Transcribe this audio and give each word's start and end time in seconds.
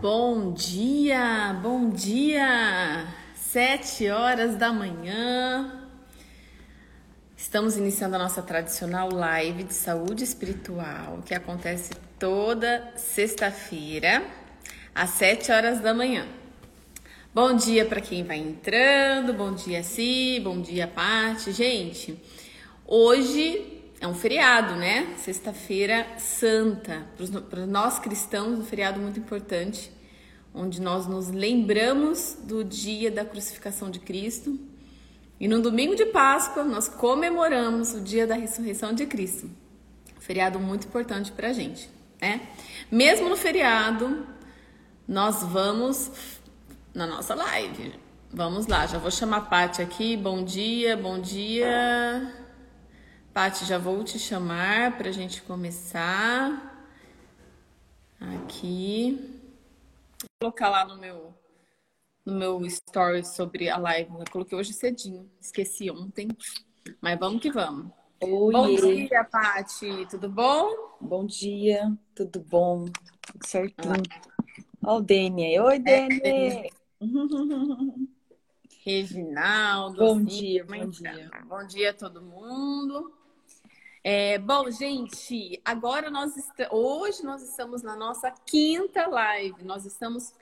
Bom 0.00 0.52
dia, 0.52 1.58
bom 1.62 1.88
dia! 1.88 3.06
Sete 3.34 4.10
horas 4.10 4.54
da 4.54 4.70
manhã. 4.70 5.88
Estamos 7.34 7.78
iniciando 7.78 8.16
a 8.16 8.18
nossa 8.18 8.42
tradicional 8.42 9.08
live 9.10 9.64
de 9.64 9.72
saúde 9.72 10.22
espiritual, 10.22 11.22
que 11.24 11.34
acontece 11.34 11.94
toda 12.18 12.92
sexta-feira, 12.94 14.22
às 14.94 15.10
sete 15.10 15.50
horas 15.50 15.80
da 15.80 15.94
manhã. 15.94 16.26
Bom 17.34 17.54
dia 17.54 17.86
para 17.86 18.02
quem 18.02 18.22
vai 18.22 18.36
entrando, 18.36 19.32
bom 19.32 19.54
dia 19.54 19.82
Si, 19.82 20.38
bom 20.44 20.60
dia 20.60 20.86
Paty. 20.86 21.52
Gente, 21.52 22.22
hoje 22.86 23.75
é 24.00 24.06
um 24.06 24.14
feriado, 24.14 24.74
né? 24.74 25.14
Sexta-feira 25.18 26.06
Santa. 26.18 27.06
Para 27.48 27.66
nós 27.66 27.98
cristãos, 27.98 28.58
um 28.58 28.64
feriado 28.64 29.00
muito 29.00 29.18
importante, 29.18 29.90
onde 30.54 30.80
nós 30.80 31.06
nos 31.06 31.28
lembramos 31.28 32.36
do 32.42 32.62
dia 32.62 33.10
da 33.10 33.24
crucificação 33.24 33.90
de 33.90 33.98
Cristo. 33.98 34.58
E 35.40 35.48
no 35.48 35.60
domingo 35.60 35.94
de 35.94 36.06
Páscoa, 36.06 36.64
nós 36.64 36.88
comemoramos 36.88 37.94
o 37.94 38.00
dia 38.00 38.26
da 38.26 38.34
ressurreição 38.34 38.92
de 38.92 39.06
Cristo. 39.06 39.50
Um 40.16 40.20
feriado 40.20 40.58
muito 40.58 40.86
importante 40.86 41.32
para 41.32 41.48
a 41.48 41.52
gente, 41.52 41.90
né? 42.20 42.48
Mesmo 42.90 43.28
no 43.28 43.36
feriado, 43.36 44.26
nós 45.06 45.42
vamos 45.42 46.10
na 46.94 47.06
nossa 47.06 47.34
live. 47.34 47.94
Vamos 48.32 48.66
lá, 48.66 48.86
já 48.86 48.98
vou 48.98 49.10
chamar 49.10 49.38
a 49.38 49.40
Paty 49.42 49.80
aqui. 49.80 50.16
Bom 50.16 50.42
dia, 50.42 50.96
bom 50.96 51.18
dia. 51.18 52.45
Pati, 53.36 53.66
já 53.66 53.76
vou 53.76 54.02
te 54.02 54.18
chamar 54.18 54.96
para 54.96 55.10
a 55.10 55.12
gente 55.12 55.42
começar. 55.42 56.88
Aqui. 58.18 59.42
Vou 60.40 60.50
colocar 60.50 60.70
lá 60.70 60.86
no 60.86 60.96
meu 60.96 61.34
no 62.24 62.32
meu 62.32 62.64
story 62.64 63.26
sobre 63.26 63.68
a 63.68 63.76
live. 63.76 64.10
Eu 64.10 64.24
coloquei 64.32 64.56
hoje 64.56 64.72
cedinho, 64.72 65.30
esqueci 65.38 65.90
ontem. 65.90 66.28
Mas 66.98 67.18
vamos 67.18 67.42
que 67.42 67.52
vamos. 67.52 67.92
Oi. 68.22 68.52
Bom 68.54 68.74
dia, 68.74 69.22
Pati. 69.24 70.06
Tudo 70.08 70.30
bom? 70.30 70.96
Bom 70.98 71.26
dia, 71.26 71.92
tudo 72.14 72.40
bom? 72.40 72.86
Tudo 72.86 73.46
certinho. 73.46 74.02
Olha 74.82 74.96
o 74.96 75.00
Dene. 75.02 75.60
Oi, 75.60 75.78
Dene. 75.78 76.20
É, 76.24 76.70
Reginaldo. 78.82 79.98
Bom 79.98 80.24
dia, 80.24 80.64
bom 80.64 80.88
dia. 80.88 81.30
Bom 81.46 81.66
dia 81.66 81.90
a 81.90 81.92
todo 81.92 82.22
mundo. 82.22 83.25
É, 84.08 84.38
bom, 84.38 84.70
gente, 84.70 85.60
agora 85.64 86.08
nós 86.12 86.32
hoje 86.70 87.24
nós 87.24 87.42
estamos 87.42 87.82
na 87.82 87.96
nossa 87.96 88.30
quinta 88.30 89.04
live. 89.04 89.64
Nós 89.64 89.84
estamos 89.84 90.32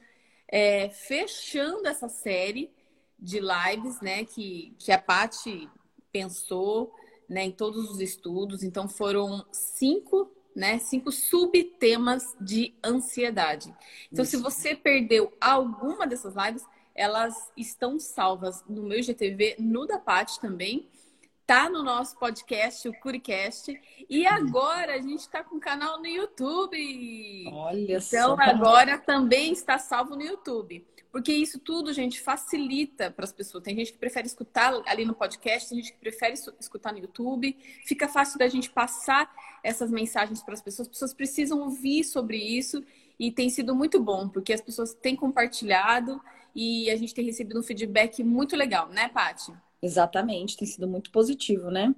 é, 0.46 0.90
fechando 0.90 1.88
essa 1.88 2.06
série 2.06 2.70
de 3.18 3.40
lives, 3.40 4.02
né, 4.02 4.26
que, 4.26 4.74
que 4.78 4.92
a 4.92 4.98
Paty 4.98 5.66
pensou, 6.12 6.92
né, 7.26 7.44
em 7.44 7.50
todos 7.50 7.90
os 7.90 8.00
estudos. 8.00 8.62
Então 8.62 8.86
foram 8.86 9.42
cinco, 9.50 10.30
né, 10.54 10.78
cinco 10.78 11.10
subtemas 11.10 12.36
de 12.38 12.74
ansiedade. 12.84 13.74
Então, 14.12 14.24
Isso. 14.24 14.36
se 14.36 14.42
você 14.42 14.76
perdeu 14.76 15.32
alguma 15.40 16.06
dessas 16.06 16.34
lives, 16.34 16.66
elas 16.94 17.50
estão 17.56 17.98
salvas 17.98 18.62
no 18.68 18.82
meu 18.82 19.02
GTV, 19.02 19.56
no 19.58 19.86
da 19.86 19.98
Paty 19.98 20.38
também 20.38 20.86
tá 21.46 21.68
no 21.68 21.82
nosso 21.82 22.18
podcast, 22.18 22.88
o 22.88 23.00
Curicast. 23.00 23.78
E 24.08 24.26
agora 24.26 24.94
a 24.94 25.00
gente 25.00 25.20
está 25.20 25.44
com 25.44 25.56
um 25.56 25.60
canal 25.60 25.98
no 25.98 26.06
YouTube. 26.06 27.50
Olha 27.52 27.96
então, 27.96 28.36
só. 28.36 28.42
agora 28.42 28.98
também 28.98 29.52
está 29.52 29.78
salvo 29.78 30.16
no 30.16 30.22
YouTube. 30.22 30.84
Porque 31.12 31.32
isso 31.32 31.60
tudo, 31.60 31.92
gente, 31.92 32.20
facilita 32.20 33.10
para 33.10 33.24
as 33.24 33.32
pessoas. 33.32 33.62
Tem 33.62 33.76
gente 33.76 33.92
que 33.92 33.98
prefere 33.98 34.26
escutar 34.26 34.74
ali 34.84 35.04
no 35.04 35.14
podcast, 35.14 35.68
tem 35.68 35.78
gente 35.78 35.92
que 35.92 35.98
prefere 35.98 36.34
escutar 36.58 36.92
no 36.92 36.98
YouTube. 36.98 37.56
Fica 37.84 38.08
fácil 38.08 38.36
da 38.36 38.48
gente 38.48 38.68
passar 38.68 39.32
essas 39.62 39.90
mensagens 39.92 40.42
para 40.42 40.54
as 40.54 40.62
pessoas. 40.62 40.88
As 40.88 40.92
pessoas 40.92 41.14
precisam 41.14 41.60
ouvir 41.60 42.02
sobre 42.02 42.36
isso 42.36 42.82
e 43.16 43.30
tem 43.30 43.48
sido 43.48 43.76
muito 43.76 44.02
bom, 44.02 44.28
porque 44.28 44.52
as 44.52 44.60
pessoas 44.60 44.92
têm 44.92 45.14
compartilhado 45.14 46.20
e 46.52 46.90
a 46.90 46.96
gente 46.96 47.14
tem 47.14 47.24
recebido 47.24 47.60
um 47.60 47.62
feedback 47.62 48.24
muito 48.24 48.56
legal, 48.56 48.88
né, 48.88 49.08
Paty? 49.08 49.52
Exatamente, 49.84 50.56
tem 50.56 50.66
sido 50.66 50.88
muito 50.88 51.10
positivo, 51.10 51.70
né? 51.70 51.94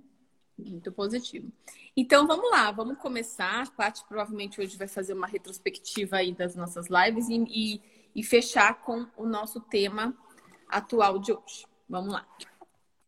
Muito 0.58 0.90
positivo. 0.90 1.52
Então 1.96 2.26
vamos 2.26 2.50
lá, 2.50 2.72
vamos 2.72 2.98
começar. 2.98 3.62
A 3.62 3.70
Paty 3.70 4.04
provavelmente 4.08 4.60
hoje 4.60 4.76
vai 4.76 4.88
fazer 4.88 5.12
uma 5.12 5.28
retrospectiva 5.28 6.16
aí 6.16 6.34
das 6.34 6.56
nossas 6.56 6.88
lives 6.88 7.28
e, 7.28 7.44
e, 7.48 7.80
e 8.12 8.24
fechar 8.24 8.82
com 8.82 9.06
o 9.16 9.24
nosso 9.24 9.60
tema 9.60 10.16
atual 10.68 11.20
de 11.20 11.32
hoje. 11.32 11.64
Vamos 11.88 12.12
lá. 12.12 12.26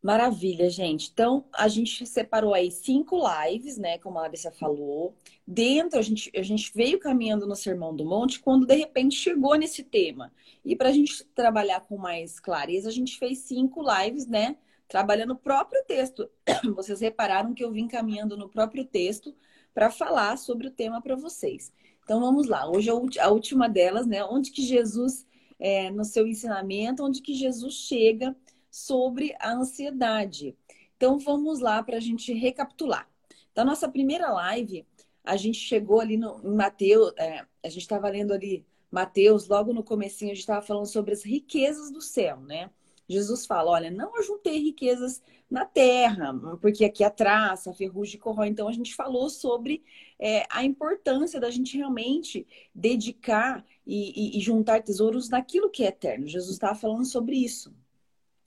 Maravilha, 0.01 0.69
gente. 0.69 1.09
Então, 1.11 1.43
a 1.51 1.67
gente 1.67 2.05
separou 2.05 2.53
aí 2.53 2.71
cinco 2.71 3.19
lives, 3.19 3.77
né? 3.77 3.97
Como 3.97 4.17
a 4.17 4.21
Larissa 4.21 4.49
falou. 4.49 5.13
Dentro, 5.45 5.99
a 5.99 6.01
gente, 6.01 6.31
a 6.33 6.41
gente 6.41 6.71
veio 6.73 6.99
caminhando 6.99 7.45
no 7.45 7.55
Sermão 7.55 7.93
do 7.93 8.05
Monte 8.05 8.39
quando 8.39 8.65
de 8.65 8.75
repente 8.75 9.17
chegou 9.17 9.55
nesse 9.55 9.83
tema. 9.83 10.31
E 10.63 10.73
para 10.73 10.87
a 10.87 10.93
gente 10.93 11.25
trabalhar 11.35 11.81
com 11.81 11.97
mais 11.97 12.39
clareza, 12.39 12.87
a 12.87 12.93
gente 12.93 13.17
fez 13.17 13.39
cinco 13.39 13.83
lives, 13.83 14.25
né? 14.25 14.55
Trabalhando 14.89 15.31
o 15.31 15.37
próprio 15.37 15.81
texto. 15.85 16.29
Vocês 16.75 16.99
repararam 16.99 17.53
que 17.53 17.63
eu 17.63 17.71
vim 17.71 17.87
caminhando 17.87 18.35
no 18.35 18.49
próprio 18.49 18.83
texto 18.83 19.33
para 19.73 19.91
falar 19.91 20.37
sobre 20.37 20.67
o 20.67 20.71
tema 20.71 20.99
para 20.99 21.15
vocês. 21.15 21.71
Então 22.03 22.19
vamos 22.19 22.47
lá. 22.47 22.67
Hoje 22.67 22.89
é 22.89 23.21
a 23.21 23.29
última 23.29 23.69
delas, 23.69 24.07
né? 24.07 24.25
Onde 24.25 24.49
que 24.49 24.63
Jesus, 24.63 25.27
é, 25.59 25.91
no 25.91 26.03
seu 26.03 26.27
ensinamento, 26.27 27.03
onde 27.03 27.21
que 27.21 27.35
Jesus 27.35 27.75
chega 27.75 28.35
sobre 28.69 29.35
a 29.39 29.53
ansiedade. 29.53 30.57
Então 30.97 31.19
vamos 31.19 31.59
lá 31.59 31.81
para 31.83 31.97
a 31.97 32.01
gente 32.01 32.33
recapitular. 32.33 33.07
Da 33.53 33.63
nossa 33.63 33.87
primeira 33.87 34.31
live, 34.31 34.85
a 35.23 35.37
gente 35.37 35.59
chegou 35.59 35.99
ali 35.99 36.17
no, 36.17 36.41
em 36.43 36.55
Mateus, 36.55 37.13
é, 37.15 37.45
a 37.63 37.69
gente 37.69 37.83
estava 37.83 38.09
lendo 38.09 38.33
ali 38.33 38.65
Mateus, 38.89 39.47
logo 39.47 39.71
no 39.71 39.83
comecinho 39.83 40.31
a 40.31 40.33
gente 40.33 40.41
estava 40.41 40.65
falando 40.65 40.87
sobre 40.87 41.13
as 41.13 41.23
riquezas 41.23 41.91
do 41.91 42.01
céu, 42.01 42.39
né? 42.39 42.71
Jesus 43.09 43.45
fala: 43.45 43.71
olha, 43.71 43.89
não 43.91 44.15
ajuntei 44.17 44.59
riquezas 44.59 45.21
na 45.49 45.65
terra, 45.65 46.31
porque 46.61 46.85
aqui 46.85 47.03
a 47.03 47.09
traça, 47.09 47.71
a 47.71 47.73
ferrugem 47.73 48.19
corrói. 48.19 48.47
Então, 48.47 48.67
a 48.67 48.71
gente 48.71 48.93
falou 48.93 49.29
sobre 49.29 49.83
é, 50.19 50.45
a 50.49 50.63
importância 50.63 51.39
da 51.39 51.49
gente 51.49 51.75
realmente 51.75 52.45
dedicar 52.73 53.65
e, 53.85 54.35
e, 54.35 54.37
e 54.37 54.41
juntar 54.41 54.83
tesouros 54.83 55.29
naquilo 55.29 55.69
que 55.69 55.83
é 55.83 55.87
eterno. 55.87 56.27
Jesus 56.27 56.53
estava 56.53 56.75
falando 56.75 57.05
sobre 57.05 57.35
isso. 57.35 57.73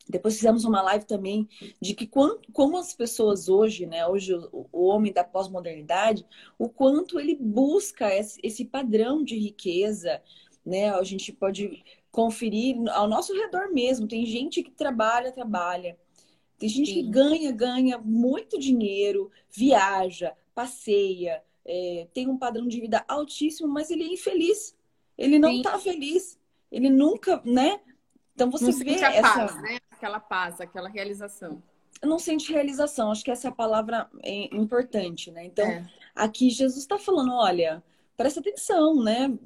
Depois 0.09 0.37
fizemos 0.37 0.65
uma 0.65 0.83
live 0.83 1.05
também 1.07 1.49
de 1.81 1.95
que 1.95 2.09
como 2.53 2.77
as 2.77 2.93
pessoas 2.93 3.49
hoje, 3.49 3.87
né, 3.87 4.07
hoje 4.07 4.35
o, 4.35 4.69
o 4.73 4.85
homem 4.87 5.13
da 5.13 5.25
pós-modernidade, 5.25 6.27
o 6.59 6.69
quanto 6.69 7.21
ele 7.21 7.37
busca 7.37 8.13
esse, 8.13 8.41
esse 8.43 8.65
padrão 8.65 9.23
de 9.23 9.39
riqueza, 9.39 10.21
né? 10.65 10.91
A 10.91 11.03
gente 11.03 11.33
pode 11.33 11.83
conferir 12.13 12.77
ao 12.91 13.09
nosso 13.09 13.35
redor 13.35 13.73
mesmo. 13.73 14.07
Tem 14.07 14.25
gente 14.25 14.63
que 14.63 14.71
trabalha, 14.71 15.33
trabalha. 15.33 15.99
Tem 16.59 16.69
gente 16.69 16.93
Sim. 16.93 16.95
que 16.95 17.11
ganha, 17.11 17.51
ganha 17.51 17.99
muito 17.99 18.57
dinheiro, 18.59 19.33
viaja, 19.51 20.33
passeia, 20.55 21.43
é, 21.65 22.07
tem 22.13 22.29
um 22.29 22.37
padrão 22.37 22.69
de 22.69 22.81
vida 22.81 23.05
altíssimo, 23.09 23.69
mas 23.69 23.91
ele 23.91 24.05
é 24.05 24.13
infeliz. 24.13 24.77
Ele 25.17 25.39
não 25.39 25.51
está 25.51 25.79
feliz. 25.79 26.39
Ele 26.71 26.89
nunca, 26.89 27.43
né? 27.45 27.81
Então 28.35 28.51
você 28.51 28.67
não 28.67 28.79
vê 28.79 28.95
essa 28.95 29.23
paz, 29.23 29.63
né? 29.63 29.79
Aquela 29.91 30.21
paz, 30.21 30.61
aquela 30.61 30.89
realização. 30.89 31.63
Não 32.03 32.19
sente 32.19 32.53
realização. 32.53 33.11
Acho 33.11 33.25
que 33.25 33.31
essa 33.31 33.49
é 33.49 33.51
a 33.51 33.55
palavra 33.55 34.11
é, 34.23 34.55
importante, 34.55 35.31
né? 35.31 35.45
Então, 35.45 35.67
é. 35.67 35.89
aqui 36.15 36.51
Jesus 36.51 36.81
está 36.81 36.99
falando, 36.99 37.33
olha, 37.33 37.83
presta 38.17 38.41
atenção, 38.41 39.03
né? 39.03 39.37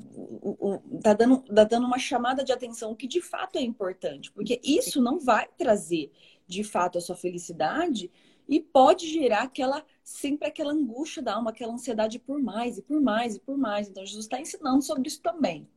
Tá 1.02 1.14
dando, 1.14 1.38
tá 1.42 1.64
dando 1.64 1.86
uma 1.86 1.98
chamada 1.98 2.44
de 2.44 2.52
atenção 2.52 2.94
que 2.94 3.06
de 3.06 3.20
fato 3.20 3.56
é 3.56 3.62
importante, 3.62 4.30
porque 4.32 4.60
isso 4.62 5.00
não 5.00 5.18
vai 5.18 5.48
trazer 5.56 6.10
de 6.46 6.62
fato 6.62 6.98
a 6.98 7.00
sua 7.00 7.16
felicidade 7.16 8.10
e 8.48 8.60
pode 8.60 9.08
gerar 9.08 9.42
aquela 9.42 9.84
sempre 10.04 10.46
aquela 10.46 10.72
angústia 10.72 11.20
da 11.20 11.34
alma, 11.34 11.50
aquela 11.50 11.72
ansiedade 11.72 12.18
por 12.18 12.40
mais 12.40 12.78
e 12.78 12.82
por 12.82 13.00
mais 13.00 13.36
e 13.36 13.40
por 13.40 13.58
mais. 13.58 13.88
Então 13.88 14.06
Jesus 14.06 14.24
está 14.24 14.40
ensinando 14.40 14.82
sobre 14.82 15.08
isso 15.08 15.20
também. 15.20 15.68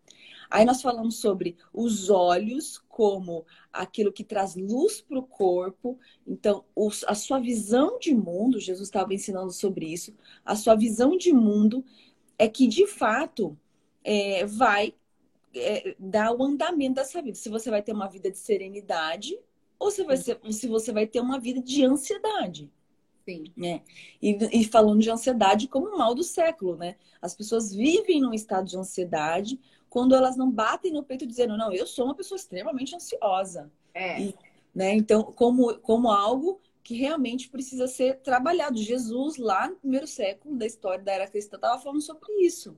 Aí 0.50 0.66
nós 0.66 0.82
falamos 0.82 1.20
sobre 1.20 1.56
os 1.72 2.10
olhos 2.10 2.80
como 2.90 3.46
aquilo 3.72 4.12
que 4.12 4.24
traz 4.24 4.56
luz 4.56 5.00
para 5.00 5.20
o 5.20 5.24
corpo. 5.24 6.00
Então, 6.26 6.66
a 7.08 7.14
sua 7.14 7.40
visão 7.40 8.00
de 8.00 8.16
mundo, 8.16 8.60
Jesus 8.60 8.88
estava 8.88 9.14
ensinando 9.14 9.52
sobre 9.52 9.86
isso, 9.86 10.12
a 10.44 10.56
sua 10.56 10.76
visão 10.76 11.16
de 11.16 11.32
mundo 11.32 11.86
é 12.40 12.48
que, 12.48 12.68
de 12.68 12.88
fato, 12.88 13.56
é, 14.04 14.46
vai 14.46 14.96
é, 15.54 15.96
dar 16.00 16.32
o 16.32 16.42
andamento 16.42 16.96
dessa 16.96 17.22
vida. 17.22 17.36
Se 17.36 17.50
você 17.50 17.70
vai 17.70 17.84
ter 17.84 17.92
uma 17.92 18.08
vida 18.08 18.32
de 18.32 18.38
serenidade 18.38 19.38
ou 19.78 19.92
se, 19.92 20.04
vai 20.04 20.18
ser, 20.18 20.40
se 20.50 20.68
você 20.68 20.92
vai 20.94 21.06
ter 21.06 21.20
uma 21.20 21.38
vida 21.38 21.62
de 21.62 21.84
ansiedade. 21.84 22.72
Sim. 23.26 23.44
Né? 23.56 23.82
E, 24.22 24.62
e 24.62 24.64
falando 24.64 25.02
de 25.02 25.12
ansiedade 25.12 25.68
como 25.68 25.98
mal 25.98 26.16
do 26.16 26.24
século, 26.24 26.76
né? 26.78 26.96
As 27.22 27.36
pessoas 27.36 27.76
vivem 27.76 28.22
num 28.22 28.34
estado 28.34 28.68
de 28.68 28.78
ansiedade 28.78 29.60
quando 29.90 30.16
elas 30.16 30.38
não 30.38 30.50
batem 30.50 30.92
no 30.92 31.04
peito 31.04 31.28
dizendo, 31.28 31.58
não, 31.58 31.74
eu 31.74 31.86
sou 31.86 32.06
uma 32.06 32.16
pessoa 32.16 32.38
extremamente 32.38 32.96
ansiosa. 32.96 33.70
É. 33.94 34.22
E, 34.22 34.36
né? 34.74 34.94
Então, 34.96 35.24
como, 35.24 35.78
como 35.80 36.10
algo 36.10 36.60
que 36.90 36.96
realmente 36.96 37.50
precisa 37.50 37.88
ser 37.88 38.18
trabalhado. 38.22 38.82
Jesus, 38.82 39.38
lá 39.38 39.70
no 39.70 39.76
primeiro 39.76 40.08
século 40.08 40.58
da 40.58 40.66
história 40.66 41.04
da 41.04 41.12
era 41.12 41.28
cristã, 41.28 41.56
estava 41.56 41.80
falando 41.80 42.02
sobre 42.02 42.28
isso. 42.42 42.76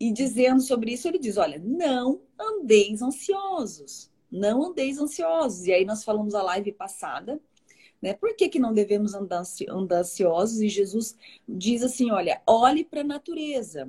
E 0.00 0.10
dizendo 0.10 0.60
sobre 0.60 0.92
isso, 0.92 1.06
ele 1.06 1.16
diz: 1.20 1.36
olha, 1.36 1.56
não 1.64 2.22
andeis 2.36 3.02
ansiosos. 3.02 4.10
Não 4.28 4.64
andeis 4.64 4.98
ansiosos. 4.98 5.64
E 5.64 5.72
aí 5.72 5.84
nós 5.84 6.02
falamos 6.02 6.34
a 6.34 6.42
live 6.42 6.72
passada, 6.72 7.40
né? 8.02 8.14
Por 8.14 8.34
que, 8.34 8.48
que 8.48 8.58
não 8.58 8.74
devemos 8.74 9.14
andar, 9.14 9.44
andar 9.68 10.00
ansiosos? 10.00 10.60
E 10.60 10.68
Jesus 10.68 11.16
diz 11.48 11.84
assim: 11.84 12.10
olha, 12.10 12.42
olhe 12.48 12.82
para 12.82 13.02
a 13.02 13.04
natureza. 13.04 13.88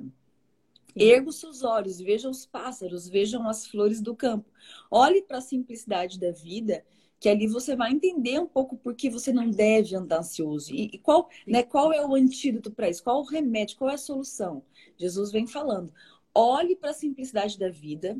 Erga 0.94 1.30
os 1.30 1.40
seus 1.40 1.64
olhos, 1.64 1.98
vejam 1.98 2.30
os 2.30 2.46
pássaros, 2.46 3.08
vejam 3.08 3.48
as 3.48 3.66
flores 3.66 4.00
do 4.00 4.14
campo. 4.14 4.48
Olhe 4.88 5.20
para 5.20 5.38
a 5.38 5.40
simplicidade 5.40 6.16
da 6.16 6.30
vida, 6.30 6.84
que 7.20 7.28
ali 7.28 7.46
você 7.46 7.74
vai 7.74 7.92
entender 7.92 8.38
um 8.38 8.46
pouco 8.46 8.76
por 8.76 8.94
que 8.94 9.10
você 9.10 9.32
não 9.32 9.50
deve 9.50 9.96
andar 9.96 10.20
ansioso. 10.20 10.72
E, 10.72 10.90
e 10.92 10.98
qual, 10.98 11.28
né, 11.46 11.62
qual 11.62 11.92
é 11.92 12.04
o 12.04 12.14
antídoto 12.14 12.70
para 12.70 12.88
isso? 12.88 13.02
Qual 13.02 13.20
o 13.20 13.24
remédio? 13.24 13.76
Qual 13.76 13.90
é 13.90 13.94
a 13.94 13.98
solução? 13.98 14.62
Jesus 14.96 15.32
vem 15.32 15.46
falando. 15.46 15.92
Olhe 16.34 16.76
para 16.76 16.90
a 16.90 16.94
simplicidade 16.94 17.58
da 17.58 17.68
vida. 17.68 18.16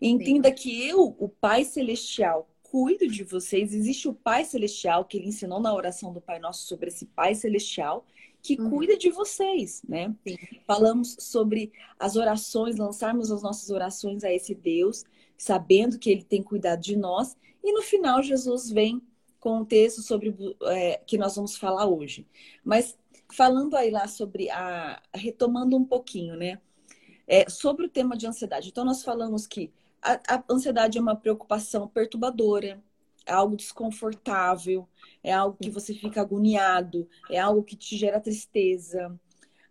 E 0.00 0.08
entenda 0.08 0.48
Sim. 0.48 0.54
que 0.54 0.88
eu, 0.88 1.14
o 1.18 1.28
Pai 1.28 1.64
Celestial, 1.64 2.48
cuido 2.62 3.06
de 3.06 3.24
vocês. 3.24 3.74
Existe 3.74 4.08
o 4.08 4.14
Pai 4.14 4.44
Celestial, 4.44 5.04
que 5.04 5.18
ele 5.18 5.28
ensinou 5.28 5.60
na 5.60 5.74
oração 5.74 6.12
do 6.12 6.20
Pai 6.20 6.38
Nosso 6.38 6.66
sobre 6.66 6.88
esse 6.88 7.06
Pai 7.06 7.34
Celestial 7.34 8.04
que 8.42 8.60
uhum. 8.60 8.70
cuida 8.70 8.96
de 8.96 9.08
vocês, 9.08 9.82
né? 9.88 10.12
Sim. 10.26 10.36
Falamos 10.66 11.16
sobre 11.20 11.72
as 11.98 12.16
orações, 12.16 12.76
lançarmos 12.76 13.30
as 13.30 13.40
nossas 13.40 13.70
orações 13.70 14.24
a 14.24 14.32
esse 14.32 14.52
Deus, 14.52 15.04
sabendo 15.38 15.96
que 15.96 16.10
Ele 16.10 16.24
tem 16.24 16.42
cuidado 16.42 16.80
de 16.80 16.96
nós. 16.96 17.36
E 17.62 17.72
no 17.72 17.82
final, 17.82 18.22
Jesus 18.22 18.70
vem 18.70 19.02
com 19.38 19.60
o 19.60 19.66
texto 19.66 20.02
sobre 20.02 20.34
é, 20.66 21.00
que 21.06 21.18
nós 21.18 21.36
vamos 21.36 21.56
falar 21.56 21.86
hoje. 21.86 22.26
Mas 22.64 22.96
falando 23.32 23.76
aí 23.76 23.90
lá 23.90 24.06
sobre 24.06 24.50
a 24.50 25.02
retomando 25.14 25.76
um 25.76 25.84
pouquinho, 25.84 26.36
né? 26.36 26.60
É, 27.26 27.48
sobre 27.48 27.86
o 27.86 27.88
tema 27.88 28.16
de 28.16 28.26
ansiedade. 28.26 28.68
Então, 28.68 28.84
nós 28.84 29.02
falamos 29.02 29.46
que 29.46 29.72
a, 30.02 30.36
a 30.36 30.44
ansiedade 30.50 30.98
é 30.98 31.00
uma 31.00 31.16
preocupação 31.16 31.88
perturbadora, 31.88 32.82
é 33.24 33.32
algo 33.32 33.56
desconfortável, 33.56 34.88
é 35.22 35.32
algo 35.32 35.56
que 35.60 35.70
você 35.70 35.94
fica 35.94 36.20
agoniado, 36.20 37.08
é 37.30 37.38
algo 37.38 37.62
que 37.62 37.76
te 37.76 37.96
gera 37.96 38.20
tristeza 38.20 39.08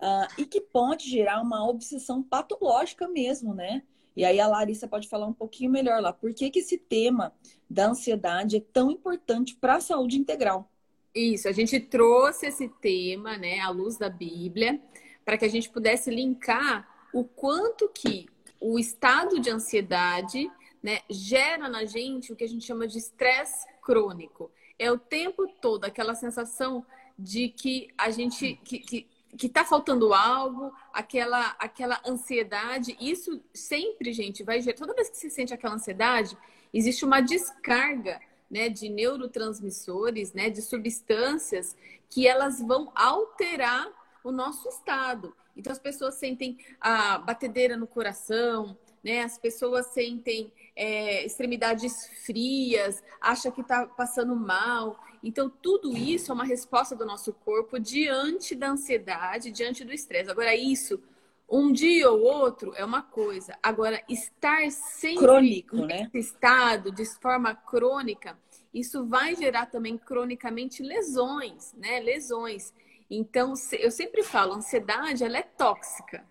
uh, 0.02 0.42
e 0.42 0.46
que 0.46 0.62
pode 0.62 1.10
gerar 1.10 1.42
uma 1.42 1.68
obsessão 1.68 2.24
patológica 2.24 3.08
mesmo, 3.08 3.54
né? 3.54 3.84
E 4.16 4.26
aí 4.26 4.40
a 4.40 4.48
Larissa 4.48 4.88
pode 4.88 5.08
falar 5.08 5.26
um 5.26 5.34
pouquinho 5.34 5.72
melhor 5.72 6.02
lá. 6.02 6.12
Por 6.12 6.34
que, 6.34 6.50
que 6.50 6.60
esse 6.60 6.78
tema 6.78 7.34
da 7.70 7.88
ansiedade 7.88 8.58
é 8.58 8.62
tão 8.74 8.92
importante 8.92 9.56
para 9.56 9.76
a 9.76 9.82
saúde 9.82 10.18
integral? 10.18 10.70
Isso, 11.14 11.48
a 11.48 11.52
gente 11.52 11.80
trouxe 11.80 12.48
esse 12.48 12.70
tema, 12.82 13.38
né, 13.38 13.60
à 13.60 13.70
luz 13.70 13.98
da 13.98 14.10
Bíblia, 14.10 14.82
para 15.26 15.38
que 15.38 15.46
a 15.46 15.50
gente 15.50 15.70
pudesse 15.70 16.10
linkar 16.10 16.88
o 17.14 17.24
quanto 17.24 17.90
que 17.90 18.28
o 18.60 18.80
estado 18.80 19.40
de 19.40 19.50
ansiedade 19.50 20.50
né, 20.82 21.00
gera 21.10 21.68
na 21.68 21.86
gente 21.86 22.32
o 22.32 22.36
que 22.36 22.44
a 22.44 22.48
gente 22.48 22.66
chama 22.66 22.88
de 22.88 22.98
estresse 22.98 23.68
crônico. 23.82 24.52
É 24.80 24.92
o 24.92 24.98
tempo 24.98 25.48
todo 25.62 25.86
aquela 25.86 26.16
sensação 26.16 26.86
de 27.18 27.50
que 27.50 27.88
a 27.98 28.10
gente 28.10 28.60
que, 28.64 28.80
que, 28.80 29.08
que 29.38 29.50
tá 29.50 29.64
faltando 29.64 30.14
algo, 30.14 30.74
aquela 30.94 31.56
aquela 31.60 32.02
ansiedade. 32.06 32.98
Isso 33.00 33.42
sempre, 33.54 34.14
gente, 34.14 34.44
vai 34.44 34.62
gerar. 34.62 34.78
Toda 34.78 34.94
vez 34.94 35.10
que 35.10 35.18
você 35.18 35.30
sente 35.30 35.54
aquela 35.54 35.76
ansiedade, 35.76 36.38
existe 36.74 37.06
uma 37.06 37.22
descarga 37.22 38.20
né, 38.50 38.68
de 38.68 38.90
neurotransmissores, 38.90 40.34
né, 40.34 40.50
de 40.50 40.62
substâncias 40.62 41.76
que 42.10 42.28
elas 42.28 42.60
vão 42.60 42.92
alterar 42.94 43.88
o 44.24 44.32
nosso 44.32 44.68
estado. 44.68 45.34
Então 45.56 45.72
as 45.72 45.80
pessoas 45.80 46.16
sentem 46.16 46.58
a 46.80 47.18
batedeira 47.18 47.78
no 47.78 47.88
coração, 47.88 48.78
né? 49.04 49.24
As 49.24 49.38
pessoas 49.38 49.88
sentem 49.88 50.52
é, 50.76 51.26
extremidades 51.26 52.08
frias, 52.26 53.04
acha 53.20 53.52
que 53.52 53.62
está 53.62 53.88
passando 53.88 54.36
mal. 54.36 55.00
Então, 55.24 55.50
tudo 55.50 55.96
isso 55.96 56.32
é 56.32 56.36
uma 56.36 56.44
resposta 56.44 56.96
do 56.96 57.06
nosso 57.06 57.32
corpo 57.34 57.80
diante 57.80 58.56
da 58.56 58.70
ansiedade, 58.72 59.52
diante 59.52 59.84
do 59.84 59.94
estresse. 59.94 60.32
Agora, 60.32 60.56
isso, 60.56 61.02
um 61.50 61.72
dia 61.72 62.10
ou 62.10 62.22
outro, 62.22 62.74
é 62.76 62.84
uma 62.84 63.02
coisa. 63.02 63.58
Agora, 63.62 64.02
estar 64.10 64.70
sempre 64.72 65.20
Crônico, 65.20 65.76
nesse 65.76 66.04
né? 66.04 66.10
estado, 66.14 66.92
de 66.92 67.06
forma 67.06 67.54
crônica, 67.54 68.38
isso 68.74 69.06
vai 69.06 69.36
gerar 69.36 69.68
também 69.68 69.98
cronicamente 69.98 70.82
lesões, 70.82 71.74
né? 71.74 72.00
Lesões. 72.00 72.74
Então, 73.10 73.54
eu 73.74 73.92
sempre 73.92 74.24
falo, 74.24 74.54
a 74.54 74.58
ansiedade, 74.58 75.24
ela 75.24 75.38
é 75.38 75.44
tóxica. 75.44 76.26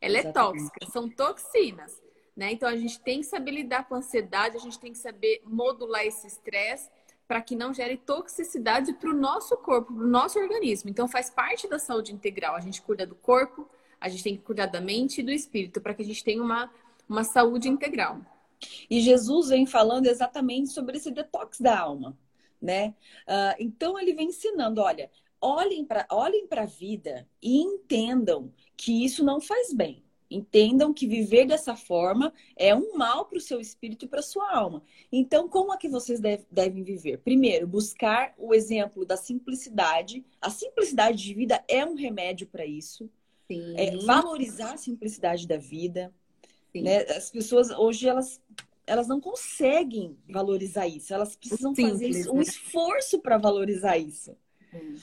Ela 0.00 0.18
é 0.18 0.20
Exatamente. 0.20 0.28
é 0.28 0.32
tóxica, 0.32 0.86
são 0.92 1.08
toxinas. 1.08 2.00
Né? 2.36 2.52
Então 2.52 2.68
a 2.68 2.76
gente 2.76 2.98
tem 3.00 3.20
que 3.20 3.26
saber 3.26 3.50
lidar 3.50 3.86
com 3.86 3.94
a 3.94 3.98
ansiedade, 3.98 4.56
a 4.56 4.60
gente 4.60 4.78
tem 4.78 4.92
que 4.92 4.98
saber 4.98 5.42
modular 5.44 6.06
esse 6.06 6.26
estresse 6.26 6.88
para 7.30 7.40
que 7.40 7.54
não 7.54 7.72
gere 7.72 7.96
toxicidade 7.96 8.92
para 8.94 9.08
o 9.08 9.12
nosso 9.12 9.56
corpo, 9.58 9.94
para 9.94 10.02
o 10.02 10.08
nosso 10.08 10.36
organismo. 10.36 10.90
Então 10.90 11.06
faz 11.06 11.30
parte 11.30 11.68
da 11.68 11.78
saúde 11.78 12.12
integral. 12.12 12.56
A 12.56 12.60
gente 12.60 12.82
cuida 12.82 13.06
do 13.06 13.14
corpo, 13.14 13.70
a 14.00 14.08
gente 14.08 14.24
tem 14.24 14.36
que 14.36 14.42
cuidar 14.42 14.66
da 14.66 14.80
mente 14.80 15.20
e 15.20 15.22
do 15.22 15.30
espírito 15.30 15.80
para 15.80 15.94
que 15.94 16.02
a 16.02 16.04
gente 16.04 16.24
tenha 16.24 16.42
uma, 16.42 16.68
uma 17.08 17.22
saúde 17.22 17.68
integral. 17.68 18.20
E 18.90 19.00
Jesus 19.00 19.50
vem 19.50 19.64
falando 19.64 20.06
exatamente 20.06 20.70
sobre 20.70 20.96
esse 20.96 21.08
detox 21.12 21.60
da 21.60 21.78
alma, 21.78 22.18
né? 22.60 22.96
Uh, 23.28 23.54
então 23.60 23.96
ele 23.96 24.12
vem 24.12 24.30
ensinando, 24.30 24.80
olha, 24.80 25.08
olhem 25.40 25.84
para 25.84 26.08
olhem 26.10 26.48
a 26.50 26.64
vida 26.64 27.28
e 27.40 27.60
entendam 27.60 28.52
que 28.76 29.04
isso 29.04 29.24
não 29.24 29.40
faz 29.40 29.72
bem. 29.72 30.02
Entendam 30.30 30.94
que 30.94 31.06
viver 31.06 31.44
dessa 31.44 31.74
forma 31.74 32.32
é 32.56 32.74
um 32.74 32.96
mal 32.96 33.24
para 33.24 33.38
o 33.38 33.40
seu 33.40 33.60
espírito 33.60 34.04
e 34.04 34.08
para 34.08 34.20
a 34.20 34.22
sua 34.22 34.48
alma. 34.54 34.82
Então, 35.10 35.48
como 35.48 35.74
é 35.74 35.76
que 35.76 35.88
vocês 35.88 36.20
deve, 36.20 36.46
devem 36.50 36.84
viver? 36.84 37.18
Primeiro, 37.18 37.66
buscar 37.66 38.32
o 38.38 38.54
exemplo 38.54 39.04
da 39.04 39.16
simplicidade. 39.16 40.24
A 40.40 40.48
simplicidade 40.48 41.22
de 41.22 41.34
vida 41.34 41.64
é 41.66 41.84
um 41.84 41.94
remédio 41.94 42.46
para 42.46 42.64
isso. 42.64 43.10
É 43.76 43.96
valorizar 44.04 44.74
a 44.74 44.76
simplicidade 44.76 45.48
da 45.48 45.56
vida. 45.56 46.14
Né? 46.72 46.98
As 47.02 47.30
pessoas 47.30 47.70
hoje 47.70 48.08
elas 48.08 48.40
elas 48.86 49.06
não 49.06 49.20
conseguem 49.20 50.16
valorizar 50.28 50.86
isso. 50.86 51.14
Elas 51.14 51.36
precisam 51.36 51.74
Simples, 51.74 52.16
fazer 52.16 52.30
um 52.30 52.36
né? 52.36 52.42
esforço 52.42 53.20
para 53.20 53.38
valorizar 53.38 53.96
isso. 53.98 54.36
Hum. 54.74 54.96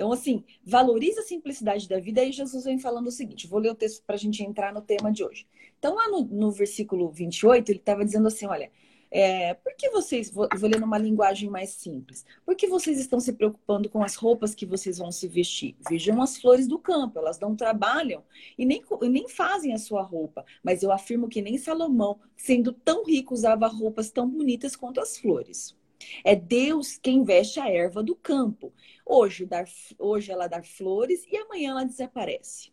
Então, 0.00 0.12
assim, 0.12 0.42
valoriza 0.64 1.20
a 1.20 1.24
simplicidade 1.24 1.86
da 1.86 2.00
vida. 2.00 2.24
E 2.24 2.32
Jesus 2.32 2.64
vem 2.64 2.78
falando 2.78 3.08
o 3.08 3.10
seguinte: 3.10 3.46
vou 3.46 3.60
ler 3.60 3.68
o 3.68 3.74
texto 3.74 4.02
para 4.02 4.14
a 4.14 4.18
gente 4.18 4.42
entrar 4.42 4.72
no 4.72 4.80
tema 4.80 5.12
de 5.12 5.22
hoje. 5.22 5.46
Então, 5.78 5.94
lá 5.94 6.08
no, 6.08 6.24
no 6.24 6.50
versículo 6.50 7.10
28, 7.10 7.68
ele 7.68 7.78
estava 7.80 8.02
dizendo 8.02 8.26
assim: 8.26 8.46
olha, 8.46 8.72
é, 9.10 9.52
por 9.52 9.74
que 9.76 9.90
vocês, 9.90 10.30
vou, 10.30 10.48
vou 10.56 10.70
ler 10.70 10.80
numa 10.80 10.96
linguagem 10.96 11.50
mais 11.50 11.68
simples, 11.74 12.24
por 12.46 12.56
que 12.56 12.66
vocês 12.66 12.98
estão 12.98 13.20
se 13.20 13.34
preocupando 13.34 13.90
com 13.90 14.02
as 14.02 14.14
roupas 14.14 14.54
que 14.54 14.64
vocês 14.64 14.96
vão 14.96 15.12
se 15.12 15.28
vestir? 15.28 15.76
Vejam 15.86 16.22
as 16.22 16.38
flores 16.38 16.66
do 16.66 16.78
campo, 16.78 17.18
elas 17.18 17.38
não 17.38 17.54
trabalham 17.54 18.24
e 18.56 18.64
nem, 18.64 18.82
e 19.02 19.08
nem 19.10 19.28
fazem 19.28 19.74
a 19.74 19.78
sua 19.78 20.00
roupa, 20.00 20.46
mas 20.62 20.82
eu 20.82 20.90
afirmo 20.90 21.28
que 21.28 21.42
nem 21.42 21.58
Salomão, 21.58 22.18
sendo 22.38 22.72
tão 22.72 23.04
rico, 23.04 23.34
usava 23.34 23.66
roupas 23.66 24.10
tão 24.10 24.26
bonitas 24.26 24.74
quanto 24.74 24.98
as 24.98 25.18
flores. 25.18 25.78
É 26.24 26.34
Deus 26.34 26.98
quem 26.98 27.22
veste 27.22 27.60
a 27.60 27.68
erva 27.68 28.02
do 28.02 28.14
campo. 28.14 28.72
Hoje, 29.04 29.44
dar, 29.44 29.64
hoje 29.98 30.32
ela 30.32 30.46
dá 30.46 30.62
flores 30.62 31.26
e 31.30 31.36
amanhã 31.36 31.70
ela 31.70 31.84
desaparece. 31.84 32.72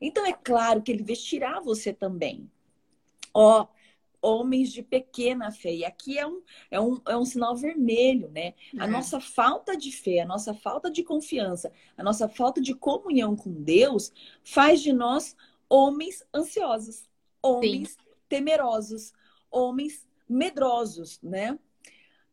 Então 0.00 0.26
é 0.26 0.32
claro 0.32 0.82
que 0.82 0.90
ele 0.90 1.02
vestirá 1.02 1.60
você 1.60 1.92
também. 1.92 2.50
Ó, 3.32 3.66
homens 4.22 4.72
de 4.72 4.82
pequena 4.82 5.50
fé. 5.50 5.74
E 5.74 5.84
aqui 5.84 6.16
é 6.16 6.26
um, 6.26 6.40
é 6.70 6.80
um, 6.80 7.00
é 7.06 7.16
um 7.16 7.24
sinal 7.24 7.56
vermelho, 7.56 8.30
né? 8.30 8.54
A 8.78 8.84
é. 8.84 8.86
nossa 8.86 9.20
falta 9.20 9.76
de 9.76 9.90
fé, 9.90 10.20
a 10.20 10.26
nossa 10.26 10.54
falta 10.54 10.90
de 10.90 11.02
confiança, 11.02 11.72
a 11.96 12.04
nossa 12.04 12.28
falta 12.28 12.60
de 12.60 12.74
comunhão 12.74 13.34
com 13.34 13.50
Deus 13.50 14.12
faz 14.44 14.80
de 14.80 14.92
nós 14.92 15.36
homens 15.68 16.24
ansiosos, 16.32 17.08
homens 17.42 17.90
Sim. 17.90 17.96
temerosos, 18.28 19.12
homens 19.50 20.06
medrosos, 20.28 21.18
né? 21.20 21.58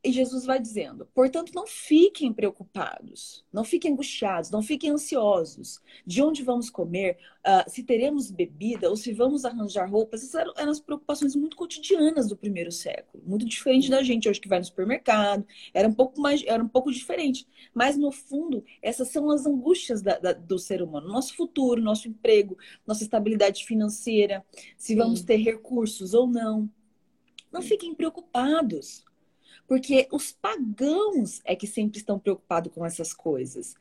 E 0.02 0.14
Jesus 0.14 0.46
vai 0.46 0.62
dizendo: 0.62 1.06
portanto, 1.14 1.52
não 1.54 1.68
fiquem 1.68 2.32
preocupados, 2.32 3.44
não 3.52 3.66
fiquem 3.66 3.92
angustiados, 3.92 4.50
não 4.50 4.62
fiquem 4.62 4.92
ansiosos. 4.92 5.82
De 6.06 6.22
onde 6.22 6.42
vamos 6.42 6.70
comer, 6.70 7.18
uh, 7.40 7.70
se 7.70 7.84
teremos 7.84 8.32
bebida 8.32 8.90
ou 8.90 8.96
se 8.96 9.12
vamos 9.12 9.44
arranjar 9.44 9.90
roupas. 9.90 10.22
Essas 10.22 10.36
eram, 10.36 10.54
eram, 10.56 10.72
as 10.72 10.80
preocupações 10.80 11.36
muito 11.36 11.58
cotidianas 11.58 12.30
do 12.30 12.38
primeiro 12.38 12.72
século, 12.72 13.22
muito 13.28 13.46
diferente 13.46 13.90
da 13.90 14.02
gente 14.02 14.30
hoje 14.30 14.40
que 14.40 14.48
vai 14.48 14.60
no 14.60 14.66
supermercado. 14.66 15.46
Era 15.74 15.88
um 15.88 15.94
pouco 15.94 16.22
mais, 16.22 16.42
era 16.48 16.64
um 16.64 16.70
pouco 16.70 16.94
diferente. 16.94 17.46
Mas 17.74 17.98
no 17.98 18.10
fundo, 18.10 18.64
essas 18.82 19.10
são 19.10 19.30
as 19.30 19.46
angústias 19.46 20.02
da, 20.02 20.18
da, 20.18 20.32
do 20.32 20.58
ser 20.58 20.82
humano: 20.82 21.10
nosso 21.10 21.36
futuro, 21.36 21.82
nosso 21.82 22.08
emprego, 22.08 22.58
nossa 22.88 23.04
estabilidade 23.04 23.66
financeira, 23.66 24.46
se 24.78 24.96
vamos 24.96 25.20
Sim. 25.20 25.26
ter 25.26 25.38
recursos 25.38 26.14
ou 26.14 26.26
não. 26.26 26.70
Não 27.52 27.62
fiquem 27.62 27.94
preocupados. 27.94 29.04
Porque 29.70 30.08
os 30.12 30.32
pagãos 30.32 31.42
é 31.46 31.56
que 31.56 31.68
sempre 31.68 32.00
estão 32.00 32.18
preocupados 32.18 32.74
com 32.74 32.84
essas 32.84 33.14
coisas. 33.14 33.76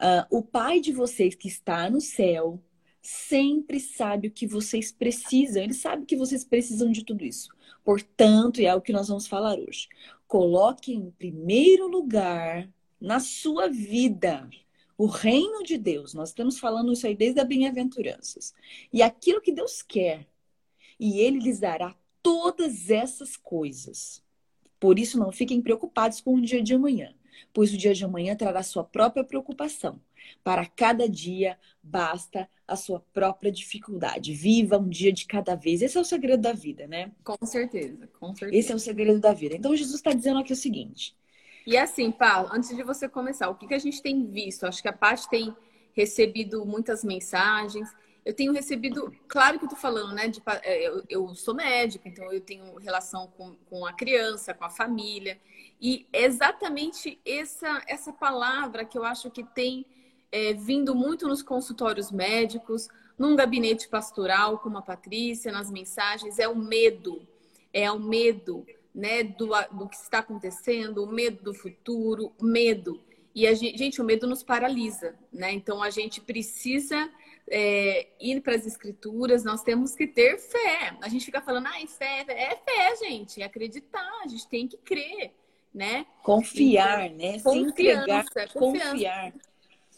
Uh, 0.00 0.38
o 0.38 0.42
pai 0.42 0.80
de 0.80 0.90
vocês 0.90 1.34
que 1.34 1.48
está 1.48 1.90
no 1.90 2.00
céu 2.00 2.58
sempre 3.02 3.78
sabe 3.78 4.28
o 4.28 4.30
que 4.30 4.46
vocês 4.46 4.90
precisam. 4.90 5.62
Ele 5.62 5.74
sabe 5.74 6.06
que 6.06 6.16
vocês 6.16 6.44
precisam 6.44 6.90
de 6.90 7.04
tudo 7.04 7.26
isso. 7.26 7.50
Portanto, 7.84 8.62
e 8.62 8.64
é 8.64 8.74
o 8.74 8.80
que 8.80 8.90
nós 8.90 9.08
vamos 9.08 9.26
falar 9.26 9.58
hoje. 9.58 9.86
Coloque 10.26 10.94
em 10.94 11.10
primeiro 11.10 11.88
lugar 11.88 12.66
na 12.98 13.20
sua 13.20 13.68
vida 13.68 14.48
o 14.96 15.04
reino 15.04 15.62
de 15.62 15.76
Deus. 15.76 16.14
Nós 16.14 16.30
estamos 16.30 16.58
falando 16.58 16.90
isso 16.90 17.06
aí 17.06 17.14
desde 17.14 17.38
a 17.38 17.44
bem-aventuranças. 17.44 18.54
E 18.90 19.02
aquilo 19.02 19.42
que 19.42 19.52
Deus 19.52 19.82
quer. 19.82 20.26
E 20.98 21.20
ele 21.20 21.38
lhes 21.38 21.60
dará 21.60 21.94
todas 22.22 22.88
essas 22.88 23.36
coisas. 23.36 24.26
Por 24.78 24.98
isso, 24.98 25.18
não 25.18 25.32
fiquem 25.32 25.60
preocupados 25.60 26.20
com 26.20 26.34
o 26.34 26.40
dia 26.40 26.62
de 26.62 26.74
amanhã, 26.74 27.14
pois 27.52 27.72
o 27.72 27.76
dia 27.76 27.94
de 27.94 28.04
amanhã 28.04 28.36
trará 28.36 28.62
sua 28.62 28.84
própria 28.84 29.24
preocupação. 29.24 30.00
Para 30.44 30.66
cada 30.66 31.08
dia 31.08 31.58
basta 31.82 32.48
a 32.66 32.76
sua 32.76 33.00
própria 33.12 33.50
dificuldade. 33.50 34.34
Viva 34.34 34.78
um 34.78 34.88
dia 34.88 35.12
de 35.12 35.26
cada 35.26 35.54
vez. 35.54 35.80
Esse 35.80 35.96
é 35.96 36.00
o 36.00 36.04
segredo 36.04 36.42
da 36.42 36.52
vida, 36.52 36.86
né? 36.86 37.10
Com 37.24 37.46
certeza, 37.46 38.08
com 38.20 38.34
certeza. 38.34 38.60
Esse 38.60 38.72
é 38.72 38.74
o 38.74 38.78
segredo 38.78 39.18
da 39.20 39.32
vida. 39.32 39.56
Então, 39.56 39.74
Jesus 39.74 39.96
está 39.96 40.12
dizendo 40.12 40.40
aqui 40.40 40.52
o 40.52 40.56
seguinte. 40.56 41.16
E 41.66 41.76
assim, 41.76 42.10
Paulo, 42.10 42.50
antes 42.52 42.74
de 42.74 42.82
você 42.82 43.08
começar, 43.08 43.48
o 43.48 43.54
que, 43.54 43.66
que 43.66 43.74
a 43.74 43.78
gente 43.78 44.02
tem 44.02 44.26
visto? 44.26 44.64
Acho 44.64 44.82
que 44.82 44.88
a 44.88 44.92
parte 44.92 45.28
tem 45.28 45.54
recebido 45.92 46.64
muitas 46.64 47.02
mensagens 47.02 47.88
eu 48.28 48.34
tenho 48.34 48.52
recebido, 48.52 49.10
claro 49.26 49.58
que 49.58 49.64
eu 49.64 49.70
tô 49.70 49.74
falando, 49.74 50.12
né? 50.12 50.28
De, 50.28 50.42
é, 50.62 50.86
eu, 50.86 51.02
eu, 51.08 51.34
sou 51.34 51.54
médica, 51.54 52.06
então 52.06 52.30
eu 52.30 52.42
tenho 52.42 52.76
relação 52.76 53.26
com, 53.28 53.56
com 53.70 53.86
a 53.86 53.92
criança, 53.94 54.52
com 54.52 54.66
a 54.66 54.68
família. 54.68 55.40
E 55.80 56.06
é 56.12 56.24
exatamente 56.26 57.18
essa, 57.24 57.82
essa 57.86 58.12
palavra 58.12 58.84
que 58.84 58.98
eu 58.98 59.02
acho 59.02 59.30
que 59.30 59.42
tem 59.42 59.86
é, 60.30 60.52
vindo 60.52 60.94
muito 60.94 61.26
nos 61.26 61.42
consultórios 61.42 62.12
médicos, 62.12 62.90
num 63.18 63.34
gabinete 63.34 63.88
pastoral, 63.88 64.58
como 64.58 64.76
a 64.76 64.82
Patrícia, 64.82 65.50
nas 65.50 65.70
mensagens, 65.70 66.38
é 66.38 66.46
o 66.46 66.54
medo. 66.54 67.26
É 67.72 67.90
o 67.90 67.98
medo 67.98 68.66
né, 68.94 69.22
do, 69.22 69.48
do 69.72 69.88
que 69.88 69.96
está 69.96 70.18
acontecendo, 70.18 71.02
o 71.02 71.10
medo 71.10 71.44
do 71.44 71.54
futuro, 71.54 72.30
medo. 72.38 73.00
E 73.34 73.46
a 73.46 73.54
gente, 73.54 73.78
gente, 73.78 74.02
o 74.02 74.04
medo 74.04 74.26
nos 74.26 74.42
paralisa, 74.42 75.14
né? 75.32 75.50
Então 75.50 75.82
a 75.82 75.88
gente 75.88 76.20
precisa 76.20 77.10
é, 77.50 78.08
ir 78.20 78.40
para 78.40 78.54
as 78.54 78.66
escrituras, 78.66 79.44
nós 79.44 79.62
temos 79.62 79.94
que 79.94 80.06
ter 80.06 80.38
fé. 80.38 80.96
A 81.00 81.08
gente 81.08 81.24
fica 81.24 81.40
falando, 81.40 81.66
ai, 81.66 81.86
fé, 81.86 82.24
é 82.28 82.56
fé, 82.56 82.96
gente, 82.96 83.40
é 83.42 83.44
acreditar, 83.44 84.20
a 84.24 84.28
gente 84.28 84.46
tem 84.48 84.66
que 84.66 84.76
crer, 84.78 85.32
né? 85.72 86.06
Confiar, 86.22 87.06
então, 87.06 87.18
né? 87.18 87.32
Confiança, 87.40 87.50
Se 87.50 87.58
entregar, 87.58 88.24
confiança. 88.24 88.58
confiar. 88.58 89.34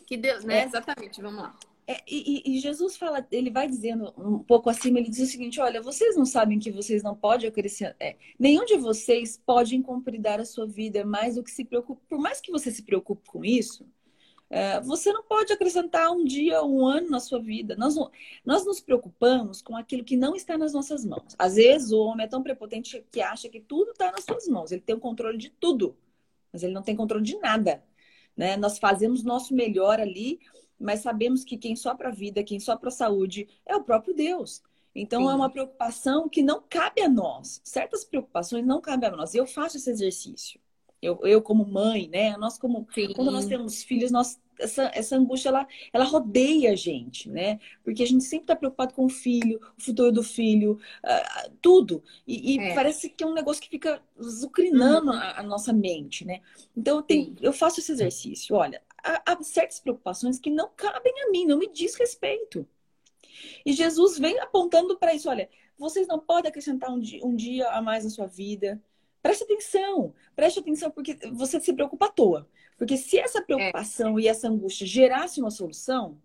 Que 0.06 0.16
Deus, 0.16 0.44
né? 0.44 0.60
É. 0.60 0.64
Exatamente, 0.64 1.20
vamos 1.22 1.42
lá. 1.42 1.56
É, 1.86 2.00
e, 2.06 2.42
e, 2.46 2.60
Jesus 2.60 2.96
fala, 2.96 3.26
ele 3.32 3.50
vai 3.50 3.66
dizendo 3.66 4.14
um 4.16 4.38
pouco 4.38 4.70
acima, 4.70 5.00
ele 5.00 5.10
diz 5.10 5.18
o 5.20 5.26
seguinte: 5.26 5.60
olha, 5.60 5.82
vocês 5.82 6.14
não 6.14 6.24
sabem 6.24 6.56
que 6.58 6.70
vocês 6.70 7.02
não 7.02 7.16
podem 7.16 7.48
acrescentar, 7.48 7.96
é, 7.98 8.16
nenhum 8.38 8.64
de 8.64 8.76
vocês 8.76 9.42
pode 9.44 9.74
incumpridar 9.74 10.38
a 10.38 10.44
sua 10.44 10.68
vida 10.68 11.04
mais 11.04 11.34
do 11.34 11.42
que 11.42 11.50
se 11.50 11.64
preocupe, 11.64 12.00
por 12.08 12.20
mais 12.20 12.40
que 12.40 12.52
você 12.52 12.70
se 12.70 12.84
preocupe 12.84 13.28
com 13.28 13.44
isso, 13.44 13.88
você 14.82 15.12
não 15.12 15.22
pode 15.22 15.52
acrescentar 15.52 16.10
um 16.10 16.24
dia, 16.24 16.62
um 16.64 16.84
ano 16.84 17.08
na 17.08 17.20
sua 17.20 17.40
vida. 17.40 17.76
Nós, 17.76 17.94
nós 18.44 18.64
nos 18.64 18.80
preocupamos 18.80 19.62
com 19.62 19.76
aquilo 19.76 20.04
que 20.04 20.16
não 20.16 20.34
está 20.34 20.58
nas 20.58 20.72
nossas 20.72 21.04
mãos. 21.04 21.36
Às 21.38 21.54
vezes 21.54 21.92
o 21.92 22.00
homem 22.00 22.26
é 22.26 22.28
tão 22.28 22.42
prepotente 22.42 23.04
que 23.12 23.20
acha 23.20 23.48
que 23.48 23.60
tudo 23.60 23.92
está 23.92 24.10
nas 24.10 24.24
suas 24.24 24.48
mãos. 24.48 24.72
Ele 24.72 24.80
tem 24.80 24.96
o 24.96 25.00
controle 25.00 25.38
de 25.38 25.50
tudo, 25.50 25.96
mas 26.52 26.62
ele 26.64 26.72
não 26.72 26.82
tem 26.82 26.96
controle 26.96 27.24
de 27.24 27.38
nada. 27.38 27.82
Né? 28.36 28.56
Nós 28.56 28.78
fazemos 28.78 29.22
nosso 29.22 29.54
melhor 29.54 30.00
ali, 30.00 30.40
mas 30.78 31.00
sabemos 31.00 31.44
que 31.44 31.56
quem 31.56 31.76
sopra 31.76 32.08
a 32.08 32.12
vida, 32.12 32.42
quem 32.42 32.58
sopra 32.58 32.88
a 32.88 32.92
saúde 32.92 33.48
é 33.64 33.76
o 33.76 33.84
próprio 33.84 34.14
Deus. 34.14 34.62
Então 34.94 35.22
Sim. 35.22 35.30
é 35.30 35.34
uma 35.34 35.50
preocupação 35.50 36.28
que 36.28 36.42
não 36.42 36.62
cabe 36.68 37.00
a 37.02 37.08
nós. 37.08 37.60
Certas 37.62 38.04
preocupações 38.04 38.66
não 38.66 38.80
cabem 38.80 39.08
a 39.08 39.16
nós. 39.16 39.34
Eu 39.34 39.46
faço 39.46 39.76
esse 39.76 39.90
exercício. 39.90 40.59
Eu, 41.02 41.18
eu 41.22 41.40
como 41.40 41.64
mãe, 41.64 42.08
né? 42.08 42.36
Nós 42.36 42.58
como 42.58 42.86
Sim. 42.94 43.12
quando 43.14 43.30
nós 43.30 43.46
temos 43.46 43.82
filhos, 43.82 44.10
nós 44.10 44.38
essa, 44.60 44.90
essa 44.94 45.16
angústia 45.16 45.48
ela, 45.48 45.66
ela 45.92 46.04
rodeia 46.04 46.72
a 46.72 46.76
gente, 46.76 47.28
né? 47.28 47.58
Porque 47.82 48.02
a 48.02 48.06
gente 48.06 48.24
sempre 48.24 48.44
está 48.44 48.56
preocupado 48.56 48.94
com 48.94 49.06
o 49.06 49.08
filho, 49.08 49.60
o 49.78 49.82
futuro 49.82 50.12
do 50.12 50.22
filho, 50.22 50.78
uh, 51.04 51.50
tudo. 51.60 52.02
E, 52.26 52.54
e 52.54 52.58
é. 52.58 52.74
parece 52.74 53.08
que 53.08 53.24
é 53.24 53.26
um 53.26 53.32
negócio 53.32 53.62
que 53.62 53.68
fica 53.68 54.02
zucrinando 54.22 55.10
uhum. 55.10 55.16
a, 55.16 55.40
a, 55.40 55.42
nossa 55.42 55.72
mente, 55.72 56.24
né? 56.24 56.40
Então 56.76 56.96
eu, 56.96 57.02
tenho, 57.02 57.34
eu 57.40 57.52
faço 57.52 57.80
esse 57.80 57.92
exercício. 57.92 58.54
Olha, 58.54 58.82
há, 59.02 59.32
há 59.32 59.42
certas 59.42 59.80
preocupações 59.80 60.38
que 60.38 60.50
não 60.50 60.70
cabem 60.76 61.12
a 61.22 61.30
mim, 61.30 61.46
não 61.46 61.58
me 61.58 61.70
diz 61.72 61.94
respeito. 61.94 62.66
E 63.64 63.72
Jesus 63.72 64.18
vem 64.18 64.38
apontando 64.38 64.98
para 64.98 65.14
isso: 65.14 65.28
olha, 65.28 65.48
vocês 65.78 66.06
não 66.06 66.18
podem 66.18 66.50
acrescentar 66.50 66.90
um 66.90 67.00
dia, 67.00 67.24
um 67.24 67.34
dia 67.34 67.68
a 67.70 67.80
mais 67.80 68.04
na 68.04 68.10
sua 68.10 68.26
vida. 68.26 68.80
Preste 69.22 69.44
atenção, 69.44 70.14
preste 70.34 70.60
atenção, 70.60 70.90
porque 70.90 71.14
você 71.32 71.60
se 71.60 71.72
preocupa 71.72 72.06
à 72.06 72.10
toa. 72.10 72.48
Porque 72.78 72.96
se 72.96 73.18
essa 73.18 73.42
preocupação 73.42 74.18
é. 74.18 74.22
e 74.22 74.28
essa 74.28 74.48
angústia 74.48 74.86
gerasse 74.86 75.40
uma 75.40 75.50
solução, 75.50 76.18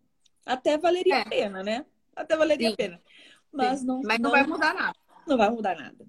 até 0.45 0.77
valeria 0.77 1.15
é. 1.15 1.21
a 1.21 1.25
pena, 1.25 1.63
né? 1.63 1.85
Até 2.15 2.37
valeria 2.37 2.69
Sim. 2.69 2.73
a 2.73 2.77
pena. 2.77 3.01
Mas 3.51 3.83
não, 3.83 4.01
Mas 4.01 4.19
não, 4.19 4.29
não 4.29 4.31
vai 4.31 4.47
mudar 4.47 4.73
nada. 4.73 4.99
Não 5.27 5.37
vai 5.37 5.49
mudar 5.49 5.75
nada. 5.75 6.07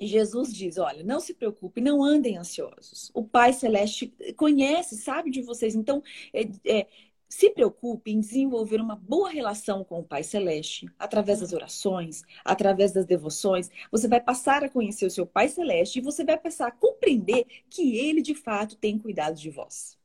E 0.00 0.06
Jesus 0.06 0.52
diz: 0.52 0.78
olha, 0.78 1.04
não 1.04 1.20
se 1.20 1.34
preocupe, 1.34 1.80
não 1.80 2.02
andem 2.02 2.38
ansiosos. 2.38 3.10
O 3.12 3.22
Pai 3.22 3.52
Celeste 3.52 4.12
conhece, 4.34 4.96
sabe 4.96 5.30
de 5.30 5.42
vocês. 5.42 5.74
Então, 5.74 6.02
é, 6.32 6.48
é, 6.64 6.86
se 7.30 7.48
preocupe 7.48 8.10
em 8.10 8.18
desenvolver 8.18 8.80
uma 8.80 8.96
boa 8.96 9.30
relação 9.30 9.84
com 9.84 10.00
o 10.00 10.04
Pai 10.04 10.24
Celeste, 10.24 10.86
através 10.98 11.38
das 11.38 11.52
orações, 11.52 12.22
através 12.44 12.90
das 12.90 13.06
devoções. 13.06 13.70
Você 13.92 14.08
vai 14.08 14.20
passar 14.20 14.64
a 14.64 14.68
conhecer 14.68 15.06
o 15.06 15.10
seu 15.10 15.24
Pai 15.24 15.48
Celeste 15.48 16.00
e 16.00 16.02
você 16.02 16.24
vai 16.24 16.36
passar 16.36 16.66
a 16.66 16.72
compreender 16.72 17.46
que 17.70 17.96
ele 17.96 18.20
de 18.20 18.34
fato 18.34 18.76
tem 18.76 18.98
cuidado 18.98 19.36
de 19.36 19.48
vós. 19.48 19.96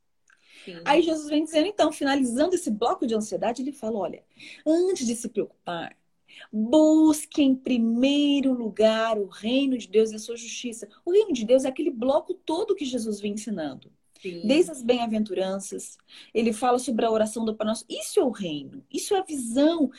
Sim. 0.64 0.80
Aí 0.84 1.02
Jesus 1.02 1.28
vem 1.28 1.42
dizendo, 1.42 1.66
então, 1.66 1.90
finalizando 1.90 2.54
esse 2.54 2.70
bloco 2.70 3.04
de 3.04 3.14
ansiedade, 3.14 3.60
ele 3.60 3.72
fala: 3.72 3.98
olha, 3.98 4.24
antes 4.64 5.04
de 5.04 5.16
se 5.16 5.28
preocupar, 5.28 5.96
busque 6.52 7.42
em 7.42 7.56
primeiro 7.56 8.52
lugar 8.52 9.18
o 9.18 9.26
reino 9.26 9.76
de 9.76 9.88
Deus 9.88 10.12
e 10.12 10.14
a 10.14 10.18
sua 10.20 10.36
justiça. 10.36 10.88
O 11.04 11.10
reino 11.10 11.32
de 11.32 11.44
Deus 11.44 11.64
é 11.64 11.68
aquele 11.68 11.90
bloco 11.90 12.34
todo 12.34 12.76
que 12.76 12.84
Jesus 12.84 13.20
vem 13.20 13.32
ensinando. 13.32 13.90
Sim. 14.26 14.46
Desde 14.46 14.72
as 14.72 14.82
bem-aventuranças, 14.82 15.96
ele 16.34 16.52
fala 16.52 16.78
sobre 16.78 17.04
a 17.04 17.10
oração 17.10 17.44
do 17.44 17.54
Pai 17.54 17.66
Nosso. 17.66 17.84
Isso 17.88 18.18
é 18.20 18.24
o 18.24 18.30
reino, 18.30 18.84
isso 18.90 19.14
é 19.14 19.18
a 19.18 19.24
visão. 19.24 19.90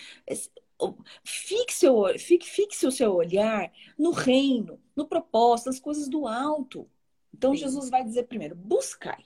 Fixe, 1.24 1.88
fixe, 2.20 2.50
fixe 2.50 2.88
o 2.88 2.92
seu 2.92 3.14
olhar 3.14 3.72
no 3.98 4.12
reino, 4.12 4.80
no 4.96 5.08
propósito, 5.08 5.68
nas 5.68 5.80
coisas 5.80 6.08
do 6.08 6.28
alto. 6.28 6.90
Então, 7.34 7.52
Sim. 7.52 7.60
Jesus 7.60 7.90
vai 7.90 8.04
dizer 8.04 8.24
primeiro: 8.24 8.56
buscai. 8.56 9.24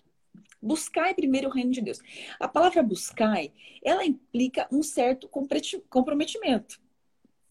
Buscai 0.61 1.13
primeiro 1.13 1.49
o 1.49 1.51
reino 1.51 1.71
de 1.71 1.81
Deus. 1.81 1.99
A 2.39 2.47
palavra 2.47 2.83
buscai, 2.83 3.51
ela 3.83 4.05
implica 4.05 4.67
um 4.71 4.83
certo 4.83 5.27
comprometimento. 5.27 6.80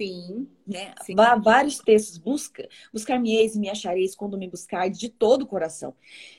Sim. 0.00 0.48
Né? 0.66 0.94
Sim. 1.02 1.14
Vários 1.14 1.78
textos. 1.78 2.16
Busca, 2.16 2.66
buscar-me-eis 2.90 3.54
e 3.54 3.58
me 3.58 3.68
achareis 3.68 4.14
quando 4.14 4.38
me 4.38 4.48
buscar 4.48 4.88
de 4.88 5.10
todo 5.10 5.42
o 5.42 5.46
coração. 5.46 5.94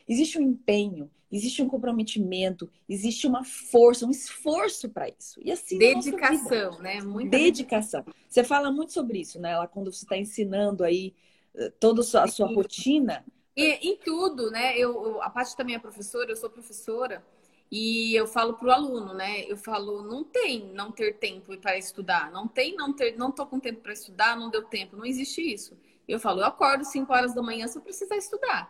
Existe 0.10 0.39
um 0.39 0.41
empenho, 0.41 1.12
existe 1.32 1.62
um 1.62 1.68
comprometimento, 1.68 2.68
existe 2.89 3.27
uma 3.27 3.44
força, 3.44 4.06
um 4.06 4.10
esforço 4.10 4.89
para 4.89 5.10
isso. 5.10 5.39
E 5.44 5.51
assim. 5.51 5.77
Dedicação, 5.77 6.80
né? 6.80 7.01
Muita 7.01 7.38
dedicação. 7.38 8.03
Você 8.27 8.44
fala 8.44 8.72
muito 8.72 8.94
sobre 8.94 9.20
isso, 9.20 9.39
né? 9.39 9.56
Lá 9.56 9.68
quando 9.68 9.94
você 9.94 10.06
está 10.06 10.18
ensinando 10.18 10.84
aí 10.84 11.13
eh, 11.53 11.72
toda 11.80 12.01
a 12.01 12.03
sua, 12.03 12.24
a 12.24 12.27
sua 12.27 12.48
rotina. 12.48 13.24
E 13.56 13.89
em 13.89 13.98
tudo, 13.98 14.50
né? 14.50 14.75
Eu, 14.75 15.06
eu, 15.06 15.22
a 15.22 15.30
parte 15.30 15.56
também 15.56 15.75
é 15.75 15.80
professora, 15.80 16.32
eu 16.32 16.36
sou 16.36 16.50
professora. 16.50 17.24
E 17.72 18.13
eu 18.13 18.28
falo 18.28 18.56
para 18.56 18.68
o 18.68 18.72
aluno, 18.72 19.13
né? 19.13 19.46
Eu 19.50 19.56
falo, 19.56 20.04
não 20.04 20.25
tem 20.25 20.72
não 20.74 20.92
ter 20.92 21.18
tempo 21.18 21.56
para 21.58 21.78
estudar, 21.78 22.30
não 22.30 22.46
tem 22.46 22.75
não 22.75 22.92
ter, 22.92 23.18
não 23.18 23.32
tô 23.32 23.46
com 23.46 23.62
tempo 23.62 23.80
para 23.80 23.94
estudar, 23.94 24.36
não 24.38 24.50
deu 24.50 24.63
tempo, 24.63 24.98
não 24.98 25.06
existe 25.06 25.42
isso. 25.42 25.78
Eu 26.06 26.20
falo, 26.20 26.42
eu 26.42 26.46
acordo 26.46 26.84
5 26.84 27.13
horas 27.13 27.34
da 27.34 27.42
manhã 27.42 27.68
se 27.68 27.78
eu 27.78 27.82
precisar 27.82 28.18
estudar. 28.18 28.70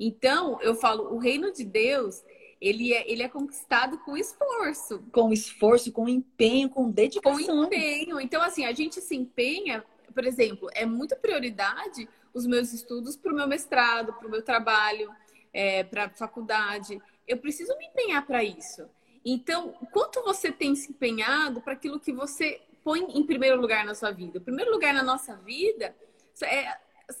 Então, 0.00 0.58
eu 0.62 0.74
falo, 0.74 1.14
o 1.14 1.18
reino 1.18 1.52
de 1.52 1.62
Deus, 1.62 2.24
ele 2.60 2.92
é, 2.92 3.08
ele 3.08 3.22
é 3.22 3.28
conquistado 3.28 3.98
com 3.98 4.16
esforço. 4.16 5.00
Com 5.12 5.32
esforço, 5.32 5.92
com 5.92 6.08
empenho, 6.08 6.68
com 6.68 6.90
dedicação. 6.90 7.46
Com 7.46 7.64
empenho. 7.64 8.20
Então, 8.20 8.42
assim, 8.42 8.64
a 8.64 8.72
gente 8.72 9.00
se 9.00 9.14
empenha, 9.14 9.84
por 10.12 10.24
exemplo, 10.24 10.68
é 10.74 10.84
muito 10.84 11.14
prioridade 11.16 12.08
os 12.34 12.46
meus 12.46 12.72
estudos 12.72 13.16
para 13.16 13.32
o 13.32 13.36
meu 13.36 13.46
mestrado, 13.46 14.12
para 14.12 14.26
o 14.26 14.30
meu 14.30 14.42
trabalho, 14.42 15.10
é, 15.52 15.84
para 15.84 16.06
a 16.06 16.10
faculdade. 16.10 17.00
Eu 17.30 17.38
preciso 17.38 17.76
me 17.78 17.86
empenhar 17.86 18.26
para 18.26 18.42
isso. 18.42 18.90
Então, 19.24 19.72
quanto 19.92 20.20
você 20.22 20.50
tem 20.50 20.74
se 20.74 20.90
empenhado 20.90 21.60
para 21.60 21.74
aquilo 21.74 22.00
que 22.00 22.12
você 22.12 22.60
põe 22.82 23.00
em 23.16 23.24
primeiro 23.24 23.60
lugar 23.60 23.84
na 23.84 23.94
sua 23.94 24.10
vida? 24.10 24.38
O 24.38 24.42
primeiro 24.42 24.72
lugar 24.72 24.92
na 24.92 25.02
nossa 25.04 25.36
vida, 25.36 25.94
é, 26.42 26.76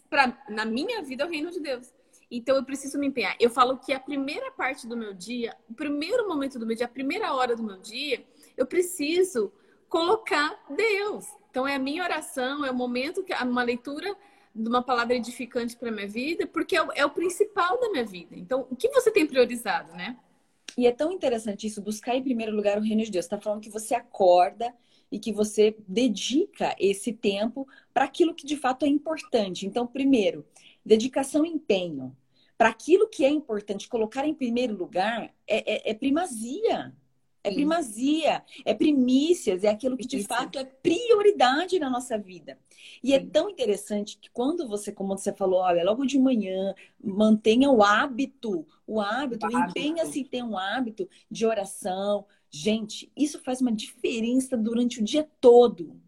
pra, 0.08 0.36
na 0.48 0.64
minha 0.64 1.00
vida, 1.00 1.22
é 1.22 1.26
o 1.26 1.30
reino 1.30 1.52
de 1.52 1.60
Deus. 1.60 1.94
Então, 2.28 2.56
eu 2.56 2.64
preciso 2.64 2.98
me 2.98 3.06
empenhar. 3.06 3.36
Eu 3.38 3.50
falo 3.50 3.78
que 3.78 3.92
a 3.92 4.00
primeira 4.00 4.50
parte 4.50 4.84
do 4.84 4.96
meu 4.96 5.14
dia, 5.14 5.56
o 5.68 5.74
primeiro 5.74 6.26
momento 6.26 6.58
do 6.58 6.66
meu 6.66 6.74
dia, 6.74 6.86
a 6.86 6.88
primeira 6.88 7.32
hora 7.32 7.54
do 7.54 7.62
meu 7.62 7.76
dia, 7.76 8.26
eu 8.56 8.66
preciso 8.66 9.52
colocar 9.88 10.60
Deus. 10.70 11.24
Então, 11.50 11.68
é 11.68 11.76
a 11.76 11.78
minha 11.78 12.02
oração, 12.02 12.64
é 12.64 12.70
o 12.72 12.74
momento 12.74 13.22
que 13.22 13.32
uma 13.32 13.62
leitura 13.62 14.16
de 14.54 14.68
uma 14.68 14.82
palavra 14.82 15.14
edificante 15.14 15.76
para 15.76 15.90
minha 15.90 16.08
vida, 16.08 16.46
porque 16.46 16.76
é 16.76 16.82
o, 16.82 16.92
é 16.92 17.04
o 17.04 17.10
principal 17.10 17.80
da 17.80 17.90
minha 17.90 18.04
vida. 18.04 18.34
Então, 18.36 18.66
o 18.70 18.76
que 18.76 18.88
você 18.88 19.10
tem 19.10 19.26
priorizado, 19.26 19.92
né? 19.92 20.16
E 20.76 20.86
é 20.86 20.92
tão 20.92 21.12
interessante 21.12 21.66
isso, 21.66 21.82
buscar 21.82 22.16
em 22.16 22.22
primeiro 22.22 22.54
lugar 22.54 22.78
o 22.78 22.82
reino 22.82 23.02
de 23.02 23.10
Deus. 23.10 23.24
Está 23.24 23.40
falando 23.40 23.62
que 23.62 23.70
você 23.70 23.94
acorda 23.94 24.72
e 25.10 25.18
que 25.18 25.32
você 25.32 25.76
dedica 25.86 26.74
esse 26.78 27.12
tempo 27.12 27.66
para 27.92 28.04
aquilo 28.04 28.34
que 28.34 28.46
de 28.46 28.56
fato 28.56 28.84
é 28.84 28.88
importante. 28.88 29.66
Então, 29.66 29.86
primeiro, 29.86 30.46
dedicação 30.84 31.44
e 31.44 31.48
empenho. 31.48 32.16
Para 32.56 32.68
aquilo 32.68 33.08
que 33.08 33.24
é 33.24 33.28
importante, 33.28 33.88
colocar 33.88 34.26
em 34.26 34.34
primeiro 34.34 34.76
lugar 34.76 35.34
é, 35.46 35.88
é, 35.88 35.90
é 35.90 35.94
primazia. 35.94 36.94
É 37.42 37.50
primazia, 37.52 38.44
é 38.64 38.74
primícias, 38.74 39.64
é 39.64 39.68
aquilo 39.68 39.96
que 39.96 40.06
de 40.06 40.22
fato 40.24 40.58
é 40.58 40.64
prioridade 40.64 41.78
na 41.78 41.88
nossa 41.88 42.18
vida. 42.18 42.58
E 43.02 43.14
é 43.14 43.24
tão 43.24 43.48
interessante 43.48 44.18
que 44.18 44.30
quando 44.30 44.68
você, 44.68 44.92
como 44.92 45.16
você 45.16 45.32
falou, 45.32 45.60
olha, 45.60 45.84
logo 45.84 46.04
de 46.04 46.18
manhã, 46.18 46.74
mantenha 47.02 47.70
o 47.70 47.82
hábito, 47.82 48.66
o 48.86 49.00
hábito, 49.00 49.46
empenha-se 49.50 50.20
em 50.20 50.24
ter 50.24 50.42
um 50.42 50.56
hábito 50.56 51.08
de 51.30 51.46
oração. 51.46 52.26
Gente, 52.50 53.10
isso 53.16 53.38
faz 53.38 53.60
uma 53.60 53.72
diferença 53.72 54.56
durante 54.56 55.00
o 55.00 55.04
dia 55.04 55.28
todo. 55.40 55.98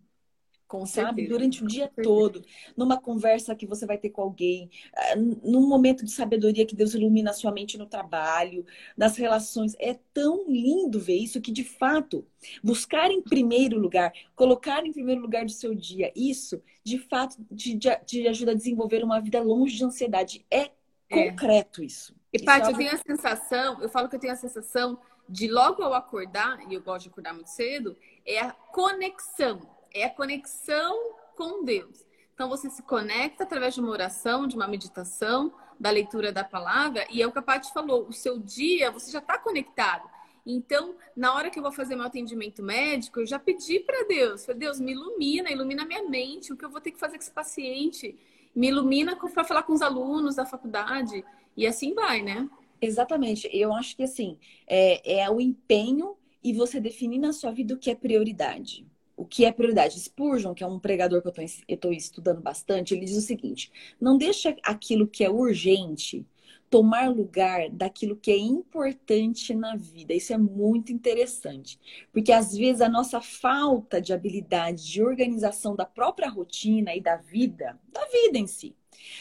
Com 0.72 0.86
sabe? 0.86 1.26
Durante 1.28 1.62
o 1.62 1.66
dia 1.66 1.86
todo, 2.02 2.42
numa 2.74 2.98
conversa 2.98 3.54
que 3.54 3.66
você 3.66 3.84
vai 3.84 3.98
ter 3.98 4.08
com 4.08 4.22
alguém, 4.22 4.70
eh, 4.96 5.16
num 5.16 5.68
momento 5.68 6.02
de 6.02 6.10
sabedoria 6.10 6.64
que 6.64 6.74
Deus 6.74 6.94
ilumina 6.94 7.28
a 7.28 7.34
sua 7.34 7.52
mente 7.52 7.76
no 7.76 7.84
trabalho, 7.84 8.64
nas 8.96 9.18
relações. 9.18 9.76
É 9.78 9.98
tão 10.14 10.46
lindo 10.48 10.98
ver 10.98 11.18
isso 11.18 11.42
que, 11.42 11.52
de 11.52 11.62
fato, 11.62 12.26
buscar 12.64 13.10
em 13.10 13.20
primeiro 13.20 13.78
lugar, 13.78 14.14
colocar 14.34 14.86
em 14.86 14.92
primeiro 14.94 15.20
lugar 15.20 15.44
do 15.44 15.52
seu 15.52 15.74
dia, 15.74 16.10
isso, 16.16 16.62
de 16.82 16.96
fato, 16.96 17.36
te, 17.54 17.78
te 17.78 18.26
ajuda 18.26 18.52
a 18.52 18.54
desenvolver 18.54 19.04
uma 19.04 19.20
vida 19.20 19.42
longe 19.42 19.76
de 19.76 19.84
ansiedade. 19.84 20.46
É, 20.50 20.70
é. 21.10 21.30
concreto 21.30 21.84
isso. 21.84 22.16
E, 22.32 22.42
Paty, 22.42 22.68
é 22.68 22.72
eu 22.72 22.76
tenho 22.78 22.94
a 22.94 22.96
sensação, 22.96 23.82
eu 23.82 23.90
falo 23.90 24.08
que 24.08 24.16
eu 24.16 24.20
tenho 24.20 24.32
a 24.32 24.36
sensação 24.36 24.98
de 25.28 25.48
logo 25.48 25.82
ao 25.82 25.92
acordar, 25.92 26.58
e 26.70 26.72
eu 26.72 26.80
gosto 26.80 27.04
de 27.04 27.10
acordar 27.10 27.34
muito 27.34 27.50
cedo, 27.50 27.94
é 28.24 28.40
a 28.40 28.52
conexão 28.52 29.71
é 29.94 30.04
a 30.04 30.10
conexão 30.10 31.14
com 31.36 31.64
Deus. 31.64 32.04
Então 32.34 32.48
você 32.48 32.70
se 32.70 32.82
conecta 32.82 33.44
através 33.44 33.74
de 33.74 33.80
uma 33.80 33.90
oração, 33.90 34.46
de 34.46 34.56
uma 34.56 34.66
meditação, 34.66 35.52
da 35.78 35.90
leitura 35.90 36.32
da 36.32 36.44
palavra, 36.44 37.06
e 37.10 37.20
é 37.20 37.26
o 37.26 37.32
que 37.32 37.38
a 37.38 37.42
Paty 37.42 37.72
falou, 37.72 38.06
o 38.08 38.12
seu 38.12 38.38
dia 38.38 38.90
você 38.90 39.10
já 39.10 39.18
está 39.18 39.36
conectado. 39.36 40.08
Então, 40.46 40.94
na 41.16 41.34
hora 41.34 41.50
que 41.50 41.58
eu 41.58 41.62
vou 41.62 41.72
fazer 41.72 41.96
meu 41.96 42.04
atendimento 42.04 42.62
médico, 42.62 43.20
eu 43.20 43.26
já 43.26 43.38
pedi 43.38 43.80
para 43.80 44.04
Deus, 44.06 44.44
falei, 44.44 44.60
Deus, 44.60 44.80
me 44.80 44.92
ilumina, 44.92 45.50
ilumina 45.50 45.84
minha 45.84 46.02
mente, 46.08 46.52
o 46.52 46.56
que 46.56 46.64
eu 46.64 46.70
vou 46.70 46.80
ter 46.80 46.92
que 46.92 46.98
fazer 46.98 47.16
com 47.16 47.22
esse 47.22 47.32
paciente, 47.32 48.16
me 48.54 48.68
ilumina 48.68 49.16
para 49.16 49.44
falar 49.44 49.62
com 49.64 49.72
os 49.72 49.82
alunos 49.82 50.36
da 50.36 50.46
faculdade, 50.46 51.24
e 51.56 51.66
assim 51.66 51.94
vai, 51.94 52.22
né? 52.22 52.48
Exatamente. 52.80 53.48
Eu 53.52 53.72
acho 53.72 53.96
que 53.96 54.02
assim, 54.02 54.38
é, 54.66 55.22
é 55.22 55.30
o 55.30 55.40
empenho 55.40 56.16
e 56.42 56.52
você 56.52 56.80
definir 56.80 57.18
na 57.18 57.32
sua 57.32 57.52
vida 57.52 57.74
o 57.74 57.78
que 57.78 57.90
é 57.90 57.94
prioridade 57.94 58.86
o 59.22 59.24
que 59.24 59.44
é 59.44 59.52
prioridade. 59.52 60.00
Spurgeon, 60.00 60.52
que 60.52 60.64
é 60.64 60.66
um 60.66 60.80
pregador 60.80 61.22
que 61.22 61.28
eu 61.28 61.44
estou 61.68 61.92
estudando 61.92 62.42
bastante, 62.42 62.92
ele 62.92 63.06
diz 63.06 63.16
o 63.16 63.20
seguinte: 63.20 63.70
não 64.00 64.18
deixa 64.18 64.56
aquilo 64.62 65.06
que 65.06 65.24
é 65.24 65.30
urgente 65.30 66.26
tomar 66.68 67.08
lugar 67.08 67.68
daquilo 67.70 68.16
que 68.16 68.30
é 68.30 68.36
importante 68.36 69.54
na 69.54 69.76
vida. 69.76 70.14
Isso 70.14 70.32
é 70.32 70.38
muito 70.38 70.90
interessante, 70.90 71.78
porque 72.12 72.32
às 72.32 72.56
vezes 72.56 72.80
a 72.80 72.88
nossa 72.88 73.20
falta 73.20 74.00
de 74.00 74.12
habilidade 74.12 74.90
de 74.90 75.02
organização 75.02 75.76
da 75.76 75.84
própria 75.84 76.28
rotina 76.28 76.94
e 76.96 77.00
da 77.00 77.16
vida, 77.16 77.78
da 77.92 78.04
vida 78.06 78.38
em 78.38 78.46
si, 78.46 78.74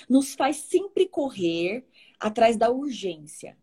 nos 0.10 0.34
faz 0.34 0.58
sempre 0.58 1.08
correr 1.08 1.86
atrás 2.20 2.56
da 2.56 2.72
urgência 2.72 3.58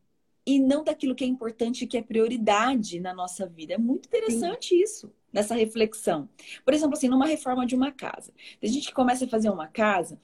e 0.48 0.58
não 0.58 0.82
daquilo 0.82 1.14
que 1.14 1.22
é 1.22 1.26
importante 1.26 1.84
e 1.84 1.86
que 1.86 1.98
é 1.98 2.02
prioridade 2.02 2.98
na 3.00 3.12
nossa 3.12 3.46
vida. 3.46 3.74
É 3.74 3.78
muito 3.78 4.06
interessante 4.06 4.68
Sim. 4.68 4.82
isso 4.82 5.12
nessa 5.30 5.54
reflexão. 5.54 6.26
Por 6.64 6.72
exemplo, 6.72 6.96
assim, 6.96 7.06
numa 7.06 7.26
reforma 7.26 7.66
de 7.66 7.74
uma 7.74 7.92
casa. 7.92 8.32
Tem 8.58 8.72
gente 8.72 8.88
que 8.88 8.94
começa 8.94 9.26
a 9.26 9.28
fazer 9.28 9.50
uma 9.50 9.66
casa 9.66 10.18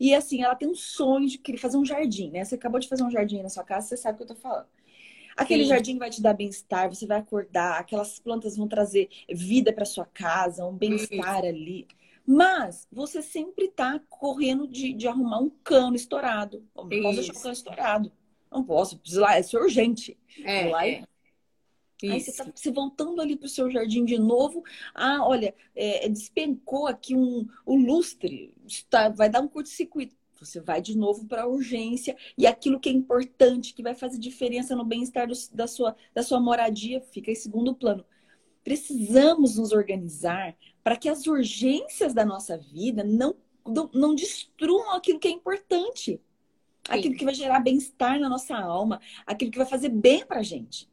e 0.00 0.12
assim, 0.16 0.42
ela 0.42 0.56
tem 0.56 0.68
um 0.68 0.74
sonho 0.74 1.28
de 1.28 1.38
querer 1.38 1.58
fazer 1.58 1.76
um 1.76 1.84
jardim, 1.84 2.28
né? 2.32 2.44
Você 2.44 2.56
acabou 2.56 2.80
de 2.80 2.88
fazer 2.88 3.04
um 3.04 3.10
jardim 3.10 3.40
na 3.40 3.48
sua 3.48 3.62
casa, 3.62 3.86
você 3.86 3.96
sabe 3.96 4.14
o 4.14 4.16
que 4.16 4.32
eu 4.32 4.34
tô 4.34 4.42
falando. 4.42 4.66
Aquele 5.36 5.62
Sim. 5.62 5.68
jardim 5.68 5.96
vai 5.96 6.10
te 6.10 6.20
dar 6.20 6.34
bem-estar, 6.34 6.92
você 6.92 7.06
vai 7.06 7.20
acordar, 7.20 7.78
aquelas 7.78 8.18
plantas 8.18 8.56
vão 8.56 8.66
trazer 8.66 9.08
vida 9.30 9.72
para 9.72 9.84
sua 9.84 10.06
casa, 10.06 10.66
um 10.66 10.76
bem-estar 10.76 11.44
ali. 11.44 11.86
Mas 12.26 12.88
você 12.90 13.22
sempre 13.22 13.68
tá 13.68 14.00
correndo 14.08 14.66
de, 14.66 14.92
de 14.92 15.06
arrumar 15.06 15.38
um 15.38 15.50
cano 15.62 15.94
estourado. 15.94 16.64
Não 16.76 16.88
posso 16.88 17.14
deixar 17.14 17.32
o 17.32 17.40
cano 17.40 17.52
estourado. 17.52 18.12
Não 18.52 18.62
posso, 18.62 18.98
preciso 18.98 19.22
lá, 19.22 19.38
é 19.38 19.42
urgente. 19.54 20.18
É, 20.44 20.68
lá 20.68 20.86
é. 20.86 21.04
Aí 22.02 22.20
você 22.20 22.30
está 22.30 22.44
se 22.54 22.70
voltando 22.70 23.20
ali 23.20 23.36
para 23.36 23.46
o 23.46 23.48
seu 23.48 23.70
jardim 23.70 24.04
de 24.04 24.18
novo. 24.18 24.64
Ah, 24.94 25.24
olha, 25.24 25.54
é, 25.74 26.08
despencou 26.08 26.86
aqui 26.86 27.14
um, 27.14 27.46
o 27.64 27.76
lustre, 27.76 28.54
está, 28.66 29.08
vai 29.08 29.30
dar 29.30 29.40
um 29.40 29.48
curto-circuito. 29.48 30.16
Você 30.40 30.60
vai 30.60 30.82
de 30.82 30.96
novo 30.98 31.24
para 31.26 31.42
a 31.42 31.46
urgência 31.46 32.16
e 32.36 32.48
aquilo 32.48 32.80
que 32.80 32.88
é 32.88 32.92
importante, 32.92 33.72
que 33.72 33.82
vai 33.82 33.94
fazer 33.94 34.18
diferença 34.18 34.74
no 34.74 34.84
bem-estar 34.84 35.28
da 35.54 35.68
sua, 35.68 35.94
da 36.12 36.22
sua 36.24 36.40
moradia, 36.40 37.00
fica 37.00 37.30
em 37.30 37.36
segundo 37.36 37.74
plano. 37.74 38.04
Precisamos 38.64 39.56
nos 39.56 39.70
organizar 39.70 40.56
para 40.82 40.96
que 40.96 41.08
as 41.08 41.28
urgências 41.28 42.12
da 42.12 42.24
nossa 42.24 42.58
vida 42.58 43.04
não, 43.04 43.36
não, 43.64 43.88
não 43.94 44.14
destruam 44.16 44.90
aquilo 44.90 45.20
que 45.20 45.28
é 45.28 45.30
importante. 45.30 46.20
Aquilo 46.88 47.14
que 47.14 47.24
vai 47.24 47.34
gerar 47.34 47.60
bem-estar 47.60 48.18
na 48.18 48.28
nossa 48.28 48.56
alma, 48.56 49.00
aquilo 49.26 49.50
que 49.50 49.58
vai 49.58 49.66
fazer 49.66 49.88
bem 49.88 50.26
para 50.26 50.42
gente. 50.42 50.88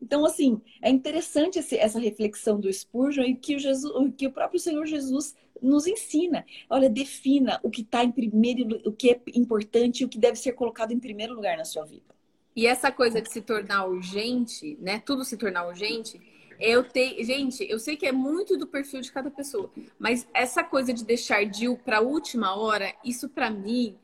Então, 0.00 0.24
assim, 0.24 0.60
é 0.82 0.90
interessante 0.90 1.58
esse, 1.58 1.76
essa 1.76 1.98
reflexão 1.98 2.60
do 2.60 2.72
Spurgeon 2.72 3.24
e 3.24 3.34
que 3.34 3.56
o, 3.56 3.58
Jesus, 3.58 4.12
que 4.16 4.26
o 4.26 4.32
próprio 4.32 4.60
Senhor 4.60 4.84
Jesus 4.86 5.34
nos 5.60 5.86
ensina. 5.86 6.44
Olha, 6.68 6.88
defina 6.88 7.58
o 7.62 7.70
que 7.70 7.80
está 7.80 8.04
em 8.04 8.12
primeiro, 8.12 8.80
o 8.84 8.92
que 8.92 9.10
é 9.10 9.20
importante 9.34 10.00
e 10.00 10.04
o 10.04 10.08
que 10.08 10.18
deve 10.18 10.36
ser 10.36 10.52
colocado 10.52 10.92
em 10.92 10.98
primeiro 10.98 11.34
lugar 11.34 11.56
na 11.56 11.64
sua 11.64 11.84
vida. 11.84 12.14
E 12.54 12.66
essa 12.66 12.90
coisa 12.90 13.20
de 13.20 13.30
se 13.30 13.42
tornar 13.42 13.86
urgente, 13.86 14.78
né? 14.80 14.98
Tudo 15.04 15.24
se 15.24 15.36
tornar 15.36 15.66
urgente. 15.66 16.20
Eu 16.58 16.84
tenho, 16.84 17.22
gente, 17.22 17.66
eu 17.68 17.78
sei 17.78 17.96
que 17.96 18.06
é 18.06 18.12
muito 18.12 18.56
do 18.56 18.66
perfil 18.66 19.02
de 19.02 19.12
cada 19.12 19.30
pessoa, 19.30 19.70
mas 19.98 20.26
essa 20.32 20.64
coisa 20.64 20.92
de 20.92 21.04
deixar 21.04 21.44
de 21.44 21.74
para 21.84 21.98
a 21.98 22.00
última 22.00 22.56
hora, 22.56 22.94
isso 23.04 23.28
para 23.28 23.50
mim 23.50 23.94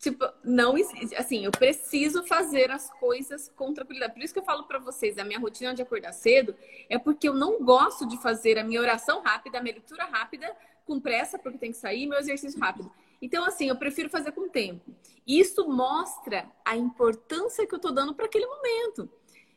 Tipo, 0.00 0.24
não 0.42 0.76
assim, 1.18 1.44
eu 1.44 1.50
preciso 1.50 2.22
fazer 2.22 2.70
as 2.70 2.90
coisas 2.98 3.52
com 3.54 3.74
tranquilidade. 3.74 4.14
Por 4.14 4.22
isso 4.22 4.32
que 4.32 4.40
eu 4.40 4.44
falo 4.44 4.64
para 4.64 4.78
vocês, 4.78 5.18
a 5.18 5.24
minha 5.24 5.38
rotina 5.38 5.74
de 5.74 5.82
acordar 5.82 6.14
cedo 6.14 6.56
é 6.88 6.98
porque 6.98 7.28
eu 7.28 7.34
não 7.34 7.62
gosto 7.62 8.06
de 8.06 8.16
fazer 8.16 8.58
a 8.58 8.64
minha 8.64 8.80
oração 8.80 9.20
rápida, 9.20 9.58
a 9.58 9.62
minha 9.62 9.74
leitura 9.74 10.06
rápida, 10.06 10.56
com 10.86 10.98
pressa, 10.98 11.38
porque 11.38 11.58
tem 11.58 11.70
que 11.70 11.76
sair, 11.76 12.06
meu 12.06 12.18
exercício 12.18 12.58
rápido. 12.58 12.90
Então, 13.20 13.44
assim, 13.44 13.68
eu 13.68 13.76
prefiro 13.76 14.08
fazer 14.08 14.32
com 14.32 14.48
tempo. 14.48 14.90
Isso 15.26 15.68
mostra 15.68 16.50
a 16.64 16.74
importância 16.74 17.66
que 17.66 17.74
eu 17.74 17.78
tô 17.78 17.90
dando 17.90 18.14
para 18.14 18.24
aquele 18.24 18.46
momento. 18.46 19.06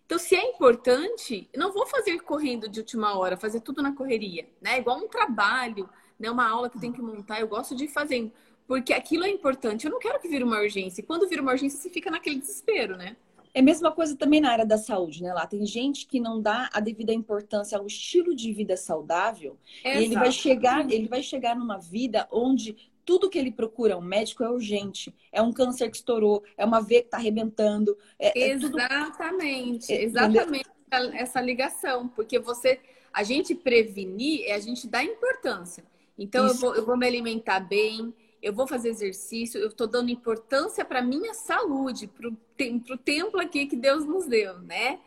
Então, 0.05 0.19
se 0.19 0.35
é 0.35 0.45
importante, 0.51 1.49
não 1.55 1.71
vou 1.71 1.87
fazer 1.87 2.19
correndo 2.19 2.67
de 2.67 2.81
última 2.81 3.17
hora, 3.17 3.37
fazer 3.37 3.61
tudo 3.61 3.81
na 3.81 3.95
correria, 3.95 4.45
né? 4.61 4.77
Igual 4.77 4.97
um 4.97 5.07
trabalho, 5.07 5.89
né? 6.19 6.29
Uma 6.29 6.49
aula 6.49 6.69
que 6.69 6.75
eu 6.75 6.81
tenho 6.81 6.93
que 6.93 7.01
montar, 7.01 7.39
eu 7.39 7.47
gosto 7.47 7.73
de 7.73 7.85
ir 7.85 7.87
fazendo 7.87 8.29
porque 8.67 8.93
aquilo 8.93 9.23
é 9.23 9.29
importante. 9.29 9.85
Eu 9.85 9.91
não 9.91 9.99
quero 9.99 10.19
que 10.19 10.27
vire 10.27 10.43
uma 10.43 10.59
urgência. 10.59 11.01
E 11.01 11.03
quando 11.03 11.27
vira 11.27 11.41
uma 11.41 11.51
urgência, 11.51 11.79
você 11.79 11.89
fica 11.89 12.09
naquele 12.09 12.39
desespero, 12.39 12.97
né? 12.97 13.15
É 13.53 13.59
a 13.59 13.63
mesma 13.63 13.91
coisa 13.91 14.15
também 14.15 14.41
na 14.41 14.51
área 14.51 14.65
da 14.65 14.77
saúde, 14.77 15.21
né? 15.21 15.31
Lá 15.31 15.45
tem 15.45 15.63
gente 15.65 16.07
que 16.07 16.19
não 16.19 16.41
dá 16.41 16.69
a 16.73 16.79
devida 16.79 17.13
importância 17.13 17.77
ao 17.77 17.85
estilo 17.85 18.35
de 18.35 18.51
vida 18.51 18.75
saudável. 18.75 19.57
É 19.83 19.99
e 19.99 20.05
ele 20.05 20.15
vai 20.15 20.31
chegar, 20.31 20.89
ele 20.91 21.07
vai 21.07 21.21
chegar 21.21 21.55
numa 21.55 21.77
vida 21.77 22.27
onde 22.31 22.75
tudo 23.05 23.29
que 23.29 23.37
ele 23.37 23.51
procura, 23.51 23.97
um 23.97 24.01
médico 24.01 24.43
é 24.43 24.49
urgente, 24.49 25.13
é 25.31 25.41
um 25.41 25.51
câncer 25.51 25.89
que 25.89 25.97
estourou, 25.97 26.43
é 26.57 26.65
uma 26.65 26.81
veia 26.81 27.01
que 27.01 27.07
está 27.07 27.17
arrebentando. 27.17 27.95
É, 28.17 28.49
exatamente, 28.49 29.91
é 29.91 29.97
tudo... 29.97 30.05
exatamente 30.05 30.69
Entendeu? 30.87 31.19
essa 31.19 31.41
ligação, 31.41 32.07
porque 32.07 32.39
você, 32.39 32.79
a 33.11 33.23
gente 33.23 33.55
prevenir 33.55 34.45
é 34.45 34.53
a 34.53 34.59
gente 34.59 34.87
dar 34.87 35.03
importância. 35.03 35.83
Então 36.17 36.47
eu 36.47 36.53
vou, 36.55 36.75
eu 36.75 36.85
vou 36.85 36.95
me 36.95 37.07
alimentar 37.07 37.59
bem, 37.59 38.13
eu 38.43 38.51
vou 38.51 38.67
fazer 38.67 38.89
exercício, 38.89 39.57
eu 39.57 39.69
estou 39.69 39.87
dando 39.87 40.11
importância 40.11 40.83
para 40.83 41.01
minha 41.01 41.33
saúde, 41.33 42.07
para 42.07 42.27
o 42.27 42.97
templo 42.97 43.39
aqui 43.39 43.65
que 43.65 43.77
Deus 43.77 44.05
nos 44.05 44.27
deu, 44.27 44.59
né? 44.59 44.99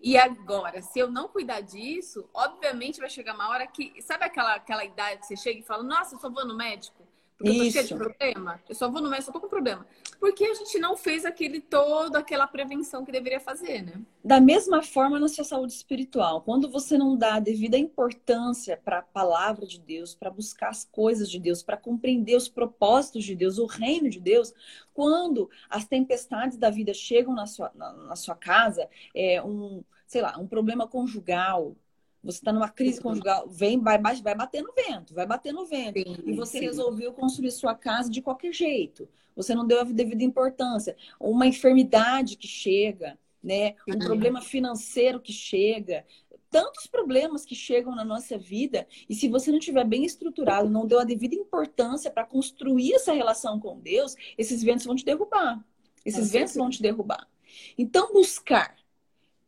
E 0.00 0.16
agora, 0.16 0.80
se 0.80 1.00
eu 1.00 1.10
não 1.10 1.26
cuidar 1.26 1.60
disso, 1.60 2.28
obviamente 2.32 3.00
vai 3.00 3.10
chegar 3.10 3.34
uma 3.34 3.48
hora 3.48 3.66
que. 3.66 4.00
Sabe 4.00 4.24
aquela, 4.24 4.54
aquela 4.54 4.84
idade 4.84 5.20
que 5.20 5.26
você 5.26 5.36
chega 5.36 5.58
e 5.58 5.62
fala, 5.64 5.82
nossa, 5.82 6.14
eu 6.14 6.20
só 6.20 6.30
vou 6.30 6.46
no 6.46 6.56
médico? 6.56 7.03
Porque 7.36 7.50
Isso. 7.50 7.62
eu 7.62 7.66
tô 7.66 7.72
cheio 7.72 7.86
de 7.86 7.94
problema? 7.94 8.62
Eu 8.68 8.74
só 8.74 8.88
vou 8.88 9.02
no 9.02 9.10
médico, 9.10 9.26
só 9.26 9.32
tô 9.32 9.40
com 9.40 9.48
problema. 9.48 9.86
Porque 10.20 10.44
a 10.44 10.54
gente 10.54 10.78
não 10.78 10.96
fez 10.96 11.24
aquele 11.24 11.60
todo, 11.60 12.16
aquela 12.16 12.46
prevenção 12.46 13.04
que 13.04 13.10
deveria 13.10 13.40
fazer, 13.40 13.82
né? 13.82 14.00
Da 14.24 14.40
mesma 14.40 14.82
forma 14.82 15.18
na 15.18 15.28
sua 15.28 15.44
saúde 15.44 15.72
espiritual. 15.72 16.42
Quando 16.42 16.70
você 16.70 16.96
não 16.96 17.16
dá 17.16 17.34
a 17.34 17.40
devida 17.40 17.76
importância 17.76 18.80
para 18.82 19.00
a 19.00 19.02
palavra 19.02 19.66
de 19.66 19.80
Deus, 19.80 20.14
para 20.14 20.30
buscar 20.30 20.68
as 20.68 20.84
coisas 20.84 21.28
de 21.28 21.38
Deus, 21.40 21.62
para 21.62 21.76
compreender 21.76 22.36
os 22.36 22.48
propósitos 22.48 23.24
de 23.24 23.34
Deus, 23.34 23.58
o 23.58 23.66
reino 23.66 24.08
de 24.08 24.20
Deus, 24.20 24.54
quando 24.94 25.50
as 25.68 25.84
tempestades 25.84 26.56
da 26.56 26.70
vida 26.70 26.94
chegam 26.94 27.34
na 27.34 27.46
sua, 27.46 27.70
na, 27.74 27.92
na 27.92 28.16
sua 28.16 28.36
casa, 28.36 28.88
é 29.14 29.42
um, 29.42 29.82
sei 30.06 30.22
lá, 30.22 30.38
um 30.38 30.46
problema 30.46 30.86
conjugal, 30.86 31.76
você 32.24 32.38
está 32.38 32.52
numa 32.52 32.68
crise 32.68 33.00
conjugal, 33.00 33.46
vem, 33.48 33.78
vai, 33.78 33.98
vai 33.98 34.34
bater 34.34 34.62
no 34.62 34.72
vento, 34.72 35.14
vai 35.14 35.26
bater 35.26 35.52
no 35.52 35.66
vento. 35.66 35.98
Sim, 35.98 36.22
e 36.24 36.32
você 36.32 36.58
sim. 36.58 36.64
resolveu 36.64 37.12
construir 37.12 37.50
sua 37.50 37.74
casa 37.74 38.10
de 38.10 38.22
qualquer 38.22 38.52
jeito. 38.52 39.08
Você 39.36 39.54
não 39.54 39.66
deu 39.66 39.80
a 39.80 39.84
devida 39.84 40.24
importância. 40.24 40.96
Uma 41.20 41.46
enfermidade 41.46 42.36
que 42.36 42.48
chega, 42.48 43.18
né? 43.42 43.74
Um 43.86 43.98
problema 43.98 44.40
financeiro 44.40 45.20
que 45.20 45.32
chega. 45.32 46.06
Tantos 46.50 46.86
problemas 46.86 47.44
que 47.44 47.54
chegam 47.54 47.94
na 47.94 48.04
nossa 48.04 48.38
vida, 48.38 48.86
e 49.08 49.14
se 49.14 49.28
você 49.28 49.50
não 49.50 49.58
estiver 49.58 49.84
bem 49.84 50.04
estruturado, 50.04 50.70
não 50.70 50.86
deu 50.86 51.00
a 51.00 51.04
devida 51.04 51.34
importância 51.34 52.10
para 52.10 52.24
construir 52.24 52.94
essa 52.94 53.12
relação 53.12 53.58
com 53.58 53.80
Deus, 53.80 54.14
esses 54.38 54.62
ventos 54.62 54.86
vão 54.86 54.94
te 54.94 55.04
derrubar. 55.04 55.62
Esses 56.04 56.30
ventos 56.30 56.54
vão 56.54 56.70
te 56.70 56.80
derrubar. 56.80 57.28
Então, 57.76 58.12
buscar 58.12 58.76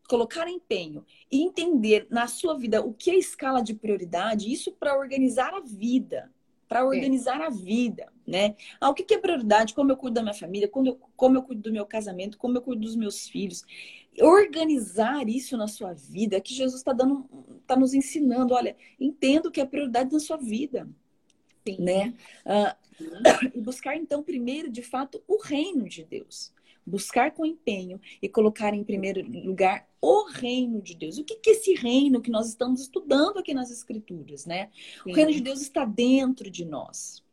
colocar 0.06 0.48
empenho 0.48 1.04
e 1.30 1.42
entender 1.42 2.06
na 2.10 2.26
sua 2.26 2.56
vida 2.56 2.80
o 2.80 2.92
que 2.92 3.10
é 3.10 3.16
escala 3.16 3.62
de 3.62 3.74
prioridade, 3.74 4.52
isso 4.52 4.72
para 4.72 4.98
organizar 4.98 5.52
a 5.54 5.60
vida, 5.60 6.30
para 6.68 6.84
organizar 6.84 7.40
é. 7.40 7.46
a 7.46 7.50
vida, 7.50 8.12
né? 8.26 8.56
Ah, 8.80 8.90
o 8.90 8.94
que, 8.94 9.14
é 9.14 9.18
prioridade? 9.18 9.74
Como 9.74 9.90
eu 9.90 9.96
cuido 9.96 10.14
da 10.14 10.22
minha 10.22 10.34
família, 10.34 10.68
como 10.68 10.88
eu, 10.88 11.00
como 11.16 11.36
eu 11.36 11.42
cuido 11.42 11.62
do 11.62 11.72
meu 11.72 11.86
casamento, 11.86 12.38
como 12.38 12.56
eu 12.56 12.62
cuido 12.62 12.82
dos 12.82 12.96
meus 12.96 13.28
filhos. 13.28 13.62
Organizar 14.20 15.28
isso 15.28 15.56
na 15.56 15.68
sua 15.68 15.92
vida, 15.92 16.40
que 16.40 16.54
Jesus 16.54 16.80
está 16.80 16.92
dando, 16.92 17.28
está 17.60 17.76
nos 17.76 17.94
ensinando. 17.94 18.54
Olha, 18.54 18.76
entenda 18.98 19.48
o 19.48 19.52
que 19.52 19.60
é 19.60 19.66
prioridade 19.66 20.12
na 20.12 20.20
sua 20.20 20.38
vida, 20.38 20.88
Sim. 21.66 21.76
né? 21.80 22.14
Ah, 22.44 22.76
e 23.54 23.60
buscar 23.60 23.96
então 23.96 24.22
primeiro, 24.22 24.70
de 24.70 24.82
fato, 24.82 25.22
o 25.28 25.40
reino 25.40 25.88
de 25.88 26.04
Deus 26.04 26.55
buscar 26.86 27.32
com 27.32 27.44
empenho 27.44 28.00
e 28.22 28.28
colocar 28.28 28.72
em 28.72 28.84
primeiro 28.84 29.22
lugar 29.28 29.88
o 30.00 30.24
reino 30.24 30.80
de 30.80 30.94
Deus. 30.94 31.18
O 31.18 31.24
que 31.24 31.34
é 31.46 31.52
esse 31.52 31.74
reino 31.74 32.20
que 32.20 32.30
nós 32.30 32.48
estamos 32.48 32.80
estudando 32.80 33.38
aqui 33.38 33.52
nas 33.52 33.70
Escrituras, 33.70 34.46
né? 34.46 34.70
Sim. 35.02 35.10
O 35.10 35.14
reino 35.14 35.32
de 35.32 35.40
Deus 35.40 35.60
está 35.60 35.84
dentro 35.84 36.48
de 36.48 36.64
nós. 36.64 37.24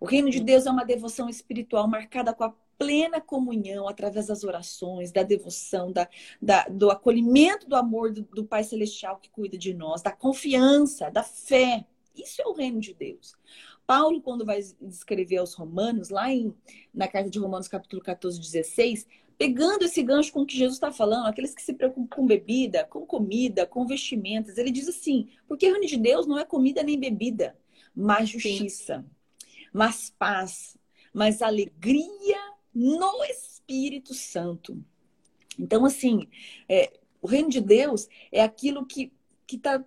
O 0.00 0.06
reino 0.06 0.30
de 0.30 0.40
Deus 0.40 0.66
é 0.66 0.70
uma 0.70 0.84
devoção 0.84 1.28
espiritual 1.28 1.86
marcada 1.86 2.32
com 2.32 2.44
a 2.44 2.54
plena 2.78 3.20
comunhão 3.20 3.88
através 3.88 4.26
das 4.26 4.44
orações, 4.44 5.12
da 5.12 5.22
devoção, 5.22 5.92
da, 5.92 6.08
da 6.40 6.64
do 6.64 6.90
acolhimento 6.90 7.68
do 7.68 7.76
amor 7.76 8.12
do, 8.12 8.22
do 8.22 8.44
Pai 8.44 8.64
Celestial 8.64 9.18
que 9.18 9.30
cuida 9.30 9.56
de 9.56 9.72
nós, 9.72 10.02
da 10.02 10.12
confiança, 10.12 11.10
da 11.10 11.22
fé. 11.22 11.86
Isso 12.14 12.40
é 12.40 12.46
o 12.46 12.52
reino 12.52 12.80
de 12.80 12.94
Deus. 12.94 13.34
Paulo, 13.86 14.20
quando 14.20 14.44
vai 14.44 14.58
escrever 14.58 15.36
aos 15.36 15.54
Romanos, 15.54 16.10
lá 16.10 16.30
em, 16.32 16.54
na 16.92 17.06
carta 17.06 17.30
de 17.30 17.38
Romanos, 17.38 17.68
capítulo 17.68 18.02
14, 18.02 18.40
16, 18.40 19.06
pegando 19.38 19.84
esse 19.84 20.02
gancho 20.02 20.32
com 20.32 20.42
o 20.42 20.46
que 20.46 20.56
Jesus 20.56 20.76
está 20.76 20.90
falando, 20.90 21.26
aqueles 21.26 21.54
que 21.54 21.62
se 21.62 21.74
preocupam 21.74 22.08
com 22.08 22.26
bebida, 22.26 22.84
com 22.84 23.06
comida, 23.06 23.66
com 23.66 23.86
vestimentas, 23.86 24.58
ele 24.58 24.70
diz 24.70 24.88
assim: 24.88 25.28
porque 25.46 25.68
o 25.68 25.72
reino 25.72 25.86
de 25.86 25.96
Deus 25.96 26.26
não 26.26 26.38
é 26.38 26.44
comida 26.44 26.82
nem 26.82 26.98
bebida, 26.98 27.56
mas 27.94 28.28
justiça, 28.28 28.98
Sim. 28.98 29.50
mas 29.72 30.12
paz, 30.18 30.76
mas 31.12 31.40
alegria 31.40 32.38
no 32.74 33.24
Espírito 33.24 34.14
Santo. 34.14 34.82
Então, 35.58 35.84
assim, 35.84 36.28
é, 36.68 36.92
o 37.22 37.26
reino 37.26 37.48
de 37.48 37.60
Deus 37.60 38.08
é 38.30 38.42
aquilo 38.42 38.84
que 38.84 39.12
que 39.46 39.56
está 39.56 39.82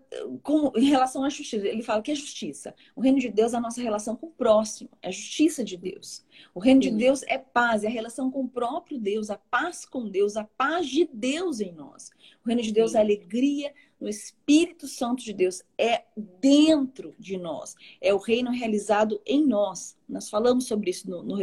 em 0.78 0.86
relação 0.86 1.24
à 1.24 1.30
justiça. 1.30 1.68
Ele 1.68 1.84
fala 1.84 2.02
que 2.02 2.12
é 2.12 2.16
justiça. 2.16 2.74
O 2.96 3.02
reino 3.02 3.20
de 3.20 3.30
Deus 3.30 3.54
é 3.54 3.58
a 3.58 3.62
nossa 3.62 3.82
relação 3.82 4.16
com 4.16 4.28
o 4.28 4.32
próximo, 4.32 4.90
é 5.02 5.10
a 5.10 5.12
justiça 5.12 5.64
de 5.64 5.76
Deus. 5.76 6.26
O 6.54 6.60
reino 6.60 6.82
Sim. 6.82 6.92
de 6.92 6.96
Deus 6.98 7.24
é 7.24 7.38
paz, 7.38 7.84
é 7.84 7.88
a 7.88 7.92
relação 7.92 8.32
com 8.32 8.42
o 8.44 8.48
próprio 8.48 8.98
Deus, 8.98 9.30
a 9.30 9.38
paz 9.38 9.86
com 9.86 10.10
Deus, 10.10 10.38
a 10.38 10.46
paz 10.46 10.88
de 10.88 11.10
Deus 11.12 11.60
em 11.60 11.74
nós. 11.74 12.12
O 12.44 12.48
reino 12.48 12.62
de 12.62 12.72
Deus 12.72 12.92
Sim. 12.92 12.98
é 12.98 13.02
alegria 13.02 13.74
no 14.00 14.08
Espírito 14.08 14.88
Santo 14.88 15.24
de 15.24 15.34
Deus, 15.34 15.62
é 15.78 16.04
dentro 16.16 17.14
de 17.20 17.38
nós, 17.38 17.76
é 18.00 18.14
o 18.14 18.18
reino 18.18 18.52
realizado 18.52 19.22
em 19.26 19.46
nós. 19.46 19.98
Nós 20.08 20.30
falamos 20.30 20.66
sobre 20.68 20.90
isso 20.90 21.10
no, 21.10 21.22
no, 21.22 21.38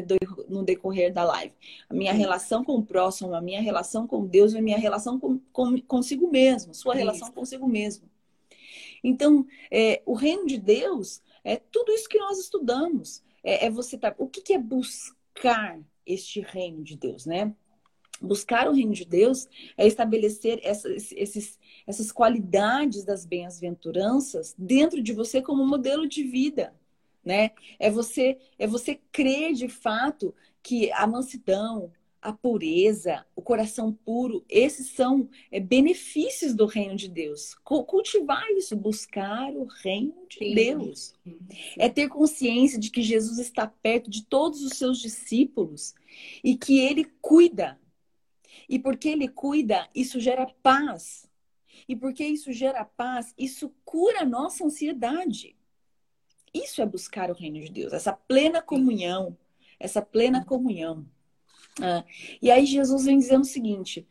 no 0.49 0.63
decorrer 0.63 1.13
da 1.13 1.23
live. 1.25 1.55
A 1.89 1.95
minha 1.95 2.13
Sim. 2.13 2.19
relação 2.19 2.65
com 2.65 2.77
o 2.77 2.83
próximo, 2.83 3.35
a 3.35 3.41
minha 3.41 3.61
relação 3.61 4.07
com 4.07 4.27
Deus 4.27 4.53
e 4.53 4.59
a 4.59 4.63
minha 4.63 4.79
relação 4.79 5.21
com, 5.21 5.39
com, 5.53 5.81
consigo 5.83 6.31
mesmo, 6.31 6.75
sua 6.75 6.95
relação 6.95 7.31
consigo 7.31 7.69
mesmo. 7.69 8.09
Então, 9.05 9.47
é, 9.71 10.03
o 10.07 10.15
reino 10.15 10.47
de 10.47 10.59
Deus 10.59 11.23
é 11.45 11.57
tudo 11.57 11.93
isso 11.93 12.09
que 12.09 12.19
nós 12.19 12.39
estudamos. 12.39 13.23
É, 13.45 13.67
é 13.67 13.71
você 13.71 13.97
tá, 13.97 14.15
o 14.19 14.27
que, 14.27 14.41
que 14.41 14.53
é 14.53 14.59
buscar 14.59 15.79
este 16.05 16.41
reino 16.41 16.83
de 16.83 16.97
Deus, 16.97 17.27
né? 17.27 17.55
Buscar 18.21 18.69
o 18.69 18.73
reino 18.73 18.93
de 18.93 19.05
Deus 19.05 19.47
é 19.77 19.87
estabelecer 19.87 20.59
essas, 20.63 21.13
esses, 21.13 21.59
essas 21.87 22.11
qualidades 22.11 23.05
das 23.05 23.27
bem-aventuranças 23.27 24.55
dentro 24.59 25.03
de 25.03 25.13
você 25.13 25.43
como 25.43 25.67
modelo 25.67 26.09
de 26.09 26.23
vida, 26.23 26.75
né? 27.25 27.51
É 27.79 27.91
você 27.91 28.39
é 28.59 28.67
você 28.67 28.99
crer 29.13 29.53
de 29.53 29.69
fato 29.69 30.35
que 30.63 30.91
a 30.93 31.07
mansidão, 31.07 31.93
a 32.27 32.33
pureza, 32.33 33.25
o 33.37 33.43
coração 33.43 33.93
puro, 33.93 34.45
esses 34.49 34.89
são 34.89 35.29
é, 35.53 35.61
benefícios 35.61 36.55
do 36.55 36.67
reino 36.67 36.97
de 36.97 37.09
Deus. 37.09 37.55
Cultivar 37.63 38.45
isso, 38.53 38.75
buscar 38.75 39.53
o 39.53 39.67
reino 39.67 40.27
de 40.29 40.39
sim, 40.39 40.55
Deus. 40.55 41.15
Sim. 41.23 41.39
É 41.79 41.89
ter 41.89 42.09
consciência 42.09 42.81
de 42.81 42.91
que 42.91 43.01
Jesus 43.01 43.39
está 43.39 43.67
perto 43.67 44.11
de 44.11 44.25
todos 44.25 44.63
os 44.65 44.77
seus 44.77 44.99
discípulos 44.99 45.95
e 46.43 46.57
que 46.57 46.81
ele 46.81 47.05
cuida 47.21 47.79
e 48.69 48.79
porque 48.79 49.09
ele 49.09 49.29
cuida, 49.29 49.89
isso 49.95 50.21
gera 50.21 50.47
paz. 50.63 51.29
E 51.89 51.95
porque 51.95 52.25
isso 52.25 52.53
gera 52.53 52.85
paz, 52.85 53.35
isso 53.37 53.73
cura 53.85 54.23
a 54.23 54.27
nossa 54.27 54.65
ansiedade. 54.65 55.57
Isso 56.53 56.81
é 56.81 56.87
buscar 56.87 57.31
o 57.31 57.35
reino 57.35 57.61
de 57.61 57.71
Deus, 57.71 57.93
essa 57.93 58.13
plena 58.13 58.63
comunhão, 58.63 59.37
essa 59.79 60.01
plena 60.01 60.45
comunhão. 60.45 61.07
Ah, 61.83 62.05
e 62.41 62.51
aí 62.51 62.65
Jesus 62.65 63.05
vem 63.05 63.19
dizendo 63.19 63.43
o 63.43 63.45
seguinte: 63.45 64.07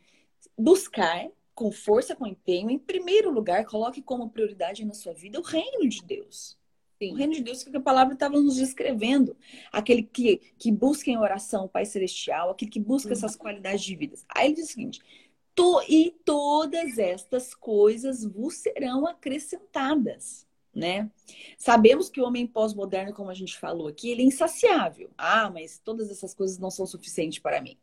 buscar 0.56 1.28
com 1.54 1.72
força, 1.72 2.14
com 2.14 2.26
empenho, 2.26 2.70
em 2.70 2.78
primeiro 2.78 3.32
lugar, 3.32 3.64
coloque 3.64 4.02
como 4.02 4.30
prioridade 4.30 4.84
na 4.84 4.94
sua 4.94 5.12
vida 5.12 5.40
o 5.40 5.42
reino 5.42 5.88
de 5.88 6.04
Deus. 6.04 6.56
Sim. 6.98 7.12
O 7.12 7.14
reino 7.14 7.34
de 7.34 7.42
Deus 7.42 7.62
que 7.62 7.76
a 7.76 7.80
palavra 7.80 8.14
estava 8.14 8.40
nos 8.40 8.56
descrevendo. 8.56 9.36
Aquele 9.70 10.02
que, 10.02 10.40
que 10.58 10.72
busca 10.72 11.10
em 11.10 11.18
oração 11.18 11.66
o 11.66 11.68
Pai 11.68 11.84
Celestial, 11.84 12.50
aquele 12.50 12.70
que 12.70 12.80
busca 12.80 13.08
uhum. 13.08 13.14
essas 13.14 13.36
qualidades 13.36 13.82
de 13.82 13.94
vida. 13.94 14.16
Aí 14.28 14.46
ele 14.46 14.54
diz 14.54 14.70
o 14.70 14.72
seguinte: 14.72 15.00
to, 15.54 15.82
e 15.88 16.14
todas 16.24 16.98
estas 16.98 17.54
coisas 17.54 18.24
vos 18.24 18.54
serão 18.54 19.06
acrescentadas. 19.06 20.46
Né? 20.74 21.10
Sabemos 21.56 22.10
que 22.10 22.20
o 22.20 22.24
homem 22.24 22.46
pós-moderno, 22.46 23.14
como 23.14 23.30
a 23.30 23.34
gente 23.34 23.58
falou 23.58 23.88
aqui, 23.88 24.10
ele 24.10 24.22
é 24.22 24.26
insaciável. 24.26 25.10
Ah, 25.16 25.48
mas 25.50 25.78
todas 25.78 26.10
essas 26.10 26.34
coisas 26.34 26.58
não 26.58 26.70
são 26.70 26.84
suficientes 26.84 27.38
para 27.38 27.62
mim. 27.62 27.78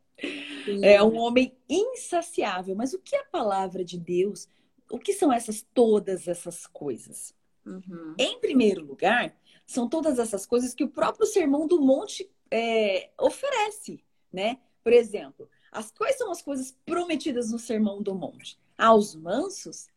Sim. 0.64 0.84
É 0.84 1.02
um 1.02 1.16
homem 1.16 1.52
insaciável. 1.68 2.76
Mas 2.76 2.94
o 2.94 3.00
que 3.00 3.16
é 3.16 3.20
a 3.20 3.24
palavra 3.24 3.84
de 3.84 3.98
Deus? 3.98 4.48
O 4.88 4.98
que 4.98 5.12
são 5.12 5.32
essas 5.32 5.66
todas 5.74 6.28
essas 6.28 6.68
coisas? 6.68 7.34
Uhum. 7.64 8.14
Em 8.18 8.38
primeiro 8.40 8.84
lugar, 8.84 9.34
são 9.66 9.88
todas 9.88 10.18
essas 10.18 10.44
coisas 10.46 10.74
que 10.74 10.84
o 10.84 10.90
próprio 10.90 11.26
Sermão 11.26 11.66
do 11.66 11.80
Monte 11.80 12.30
é, 12.50 13.10
oferece, 13.18 14.04
né? 14.32 14.58
Por 14.82 14.92
exemplo, 14.92 15.48
as, 15.72 15.90
quais 15.90 16.16
são 16.16 16.30
as 16.30 16.42
coisas 16.42 16.76
prometidas 16.84 17.50
no 17.50 17.58
Sermão 17.58 18.02
do 18.02 18.14
Monte? 18.14 18.58
Aos 18.76 19.14
mansos, 19.14 19.88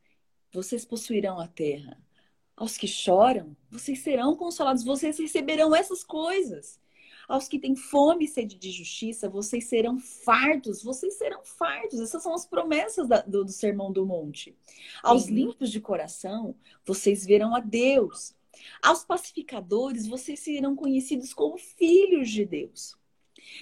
vocês 0.51 0.86
possuirão 0.86 1.39
a 1.39 1.47
terra. 1.47 2.01
Aos 2.56 2.77
que 2.77 2.88
choram, 2.88 3.56
vocês 3.69 3.99
serão 3.99 4.36
consolados, 4.36 4.84
vocês 4.84 5.19
receberão 5.19 5.75
essas 5.75 6.03
coisas. 6.03 6.80
Aos 7.28 7.48
que 7.48 7.60
têm 7.60 7.76
fome 7.76 8.26
e 8.26 8.28
sede 8.28 8.58
de 8.58 8.72
justiça, 8.72 9.30
vocês 9.30 9.66
serão 9.66 10.00
fartos, 10.00 10.82
vocês 10.82 11.16
serão 11.16 11.44
fartos. 11.44 12.00
Essas 12.00 12.24
são 12.24 12.34
as 12.34 12.46
promessas 12.46 13.08
da, 13.08 13.22
do, 13.22 13.44
do 13.44 13.52
Sermão 13.52 13.92
do 13.92 14.06
Monte. 14.06 14.56
Aos 15.04 15.24
Sim. 15.24 15.34
limpos 15.34 15.70
de 15.70 15.82
coração, 15.82 16.56
vocês 16.86 17.26
verão 17.26 17.54
a 17.54 17.60
Deus. 17.60 18.34
Aos 18.82 19.04
pacificadores, 19.04 20.08
vocês 20.08 20.40
serão 20.40 20.76
conhecidos 20.76 21.34
como 21.34 21.58
filhos 21.58 22.30
de 22.30 22.46
Deus. 22.46 22.96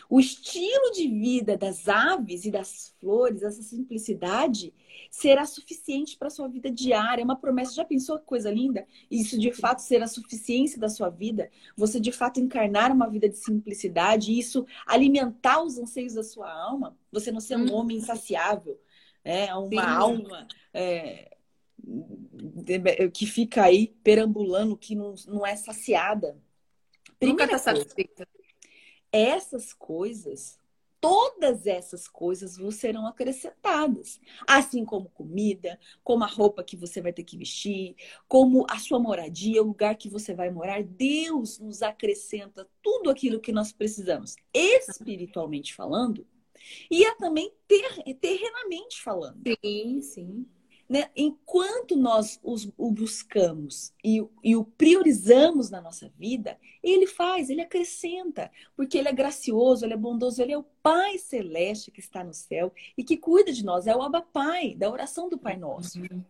O 0.09 0.19
estilo 0.19 0.91
de 0.91 1.07
vida 1.07 1.57
das 1.57 1.87
aves 1.87 2.45
e 2.45 2.51
das 2.51 2.93
flores, 2.99 3.43
essa 3.43 3.61
simplicidade, 3.61 4.73
será 5.09 5.45
suficiente 5.45 6.17
para 6.17 6.27
a 6.27 6.31
sua 6.31 6.47
vida 6.47 6.69
diária. 6.69 7.21
É 7.21 7.25
uma 7.25 7.35
promessa. 7.35 7.73
Já 7.73 7.85
pensou 7.85 8.19
que 8.19 8.25
coisa 8.25 8.51
linda? 8.51 8.85
Isso 9.09 9.39
de 9.39 9.51
fato 9.51 9.79
ser 9.79 10.01
a 10.01 10.07
suficiência 10.07 10.79
da 10.79 10.89
sua 10.89 11.09
vida? 11.09 11.49
Você 11.75 11.99
de 11.99 12.11
fato 12.11 12.39
encarnar 12.39 12.91
uma 12.91 13.09
vida 13.09 13.29
de 13.29 13.37
simplicidade 13.37 14.31
e 14.31 14.39
isso 14.39 14.65
alimentar 14.85 15.63
os 15.63 15.77
anseios 15.77 16.13
da 16.13 16.23
sua 16.23 16.51
alma? 16.51 16.97
Você 17.11 17.31
não 17.31 17.39
ser 17.39 17.57
um 17.57 17.71
hum. 17.71 17.73
homem 17.73 17.97
insaciável, 17.97 18.79
é 19.23 19.53
uma 19.55 19.69
Sim. 19.69 19.77
alma. 19.77 20.47
É, 20.73 21.35
que 23.13 23.25
fica 23.25 23.63
aí 23.63 23.95
perambulando, 24.03 24.77
que 24.77 24.95
não, 24.95 25.13
não 25.27 25.45
é 25.45 25.55
saciada. 25.55 26.37
Primeira 27.19 27.45
Nunca 27.45 27.55
está 27.55 27.73
satisfeita 27.75 28.27
essas 29.15 29.71
coisas, 29.71 30.59
todas 30.99 31.65
essas 31.65 32.05
coisas 32.05 32.57
vos 32.57 32.75
serão 32.75 33.07
acrescentadas. 33.07 34.19
Assim 34.45 34.83
como 34.83 35.09
comida, 35.09 35.79
como 36.03 36.25
a 36.25 36.27
roupa 36.27 36.63
que 36.65 36.75
você 36.75 37.01
vai 37.01 37.13
ter 37.13 37.23
que 37.23 37.37
vestir, 37.37 37.95
como 38.27 38.65
a 38.69 38.77
sua 38.77 38.99
moradia, 38.99 39.63
o 39.63 39.67
lugar 39.67 39.95
que 39.95 40.09
você 40.09 40.33
vai 40.33 40.49
morar. 40.49 40.83
Deus 40.83 41.59
nos 41.59 41.81
acrescenta 41.81 42.67
tudo 42.83 43.09
aquilo 43.09 43.39
que 43.39 43.53
nós 43.53 43.71
precisamos, 43.71 44.35
espiritualmente 44.53 45.73
falando, 45.73 46.27
e 46.91 47.05
é 47.05 47.15
também 47.15 47.53
ter, 47.67 48.03
terrenamente 48.15 49.01
falando. 49.01 49.41
Sim, 49.63 50.01
sim. 50.01 50.45
Né? 50.87 51.09
Enquanto 51.15 51.95
nós 51.95 52.39
os, 52.43 52.69
o 52.77 52.91
buscamos 52.91 53.91
e, 54.03 54.23
e, 54.43 54.55
o 54.55 54.63
priorizamos 54.63 55.71
na 55.71 55.81
nossa 55.81 56.11
vida, 56.15 56.59
ele 56.83 57.07
faz, 57.07 57.49
ele 57.49 57.61
acrescenta, 57.61 58.51
porque 58.75 58.97
ele 58.99 59.09
é 59.09 59.13
gracioso, 59.13 59.83
ele 59.83 59.93
é 59.93 59.97
bondoso, 59.97 60.41
ele 60.41 60.51
é 60.51 60.57
o 60.57 60.65
Pai 60.83 61.17
Celeste 61.17 61.89
que 61.89 61.99
está 61.99 62.23
no 62.23 62.35
céu 62.35 62.71
e 62.95 63.03
que 63.03 63.17
cuida 63.17 63.51
de 63.51 63.65
nós, 63.65 63.87
é 63.87 63.95
o 63.95 64.01
Abba 64.03 64.21
Pai, 64.21 64.75
da 64.75 64.89
oração 64.89 65.27
do 65.27 65.39
Pai 65.39 65.57
Nosso. 65.57 65.99
Uhum. 65.99 66.23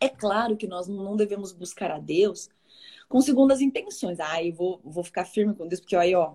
É 0.00 0.08
claro 0.08 0.56
que 0.56 0.66
nós 0.66 0.88
não 0.88 1.14
devemos 1.14 1.52
buscar 1.52 1.92
a 1.92 2.00
Deus 2.00 2.50
com 3.08 3.20
segundas 3.20 3.60
intenções. 3.60 4.18
Ah, 4.18 4.42
eu 4.42 4.52
vou, 4.52 4.80
vou 4.84 5.04
ficar 5.04 5.24
firme 5.24 5.54
com 5.54 5.68
Deus, 5.68 5.80
porque 5.80 5.94
aí, 5.94 6.16
ó, 6.16 6.34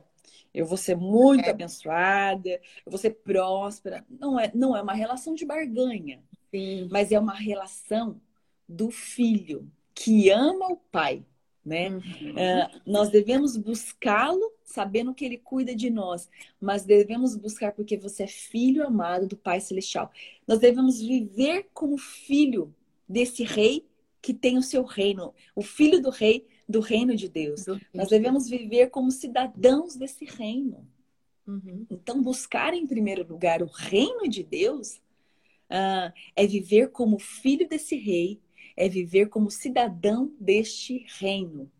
eu 0.53 0.65
vou 0.65 0.77
ser 0.77 0.95
muito 0.95 1.45
é. 1.45 1.49
abençoada, 1.49 2.49
eu 2.49 2.89
vou 2.89 2.97
ser 2.97 3.11
próspera. 3.11 4.05
Não 4.09 4.39
é, 4.39 4.51
não 4.55 4.75
é 4.75 4.81
uma 4.81 4.93
relação 4.93 5.35
de 5.35 5.45
barganha. 5.45 6.23
Sim. 6.51 6.88
Mas 6.91 7.12
é 7.12 7.19
uma 7.19 7.35
relação 7.35 8.19
do 8.67 8.91
filho 8.91 9.69
que 9.93 10.29
ama 10.29 10.67
o 10.67 10.77
pai, 10.77 11.25
né? 11.65 11.89
Uhum. 11.89 11.99
Uh, 12.31 12.81
nós 12.85 13.09
devemos 13.09 13.57
buscá-lo 13.57 14.53
sabendo 14.63 15.13
que 15.13 15.25
ele 15.25 15.38
cuida 15.38 15.75
de 15.75 15.89
nós, 15.89 16.29
mas 16.62 16.85
devemos 16.85 17.35
buscar 17.35 17.71
porque 17.71 17.97
você 17.97 18.23
é 18.23 18.27
filho 18.27 18.85
amado 18.85 19.27
do 19.27 19.35
Pai 19.35 19.59
Celestial. 19.59 20.12
Nós 20.47 20.59
devemos 20.59 21.01
viver 21.01 21.67
como 21.73 21.97
filho 21.97 22.73
desse 23.07 23.43
rei 23.43 23.85
que 24.21 24.33
tem 24.33 24.57
o 24.57 24.63
seu 24.63 24.83
reino, 24.83 25.33
o 25.55 25.63
filho 25.63 26.01
do 26.01 26.09
rei 26.09 26.47
do 26.67 26.81
reino 26.81 27.15
de 27.15 27.27
Deus. 27.27 27.65
Nós 27.91 28.09
devemos 28.09 28.47
viver 28.47 28.91
como 28.91 29.12
cidadãos 29.12 29.95
desse 29.95 30.25
reino. 30.25 30.88
Uhum. 31.47 31.88
Então, 31.89 32.21
buscar 32.21 32.75
em 32.75 32.85
primeiro 32.85 33.27
lugar 33.27 33.63
o 33.63 33.65
reino 33.65 34.27
de 34.27 34.43
Deus 34.43 35.01
uh, 35.69 36.13
é 36.36 36.47
viver 36.47 36.89
como 36.91 37.19
filho 37.19 37.67
desse 37.67 37.95
rei, 37.95 38.39
é 38.75 38.88
viver 38.88 39.29
como 39.29 39.51
cidadão 39.51 40.34
deste 40.39 41.05
reino. 41.19 41.71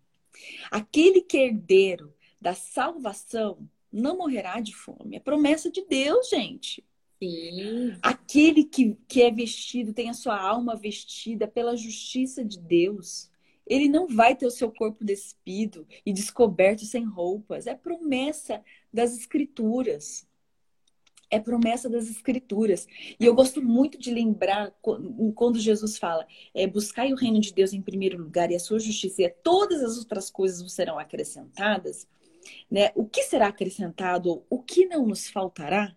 Aquele 0.72 1.22
que 1.22 1.38
é 1.38 1.48
herdeiro 1.48 2.14
da 2.40 2.54
salvação 2.54 3.70
não 3.92 4.18
morrerá 4.18 4.60
de 4.60 4.76
fome. 4.76 5.16
É 5.16 5.20
promessa 5.20 5.72
de 5.72 5.86
Deus, 5.86 6.30
gente. 6.30 6.84
Sim. 7.22 7.98
Aquele 8.02 8.64
que, 8.64 8.98
que 9.08 9.22
é 9.22 9.32
vestido, 9.32 9.94
tem 9.94 10.10
a 10.10 10.14
sua 10.14 10.40
alma 10.40 10.76
vestida 10.76 11.48
pela 11.48 11.76
justiça 11.76 12.46
de 12.46 12.60
Deus. 12.60 13.30
Ele 13.66 13.90
não 13.90 14.08
vai 14.08 14.36
ter 14.36 14.46
o 14.46 14.52
seu 14.52 14.72
corpo 14.72 15.04
despido 15.04 15.86
e 16.06 16.14
descoberto 16.14 16.86
sem 16.86 17.04
roupas. 17.04 17.68
É 17.68 17.76
promessa 17.76 18.64
das 18.92 19.18
Escrituras 19.18 20.29
é 21.30 21.40
promessa 21.40 21.90
das 21.90 22.10
escrituras. 22.10 22.88
E 23.20 23.26
eu 23.26 23.34
gosto 23.34 23.62
muito 23.62 23.98
de 23.98 24.12
lembrar 24.12 24.74
quando 25.36 25.60
Jesus 25.60 25.98
fala: 25.98 26.26
é, 26.54 26.66
buscai 26.68 27.14
o 27.14 27.16
reino 27.16 27.40
de 27.40 27.54
Deus 27.54 27.74
em 27.74 27.82
primeiro 27.82 28.18
lugar 28.18 28.52
e 28.52 28.56
a 28.56 28.60
sua 28.60 28.80
justiça, 28.80 29.22
e 29.22 29.30
todas 29.30 29.84
as 29.84 29.98
outras 29.98 30.30
coisas 30.30 30.72
serão 30.72 30.98
acrescentadas. 30.98 32.08
Né? 32.70 32.92
O 32.96 33.06
que 33.06 33.24
será 33.24 33.48
acrescentado? 33.48 34.44
O 34.50 34.60
que 34.60 34.86
não 34.86 35.06
nos 35.06 35.30
faltará? 35.30 35.96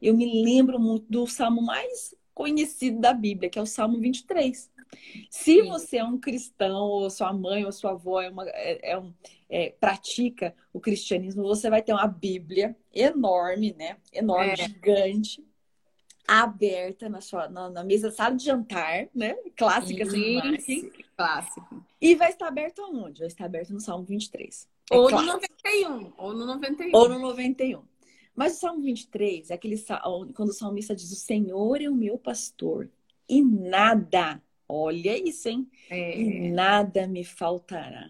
Eu 0.00 0.16
me 0.16 0.42
lembro 0.42 0.78
muito 0.78 1.06
do 1.10 1.26
salmo 1.26 1.62
mais 1.62 2.14
conhecido 2.34 3.00
da 3.00 3.14
Bíblia, 3.14 3.48
que 3.48 3.58
é 3.58 3.62
o 3.62 3.66
Salmo 3.66 3.98
23. 3.98 4.70
Se 5.30 5.62
você 5.62 5.98
é 5.98 6.04
um 6.04 6.18
cristão, 6.18 6.84
ou 6.84 7.10
sua 7.10 7.32
mãe 7.32 7.64
ou 7.64 7.72
sua 7.72 7.92
avó 7.92 8.20
é, 8.20 8.28
uma, 8.28 8.48
é, 8.48 8.92
é 8.92 8.98
um, 8.98 9.12
é, 9.48 9.70
pratica 9.70 10.54
o 10.72 10.80
cristianismo, 10.80 11.42
você 11.42 11.70
vai 11.70 11.82
ter 11.82 11.92
uma 11.92 12.06
Bíblia 12.06 12.76
enorme, 12.92 13.74
né? 13.76 13.96
Enorme, 14.12 14.52
é. 14.52 14.56
gigante, 14.56 15.44
aberta 16.26 17.08
na 17.08 17.20
sua 17.20 17.48
na, 17.48 17.70
na, 17.70 17.84
mesa 17.84 18.10
sala 18.10 18.34
de 18.34 18.44
jantar, 18.44 19.08
né? 19.14 19.34
Clássica 19.56 20.04
assim, 20.04 20.90
clássico. 21.16 21.84
E 22.00 22.14
vai 22.14 22.30
estar 22.30 22.48
aberto 22.48 22.82
aonde? 22.82 23.20
Vai 23.20 23.28
estar 23.28 23.44
aberto 23.44 23.72
no 23.72 23.80
Salmo 23.80 24.04
23. 24.04 24.68
É 24.90 24.96
ou 24.96 25.08
clássico. 25.08 25.32
no 25.32 25.40
91, 25.40 26.12
ou 26.16 26.34
no 26.34 26.46
91. 26.46 26.90
Ou 26.96 27.08
no 27.08 27.18
91. 27.18 27.82
Mas 28.34 28.56
o 28.56 28.60
Salmo 28.60 28.82
23 28.82 29.50
é 29.50 29.54
aquele 29.54 29.82
quando 30.34 30.50
o 30.50 30.52
salmista 30.52 30.94
diz: 30.94 31.10
"O 31.10 31.16
Senhor 31.16 31.80
é 31.80 31.88
o 31.88 31.94
meu 31.94 32.18
pastor 32.18 32.90
e 33.28 33.42
nada, 33.42 34.40
olha 34.68 35.16
isso, 35.16 35.48
hein? 35.48 35.68
É. 35.90 36.18
E 36.18 36.50
nada 36.50 37.06
me 37.06 37.24
faltará." 37.24 38.08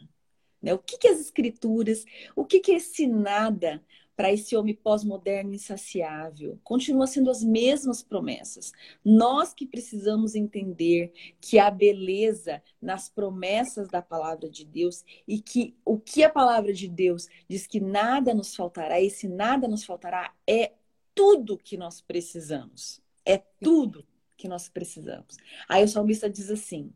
Né? 0.66 0.75
O 0.75 0.79
que, 0.79 0.99
que 0.99 1.09
as 1.09 1.21
escrituras, 1.21 2.05
o 2.35 2.45
que, 2.45 2.61
que 2.61 2.73
é 2.73 2.77
esse 2.77 3.07
nada 3.07 3.81
para 4.16 4.33
esse 4.33 4.57
homem 4.57 4.75
pós-moderno 4.75 5.55
insaciável? 5.55 6.59
Continua 6.64 7.07
sendo 7.07 7.31
as 7.31 7.45
mesmas 7.45 8.03
promessas. 8.03 8.73
Nós 9.05 9.55
que 9.55 9.64
precisamos 9.64 10.35
entender 10.35 11.12
que 11.40 11.59
a 11.59 11.71
beleza 11.71 12.62
nas 12.83 13.09
promessas 13.09 13.88
da 13.88 14.03
palavra 14.03 14.51
de 14.51 14.64
Deus 14.64 15.05
e 15.29 15.40
que 15.40 15.77
o 15.85 15.99
que 15.99 16.25
a 16.25 16.31
palavra 16.31 16.73
de 16.73 16.88
Deus 16.88 17.29
diz 17.49 17.66
que 17.66 17.79
nada 17.79 18.35
nos 18.35 18.57
faltará, 18.57 19.01
esse 19.01 19.29
nada 19.29 19.69
nos 19.69 19.85
faltará 19.85 20.35
é 20.47 20.73
tudo 21.14 21.59
que 21.59 21.77
nós 21.77 22.01
precisamos. 22.01 23.01
É 23.25 23.38
tudo 23.61 24.05
que 24.37 24.49
nós 24.49 24.68
precisamos. 24.68 25.37
Aí 25.68 25.83
o 25.85 25.88
salmista 25.88 26.29
diz 26.29 26.51
assim: 26.51 26.92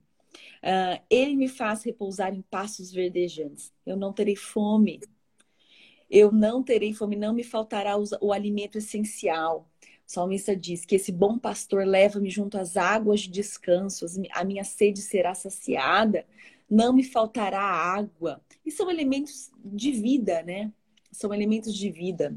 Uh, 0.63 1.03
ele 1.09 1.37
me 1.37 1.49
faz 1.49 1.83
repousar 1.83 2.35
em 2.35 2.43
passos 2.43 2.93
verdejantes. 2.93 3.73
Eu 3.85 3.97
não 3.97 4.13
terei 4.13 4.37
fome. 4.37 5.01
Eu 6.09 6.33
não 6.33 6.63
terei 6.63 6.93
fome, 6.93 7.17
não 7.17 7.33
me 7.33 7.45
faltará 7.45 7.97
o, 7.97 8.05
o 8.21 8.33
alimento 8.33 8.79
essencial. 8.79 9.71
O 9.83 10.13
salmista 10.13 10.57
diz 10.57 10.85
que 10.85 10.97
esse 10.97 11.13
bom 11.13 11.39
pastor 11.39 11.87
leva-me 11.87 12.29
junto 12.29 12.59
às 12.59 12.77
águas 12.77 13.21
de 13.21 13.31
descanso, 13.31 14.05
a 14.33 14.45
minha 14.45 14.65
sede 14.65 15.01
será 15.01 15.35
saciada, 15.35 16.27
não 16.69 16.93
me 16.93 17.05
faltará 17.05 17.61
água. 17.61 18.41
E 18.67 18.73
são 18.73 18.91
elementos 18.91 19.53
de 19.65 19.93
vida, 19.93 20.43
né? 20.43 20.73
São 21.13 21.33
elementos 21.33 21.75
de 21.75 21.91
vida. 21.91 22.37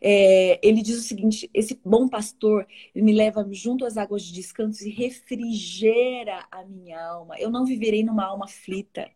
É, 0.00 0.60
ele 0.62 0.82
diz 0.82 0.98
o 0.98 1.02
seguinte: 1.02 1.50
esse 1.52 1.80
bom 1.84 2.08
pastor 2.08 2.66
me 2.94 3.12
leva 3.12 3.46
junto 3.50 3.84
às 3.84 3.96
águas 3.96 4.22
de 4.22 4.32
descanso 4.32 4.86
e 4.86 4.90
refrigera 4.90 6.46
a 6.50 6.64
minha 6.64 7.02
alma. 7.02 7.38
Eu 7.38 7.50
não 7.50 7.64
viverei 7.64 8.04
numa 8.04 8.24
alma 8.24 8.44
aflita. 8.44 9.10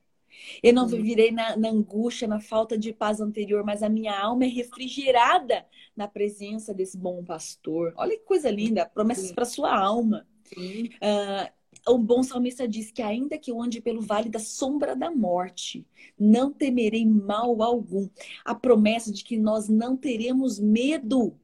Eu 0.62 0.72
não 0.72 0.86
viverei 0.86 1.32
na, 1.32 1.56
na, 1.56 1.68
angústia, 1.68 2.28
na 2.28 2.38
falta 2.38 2.78
de 2.78 2.92
paz 2.92 3.20
anterior, 3.20 3.64
mas 3.64 3.82
a 3.82 3.88
minha 3.88 4.16
alma 4.16 4.44
é 4.44 4.48
refrigerada 4.48 5.66
na 5.96 6.06
presença 6.06 6.72
desse 6.72 6.96
bom 6.96 7.24
pastor. 7.24 7.92
Olha 7.96 8.16
que 8.16 8.24
coisa 8.24 8.50
linda, 8.50 8.86
promessas 8.86 9.32
para 9.32 9.44
sua 9.44 9.76
alma. 9.76 10.26
Uh, 10.56 11.57
o 11.86 11.98
bom 11.98 12.22
salmista 12.22 12.66
diz 12.66 12.90
que 12.90 13.02
ainda 13.02 13.38
que 13.38 13.50
eu 13.50 13.60
ande 13.60 13.80
pelo 13.80 14.00
vale 14.00 14.28
da 14.28 14.38
sombra 14.38 14.94
da 14.96 15.10
morte, 15.10 15.86
não 16.18 16.52
temerei 16.52 17.06
mal 17.06 17.62
algum. 17.62 18.08
A 18.44 18.54
promessa 18.54 19.12
de 19.12 19.24
que 19.24 19.36
nós 19.36 19.68
não 19.68 19.96
teremos 19.96 20.58
medo. 20.58 21.36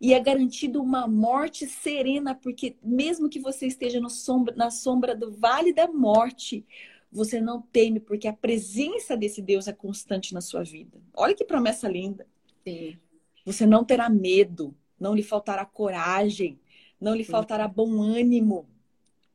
E 0.00 0.12
é 0.12 0.20
garantido 0.20 0.82
uma 0.82 1.06
morte 1.06 1.66
serena, 1.66 2.34
porque 2.34 2.76
mesmo 2.82 3.28
que 3.28 3.38
você 3.38 3.66
esteja 3.66 4.00
sombra, 4.08 4.54
na 4.56 4.70
sombra 4.70 5.14
do 5.14 5.30
vale 5.30 5.72
da 5.72 5.88
morte, 5.88 6.64
você 7.10 7.40
não 7.40 7.62
teme, 7.62 8.00
porque 8.00 8.26
a 8.26 8.32
presença 8.32 9.16
desse 9.16 9.40
Deus 9.40 9.68
é 9.68 9.72
constante 9.72 10.34
na 10.34 10.40
sua 10.40 10.64
vida. 10.64 11.00
Olha 11.14 11.34
que 11.34 11.44
promessa 11.44 11.88
linda. 11.88 12.26
Sim. 12.64 12.98
Você 13.44 13.66
não 13.66 13.84
terá 13.84 14.08
medo, 14.08 14.74
não 14.98 15.14
lhe 15.14 15.22
faltará 15.22 15.64
coragem, 15.64 16.58
não 17.00 17.14
lhe 17.14 17.24
faltará 17.24 17.68
bom 17.68 18.02
ânimo. 18.02 18.66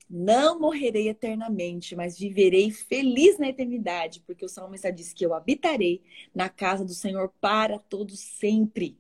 Não 0.10 0.60
morrerei 0.60 1.08
eternamente, 1.08 1.96
mas 1.96 2.18
viverei 2.18 2.72
feliz 2.72 3.38
na 3.38 3.50
eternidade, 3.50 4.24
porque 4.26 4.44
o 4.44 4.50
salmista 4.50 4.92
diz 4.92 5.14
que 5.14 5.26
eu 5.26 5.34
habitarei 5.34 6.02
na 6.34 6.50
casa 6.50 6.84
do 6.84 6.94
Senhor 6.94 7.32
para 7.40 7.78
todo 7.78 8.16
sempre. 8.16 8.98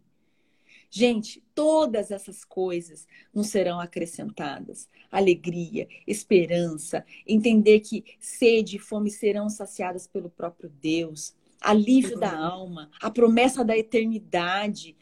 Gente, 0.91 1.43
todas 1.53 2.11
essas 2.11 2.43
coisas 2.43 3.07
nos 3.33 3.47
serão 3.47 3.79
acrescentadas. 3.79 4.87
Alegria, 5.11 5.87
esperança, 6.05 7.05
entender 7.27 7.79
que 7.79 8.03
sede 8.19 8.77
e 8.77 8.79
fome 8.79 9.11
serão 9.11 9.49
saciadas 9.49 10.07
pelo 10.07 10.29
próprio 10.29 10.69
Deus, 10.81 11.35
alívio 11.61 12.19
da 12.19 12.35
alma, 12.35 12.89
a 13.01 13.11
promessa 13.11 13.63
da 13.63 13.77
eternidade, 13.77 14.95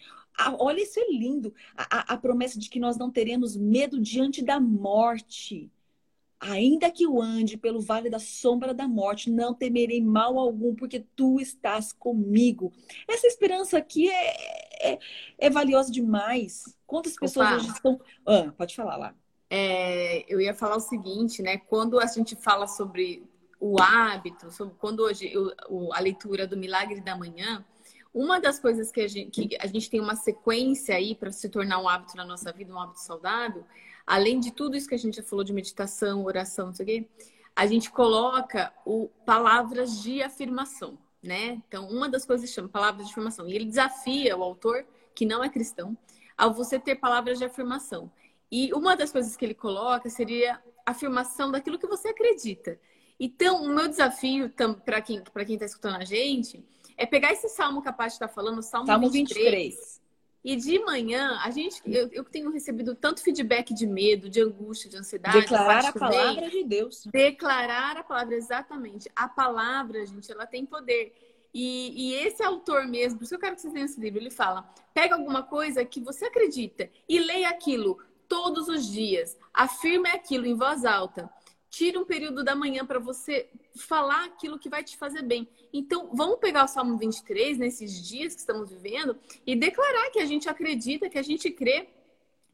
olha, 0.60 0.82
isso 0.82 1.00
é 1.00 1.10
lindo. 1.10 1.54
A, 1.76 2.00
a, 2.00 2.14
a, 2.14 2.18
promessa 2.18 2.60
de 2.60 2.70
que 2.70 2.80
nós 2.80 2.98
não 2.98 3.10
teremos 3.10 3.56
medo 3.56 4.00
diante 4.00 4.44
da 4.44 4.60
morte. 4.60 5.72
Ainda 6.40 6.92
que 6.92 7.04
eu 7.04 7.20
ande 7.20 7.58
pelo 7.58 7.82
vale 7.82 8.10
da 8.10 8.20
sombra 8.20 8.74
da 8.74 8.88
morte, 8.88 9.32
não 9.32 9.54
temerei 9.54 10.02
mal 10.02 10.38
algum, 10.38 10.76
porque 10.76 11.06
tu 11.16 11.40
estás 11.40 11.92
comigo. 11.92 12.72
Essa 13.08 13.26
esperança 13.26 13.78
aqui 13.78 14.08
é, 14.10 14.94
é, 14.94 15.00
é 15.40 15.50
valiosa 15.50 15.92
demais. 15.92 16.78
Quantas 16.86 17.16
pessoas 17.16 17.48
Opa. 17.48 17.56
hoje 17.56 17.68
estão. 17.70 18.00
Ah, 18.26 18.54
pode 18.56 18.76
falar 18.76 18.98
lá. 18.98 19.16
É, 19.50 20.32
eu 20.32 20.40
ia 20.40 20.54
falar 20.54 20.76
o 20.76 20.82
seguinte, 20.82 21.42
né? 21.42 21.58
Quando 21.58 22.00
a 22.00 22.06
gente 22.06 22.36
fala 22.36 22.68
sobre 22.68 23.28
o 23.60 23.82
hábito, 23.82 24.52
sobre 24.52 24.76
quando 24.76 25.00
hoje 25.00 25.32
eu, 25.34 25.52
a 25.94 26.00
leitura 26.00 26.46
do 26.46 26.56
Milagre 26.56 27.02
da 27.02 27.18
Manhã, 27.18 27.66
uma 28.14 28.40
das 28.40 28.60
coisas 28.60 28.92
que 28.92 29.02
a 29.02 29.08
gente, 29.08 29.48
que 29.48 29.58
a 29.60 29.68
gente 29.68 29.90
tem 29.90 30.00
uma 30.00 30.16
sequência 30.16 30.96
aí 30.96 31.16
para 31.16 31.32
se 31.32 31.50
tornar 31.50 31.80
um 31.80 31.88
hábito 31.88 32.16
na 32.16 32.26
nossa 32.26 32.52
vida, 32.52 32.74
um 32.74 32.80
hábito 32.80 33.00
saudável, 33.00 33.64
além 34.08 34.40
de 34.40 34.52
tudo 34.52 34.78
isso 34.78 34.88
que 34.88 34.96
a 34.96 34.98
gente 34.98 35.18
já 35.18 35.24
falou 35.24 35.44
de 35.44 35.52
meditação, 35.52 36.24
oração, 36.24 36.68
não 36.68 36.74
sei 36.74 36.84
o 36.84 36.88
quê, 36.88 37.08
a 37.54 37.66
gente 37.68 37.92
coloca 37.92 38.74
o 38.86 39.10
palavras 39.26 40.02
de 40.02 40.24
afirmação, 40.24 40.98
né? 41.22 41.62
Então, 41.68 41.90
uma 41.90 42.08
das 42.08 42.26
coisas 42.26 42.50
chama 42.50 42.70
palavras 42.70 43.06
de 43.06 43.12
afirmação. 43.12 43.48
E 43.50 43.54
ele 43.54 43.66
desafia 43.66 44.38
o 44.38 44.44
autor, 44.44 44.86
que 45.14 45.26
não 45.26 45.44
é 45.44 45.50
cristão, 45.50 45.98
ao 46.38 46.54
você 46.54 46.80
ter 46.80 46.96
palavras 46.96 47.38
de 47.38 47.46
afirmação. 47.46 48.10
E 48.50 48.72
uma 48.74 48.96
das 48.96 49.12
coisas 49.12 49.36
que 49.36 49.44
ele 49.44 49.56
coloca 49.56 50.10
seria 50.10 50.62
afirmação 50.86 51.52
daquilo 51.52 51.78
que 51.78 51.88
você 51.88 52.10
acredita. 52.10 52.80
Então, 53.20 53.64
o 53.64 53.70
meu 53.70 53.88
desafio 53.90 54.50
para 54.86 55.02
quem 55.02 55.22
para 55.22 55.44
quem 55.44 55.56
está 55.56 55.66
escutando 55.66 55.96
a 55.96 56.06
gente 56.06 56.64
é 56.96 57.06
pegar 57.06 57.34
esse 57.34 57.50
salmo 57.50 57.82
que 57.82 57.90
a 57.90 57.94
Paty 57.94 58.14
está 58.14 58.28
falando, 58.28 58.60
o 58.60 58.64
salmo, 58.64 58.88
salmo 58.88 59.10
23, 59.10 59.44
23, 59.44 60.02
e 60.48 60.56
de 60.56 60.80
manhã, 60.80 61.38
a 61.44 61.52
gente, 61.52 61.82
eu, 61.86 62.08
eu, 62.10 62.24
tenho 62.24 62.50
recebido 62.50 62.96
tanto 62.96 63.22
feedback 63.22 63.74
de 63.74 63.86
medo, 63.86 64.30
de 64.30 64.40
angústia, 64.40 64.90
de 64.90 64.96
ansiedade. 64.96 65.42
Declarar 65.42 65.84
a 65.84 65.92
palavra 65.92 66.50
de 66.50 66.64
Deus. 66.64 67.04
Declarar 67.12 67.98
a 67.98 68.04
palavra, 68.04 68.34
exatamente. 68.34 69.12
A 69.14 69.28
palavra, 69.28 70.06
gente, 70.06 70.32
ela 70.32 70.46
tem 70.46 70.66
poder. 70.66 71.14
E, 71.54 72.14
e, 72.14 72.14
esse 72.26 72.42
autor 72.42 72.88
mesmo, 72.88 73.20
por 73.20 73.26
isso 73.26 73.36
eu 73.36 73.40
quero 73.40 73.56
que 73.56 73.62
vocês 73.62 73.74
tenham 73.74 73.84
esse 73.84 74.00
livro, 74.00 74.22
ele 74.22 74.32
fala: 74.32 74.74
pega 74.94 75.16
alguma 75.16 75.44
coisa 75.44 75.84
que 75.84 76.00
você 76.00 76.28
acredita 76.28 76.90
e 77.10 77.20
leia 77.20 77.50
aquilo 77.50 78.00
todos 78.30 78.70
os 78.70 78.88
dias. 78.88 79.38
Afirme 79.54 80.08
aquilo 80.08 80.46
em 80.46 80.56
voz 80.56 80.86
alta. 80.86 81.30
Tire 81.70 81.98
um 81.98 82.06
período 82.06 82.44
da 82.44 82.56
manhã 82.56 82.86
para 82.86 83.00
você 83.00 83.50
falar 83.76 84.26
aquilo 84.26 84.58
que 84.58 84.70
vai 84.70 84.84
te 84.84 84.98
fazer 84.98 85.22
bem. 85.22 85.48
Então, 85.72 86.10
vamos 86.14 86.40
pegar 86.40 86.66
o 86.66 86.68
Salmo 86.68 86.98
23 86.98 87.58
nesses 87.58 88.02
dias 88.08 88.34
que 88.34 88.40
estamos 88.40 88.70
vivendo 88.70 89.18
e 89.46 89.56
declarar 89.56 90.10
que 90.12 90.20
a 90.20 90.26
gente 90.26 90.50
acredita, 90.50 91.10
que 91.10 91.18
a 91.18 91.24
gente 91.24 91.52
crê 91.52 91.90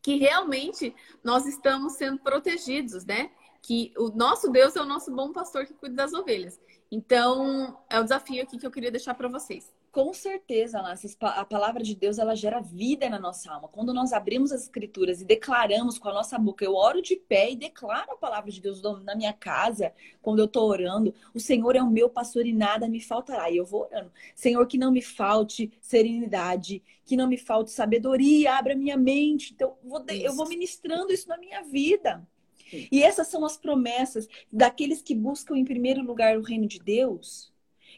que 0.02 0.17
realmente 0.17 0.93
nós 1.23 1.45
estamos 1.45 1.93
sendo 1.93 2.19
protegidos, 2.19 3.06
né? 3.06 3.32
Que 3.62 3.93
o 3.97 4.10
nosso 4.10 4.52
Deus 4.52 4.76
é 4.76 4.82
o 4.82 4.86
nosso 4.86 5.12
bom 5.12 5.32
pastor 5.32 5.65
que 5.65 5.73
cuida 5.73 5.95
das 5.95 6.13
ovelhas. 6.13 6.60
Então, 6.91 7.80
é 7.89 7.99
o 7.99 8.04
desafio 8.04 8.43
aqui 8.43 8.58
que 8.58 8.65
eu 8.65 8.71
queria 8.71 8.91
deixar 8.91 9.13
para 9.13 9.30
vocês 9.30 9.71
com 9.93 10.12
certeza, 10.12 10.84
a 11.21 11.45
palavra 11.45 11.84
de 11.84 11.93
Deus 11.95 12.17
ela 12.17 12.34
gera 12.34 12.60
vida 12.60 13.08
na 13.12 13.19
nossa 13.19 13.51
alma. 13.53 13.67
Quando 13.67 13.93
nós 13.93 14.12
abrimos 14.12 14.51
as 14.51 14.63
escrituras 14.63 15.21
e 15.21 15.23
declaramos 15.23 15.99
com 15.99 16.10
a 16.10 16.13
nossa 16.13 16.36
boca, 16.39 16.65
eu 16.65 16.73
oro 16.73 16.99
de 16.99 17.15
pé 17.15 17.51
e 17.51 17.56
declaro 17.56 18.12
a 18.12 18.17
palavra 18.17 18.49
de 18.49 18.60
Deus 18.60 18.82
na 18.82 19.15
minha 19.15 19.32
casa, 19.32 19.93
quando 20.19 20.39
eu 20.39 20.45
estou 20.45 20.67
orando, 20.67 21.13
o 21.32 21.39
Senhor 21.39 21.75
é 21.75 21.84
o 21.84 21.91
meu 21.91 22.10
pastor 22.10 22.43
e 22.47 22.51
nada 22.51 22.89
me 22.89 22.99
faltará. 22.99 23.51
E 23.51 23.58
eu 23.58 23.67
vou 23.67 23.82
orando. 23.82 24.12
Senhor, 24.34 24.65
que 24.65 24.79
não 24.79 24.91
me 24.91 25.01
falte 25.01 25.71
serenidade, 25.79 26.82
que 27.06 27.15
não 27.15 27.27
me 27.27 27.38
falte 27.38 27.69
sabedoria, 27.69 28.56
abra 28.56 28.75
minha 28.75 28.97
mente. 28.97 29.53
Então, 29.53 29.77
vou, 29.84 30.03
eu 30.10 30.34
vou 30.34 30.49
ministrando 30.49 31.13
isso 31.13 31.29
na 31.29 31.38
minha 31.38 31.62
vida. 31.62 32.27
E 32.91 33.03
essas 33.03 33.27
são 33.27 33.45
as 33.45 33.58
promessas 33.58 34.27
daqueles 34.51 35.03
que 35.03 35.13
buscam 35.13 35.56
em 35.56 35.63
primeiro 35.63 36.01
lugar 36.01 36.36
o 36.36 36.41
reino 36.41 36.65
de 36.65 36.79
Deus 36.79 37.52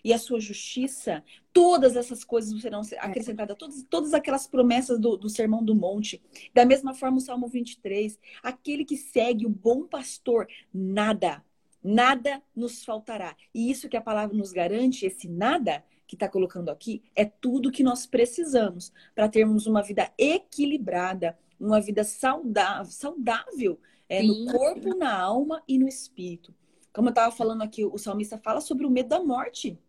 e 0.06 0.14
a 0.14 0.20
sua 0.20 0.40
justiça, 0.40 1.24
todas 1.52 1.96
essas 1.96 2.24
coisas 2.24 2.62
serão 2.62 2.82
acrescentadas, 3.00 3.58
todas, 3.58 3.84
todas 3.90 4.14
aquelas 4.14 4.46
promessas 4.46 5.00
do, 5.00 5.18
do 5.18 5.28
Sermão 5.28 5.64
do 5.64 5.74
Monte. 5.74 6.22
Da 6.54 6.64
mesma 6.64 6.94
forma, 6.94 7.18
o 7.18 7.20
Salmo 7.22 7.48
23, 7.48 8.20
aquele 8.44 8.86
que 8.86 8.98
segue 8.98 9.48
o 9.48 9.50
bom 9.50 9.88
pastor, 9.88 10.48
nada, 10.72 11.44
nada 11.84 12.40
nos 12.56 12.86
faltará. 12.86 13.36
E 13.52 13.72
isso 13.72 13.90
que 13.90 13.98
a 13.98 14.02
palavra 14.02 14.38
nos 14.38 14.52
garante, 14.52 15.08
esse 15.08 15.28
nada 15.28 15.84
que 16.06 16.16
está 16.16 16.30
colocando 16.30 16.70
aqui, 16.70 17.02
é 17.16 17.26
tudo 17.26 17.72
que 17.72 17.82
nós 17.82 18.06
precisamos 18.06 18.94
para 19.16 19.28
termos 19.28 19.66
uma 19.66 19.82
vida 19.82 20.14
equilibrada, 20.20 21.36
uma 21.60 21.82
vida 21.82 22.04
saudável, 22.04 22.92
saudável 22.92 23.80
é, 24.08 24.22
no 24.22 24.52
corpo, 24.52 24.96
na 24.96 25.20
alma 25.20 25.64
e 25.68 25.80
no 25.80 25.88
espírito. 25.88 26.54
Como 26.94 27.08
eu 27.08 27.12
estava 27.12 27.36
falando 27.36 27.64
aqui, 27.64 27.84
o 27.84 27.98
salmista 27.98 28.38
fala 28.38 28.62
sobre 28.62 28.86
o 28.86 28.90
medo 28.92 29.10
da 29.10 29.20
morte. 29.20 29.80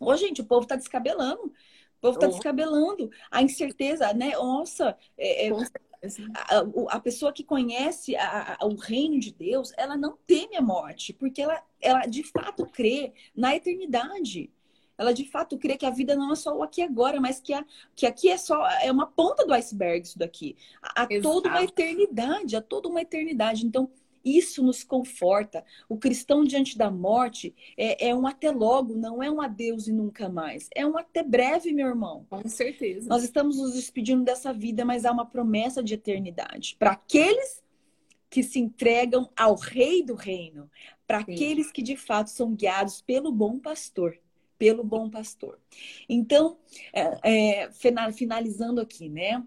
Ô, 0.00 0.16
gente, 0.16 0.40
o 0.40 0.44
povo 0.44 0.62
está 0.62 0.76
descabelando. 0.76 1.42
O 1.44 2.00
povo 2.00 2.14
está 2.14 2.26
oh. 2.26 2.30
descabelando. 2.30 3.10
A 3.30 3.42
incerteza, 3.42 4.12
né? 4.12 4.32
Nossa, 4.32 4.96
é, 5.16 5.48
é, 5.48 5.52
a, 6.34 6.96
a, 6.96 7.00
pessoa 7.00 7.32
que 7.32 7.42
conhece 7.42 8.14
a, 8.16 8.56
a, 8.60 8.66
o 8.66 8.74
reino 8.74 9.18
de 9.18 9.32
Deus, 9.32 9.72
ela 9.76 9.96
não 9.96 10.18
teme 10.26 10.56
a 10.56 10.62
morte, 10.62 11.12
porque 11.12 11.40
ela, 11.40 11.62
ela 11.80 12.06
de 12.06 12.22
fato 12.22 12.66
crê 12.66 13.12
na 13.34 13.56
eternidade. 13.56 14.50
Ela 14.96 15.12
de 15.12 15.24
fato 15.24 15.58
crê 15.58 15.76
que 15.76 15.86
a 15.86 15.90
vida 15.90 16.14
não 16.14 16.32
é 16.32 16.36
só 16.36 16.56
o 16.56 16.62
aqui 16.62 16.80
e 16.80 16.84
agora, 16.84 17.20
mas 17.20 17.40
que, 17.40 17.52
a, 17.52 17.64
que 17.96 18.06
aqui 18.06 18.28
é 18.28 18.36
só 18.36 18.64
é 18.80 18.92
uma 18.92 19.06
ponta 19.06 19.44
do 19.44 19.52
iceberg 19.52 20.06
isso 20.06 20.18
daqui. 20.18 20.56
Há 20.80 21.06
toda 21.20 21.48
uma 21.48 21.64
eternidade, 21.64 22.54
há 22.54 22.62
toda 22.62 22.88
uma 22.88 23.00
eternidade. 23.00 23.66
Então, 23.66 23.90
isso 24.24 24.62
nos 24.62 24.82
conforta. 24.82 25.64
O 25.88 25.98
cristão 25.98 26.44
diante 26.44 26.78
da 26.78 26.90
morte 26.90 27.54
é, 27.76 28.08
é, 28.08 28.14
um 28.14 28.26
até 28.26 28.50
logo, 28.50 28.94
não 28.94 29.22
é 29.22 29.30
um 29.30 29.40
adeus 29.40 29.86
e 29.86 29.92
nunca 29.92 30.28
mais. 30.28 30.68
É 30.74 30.86
um 30.86 30.96
até 30.96 31.22
breve, 31.22 31.72
meu 31.72 31.88
irmão. 31.88 32.26
Com 32.30 32.48
certeza. 32.48 33.08
Nós 33.08 33.22
estamos 33.22 33.58
nos 33.58 33.74
despedindo 33.74 34.24
dessa 34.24 34.52
vida, 34.52 34.84
mas 34.84 35.04
há 35.04 35.12
uma 35.12 35.26
promessa 35.26 35.82
de 35.82 35.94
eternidade. 35.94 36.76
Para 36.78 36.92
aqueles 36.92 37.62
que 38.30 38.42
se 38.42 38.58
entregam 38.58 39.30
ao 39.36 39.54
Rei 39.54 40.02
do 40.02 40.14
Reino, 40.14 40.70
para 41.06 41.18
aqueles 41.18 41.70
que 41.70 41.82
de 41.82 41.96
fato 41.96 42.30
são 42.30 42.54
guiados 42.54 43.00
pelo 43.00 43.30
bom 43.30 43.58
pastor 43.58 44.18
pelo 44.58 44.84
bom 44.84 45.10
pastor. 45.10 45.58
Então, 46.08 46.56
é, 46.92 47.64
é, 47.64 47.70
finalizando 48.12 48.80
aqui, 48.80 49.08
né? 49.08 49.44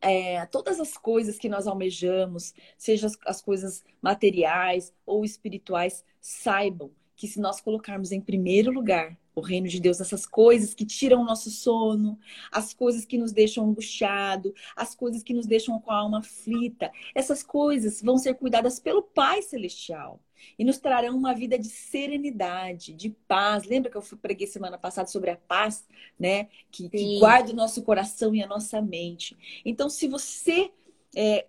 É, 0.00 0.44
todas 0.46 0.80
as 0.80 0.96
coisas 0.96 1.38
que 1.38 1.48
nós 1.48 1.66
almejamos, 1.66 2.54
seja 2.76 3.06
as, 3.06 3.18
as 3.26 3.40
coisas 3.42 3.84
materiais 4.00 4.92
ou 5.04 5.24
espirituais, 5.24 6.04
saibam 6.20 6.90
que 7.18 7.26
se 7.26 7.40
nós 7.40 7.60
colocarmos 7.60 8.12
em 8.12 8.20
primeiro 8.20 8.70
lugar 8.70 9.18
o 9.34 9.40
reino 9.40 9.66
de 9.66 9.80
Deus, 9.80 10.00
essas 10.00 10.24
coisas 10.24 10.72
que 10.72 10.86
tiram 10.86 11.20
o 11.20 11.24
nosso 11.24 11.50
sono, 11.50 12.18
as 12.50 12.72
coisas 12.72 13.04
que 13.04 13.18
nos 13.18 13.32
deixam 13.32 13.68
angustiado, 13.68 14.54
as 14.74 14.94
coisas 14.94 15.22
que 15.22 15.34
nos 15.34 15.44
deixam 15.44 15.78
com 15.80 15.90
a 15.90 15.96
alma 15.96 16.20
aflita, 16.20 16.90
essas 17.14 17.42
coisas 17.42 18.00
vão 18.00 18.18
ser 18.18 18.34
cuidadas 18.34 18.78
pelo 18.78 19.02
Pai 19.02 19.42
Celestial 19.42 20.20
e 20.56 20.64
nos 20.64 20.78
trarão 20.78 21.16
uma 21.16 21.34
vida 21.34 21.58
de 21.58 21.68
serenidade, 21.68 22.94
de 22.94 23.10
paz. 23.26 23.64
Lembra 23.64 23.90
que 23.90 23.96
eu 23.96 24.02
preguei 24.22 24.46
semana 24.46 24.78
passada 24.78 25.08
sobre 25.08 25.30
a 25.30 25.36
paz, 25.36 25.84
né? 26.16 26.48
Que, 26.70 26.88
que 26.88 27.18
guarda 27.18 27.52
o 27.52 27.56
nosso 27.56 27.82
coração 27.82 28.32
e 28.32 28.42
a 28.42 28.46
nossa 28.46 28.80
mente. 28.80 29.36
Então, 29.64 29.90
se 29.90 30.06
você 30.06 30.70
é, 31.16 31.46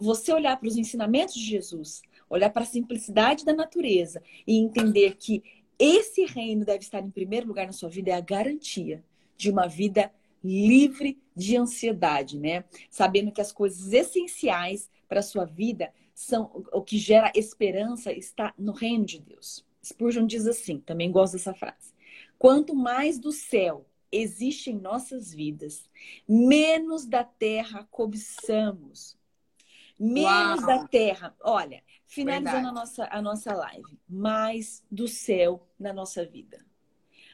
você 0.00 0.32
olhar 0.32 0.56
para 0.58 0.68
os 0.68 0.76
ensinamentos 0.76 1.34
de 1.34 1.44
Jesus, 1.44 2.02
olhar 2.28 2.50
para 2.50 2.62
a 2.62 2.66
simplicidade 2.66 3.44
da 3.44 3.52
natureza 3.52 4.22
e 4.46 4.58
entender 4.58 5.16
que 5.16 5.42
esse 5.78 6.24
reino 6.24 6.64
deve 6.64 6.80
estar 6.80 7.00
em 7.00 7.10
primeiro 7.10 7.46
lugar 7.46 7.66
na 7.66 7.72
sua 7.72 7.88
vida, 7.88 8.10
é 8.10 8.14
a 8.14 8.20
garantia 8.20 9.04
de 9.36 9.50
uma 9.50 9.66
vida 9.66 10.12
livre 10.42 11.18
de 11.34 11.56
ansiedade, 11.56 12.38
né? 12.38 12.64
Sabendo 12.90 13.32
que 13.32 13.40
as 13.40 13.52
coisas 13.52 13.92
essenciais 13.92 14.90
para 15.08 15.20
a 15.20 15.22
sua 15.22 15.44
vida 15.44 15.92
são 16.14 16.64
o 16.72 16.82
que 16.82 16.98
gera 16.98 17.30
esperança 17.34 18.12
está 18.12 18.52
no 18.58 18.72
reino 18.72 19.04
de 19.04 19.20
Deus. 19.20 19.64
Spurgeon 19.84 20.26
diz 20.26 20.46
assim, 20.46 20.80
também 20.80 21.10
gosto 21.10 21.34
dessa 21.34 21.54
frase. 21.54 21.94
Quanto 22.38 22.74
mais 22.74 23.18
do 23.18 23.30
céu 23.30 23.86
existe 24.10 24.70
em 24.70 24.78
nossas 24.78 25.32
vidas, 25.32 25.88
menos 26.28 27.06
da 27.06 27.22
terra 27.22 27.86
cobiçamos. 27.90 29.16
Menos 29.98 30.62
Uau. 30.62 30.66
da 30.66 30.86
terra. 30.86 31.34
Olha, 31.42 31.82
finalizando 32.06 32.68
a 32.68 32.72
nossa, 32.72 33.08
a 33.10 33.20
nossa 33.20 33.52
live, 33.52 33.98
mais 34.08 34.84
do 34.90 35.08
céu 35.08 35.66
na 35.78 35.92
nossa 35.92 36.24
vida. 36.24 36.64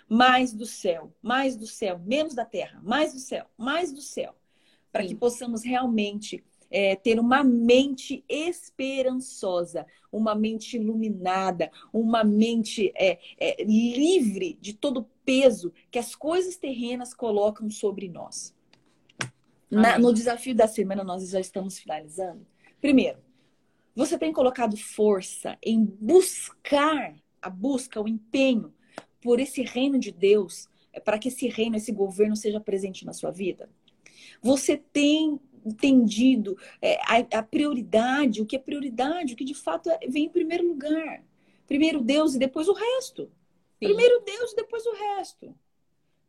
Mais 0.09 0.53
do 0.53 0.67
céu, 0.67 1.13
mais 1.23 1.57
do 1.57 1.67
céu, 1.67 1.99
menos 1.99 2.35
da 2.35 2.45
terra, 2.45 2.81
mais 2.83 3.13
do 3.13 3.19
céu, 3.19 3.47
mais 3.57 3.93
do 3.93 4.01
céu. 4.01 4.35
Para 4.93 5.05
que 5.07 5.15
possamos 5.15 5.65
realmente 5.65 6.45
é, 6.71 6.95
ter 6.97 7.19
uma 7.19 7.43
mente 7.43 8.25
esperançosa, 8.29 9.87
uma 10.11 10.35
mente 10.35 10.77
iluminada, 10.77 11.71
uma 11.93 12.25
mente 12.25 12.93
é, 12.97 13.19
é, 13.39 13.65
livre 13.65 14.59
de 14.61 14.73
todo 14.73 15.01
o 15.01 15.11
peso 15.25 15.73
que 15.91 15.99
as 15.99 16.15
coisas 16.15 16.57
terrenas 16.57 17.15
colocam 17.15 17.69
sobre 17.71 18.09
nós. 18.09 18.55
Na, 19.71 19.99
no 19.99 20.13
desafio 20.13 20.55
da 20.55 20.69
semana, 20.69 21.03
nós 21.03 21.29
já 21.29 21.41
estamos 21.41 21.79
finalizando. 21.79 22.47
Primeiro, 22.85 23.17
você 23.97 24.19
tem 24.19 24.31
colocado 24.31 24.77
força 24.77 25.57
em 25.63 25.83
buscar 25.83 27.17
a 27.41 27.49
busca, 27.49 27.99
o 27.99 28.07
empenho 28.07 28.75
por 29.23 29.41
esse 29.41 29.63
reino 29.63 29.99
de 29.99 30.13
Deus, 30.13 30.69
é, 30.93 31.01
para 31.01 31.19
que 31.19 31.29
esse 31.29 31.49
reino, 31.49 31.77
esse 31.77 31.91
governo 31.91 32.37
seja 32.37 32.61
presente 32.61 33.07
na 33.07 33.15
sua 33.15 33.31
vida? 33.31 33.71
Você 34.43 34.77
tem 34.77 35.41
entendido 35.65 36.59
é, 36.83 36.99
a, 37.35 37.43
prioridade, 37.43 38.43
o 38.43 38.45
que 38.45 38.57
é 38.57 38.59
prioridade, 38.59 39.33
o 39.33 39.37
que 39.39 39.47
de 39.47 39.55
fato 39.55 39.89
é, 39.89 40.01
vem 40.07 40.27
em 40.27 40.29
primeiro 40.29 40.69
lugar. 40.69 41.25
Primeiro 41.67 42.03
Deus 42.03 42.35
e 42.35 42.39
depois 42.39 42.69
o 42.69 42.75
resto. 42.75 43.23
Sim. 43.23 43.87
Primeiro 43.87 44.23
Deus 44.27 44.53
e 44.53 44.57
depois 44.57 44.85
o 44.85 44.93
resto. 44.93 45.55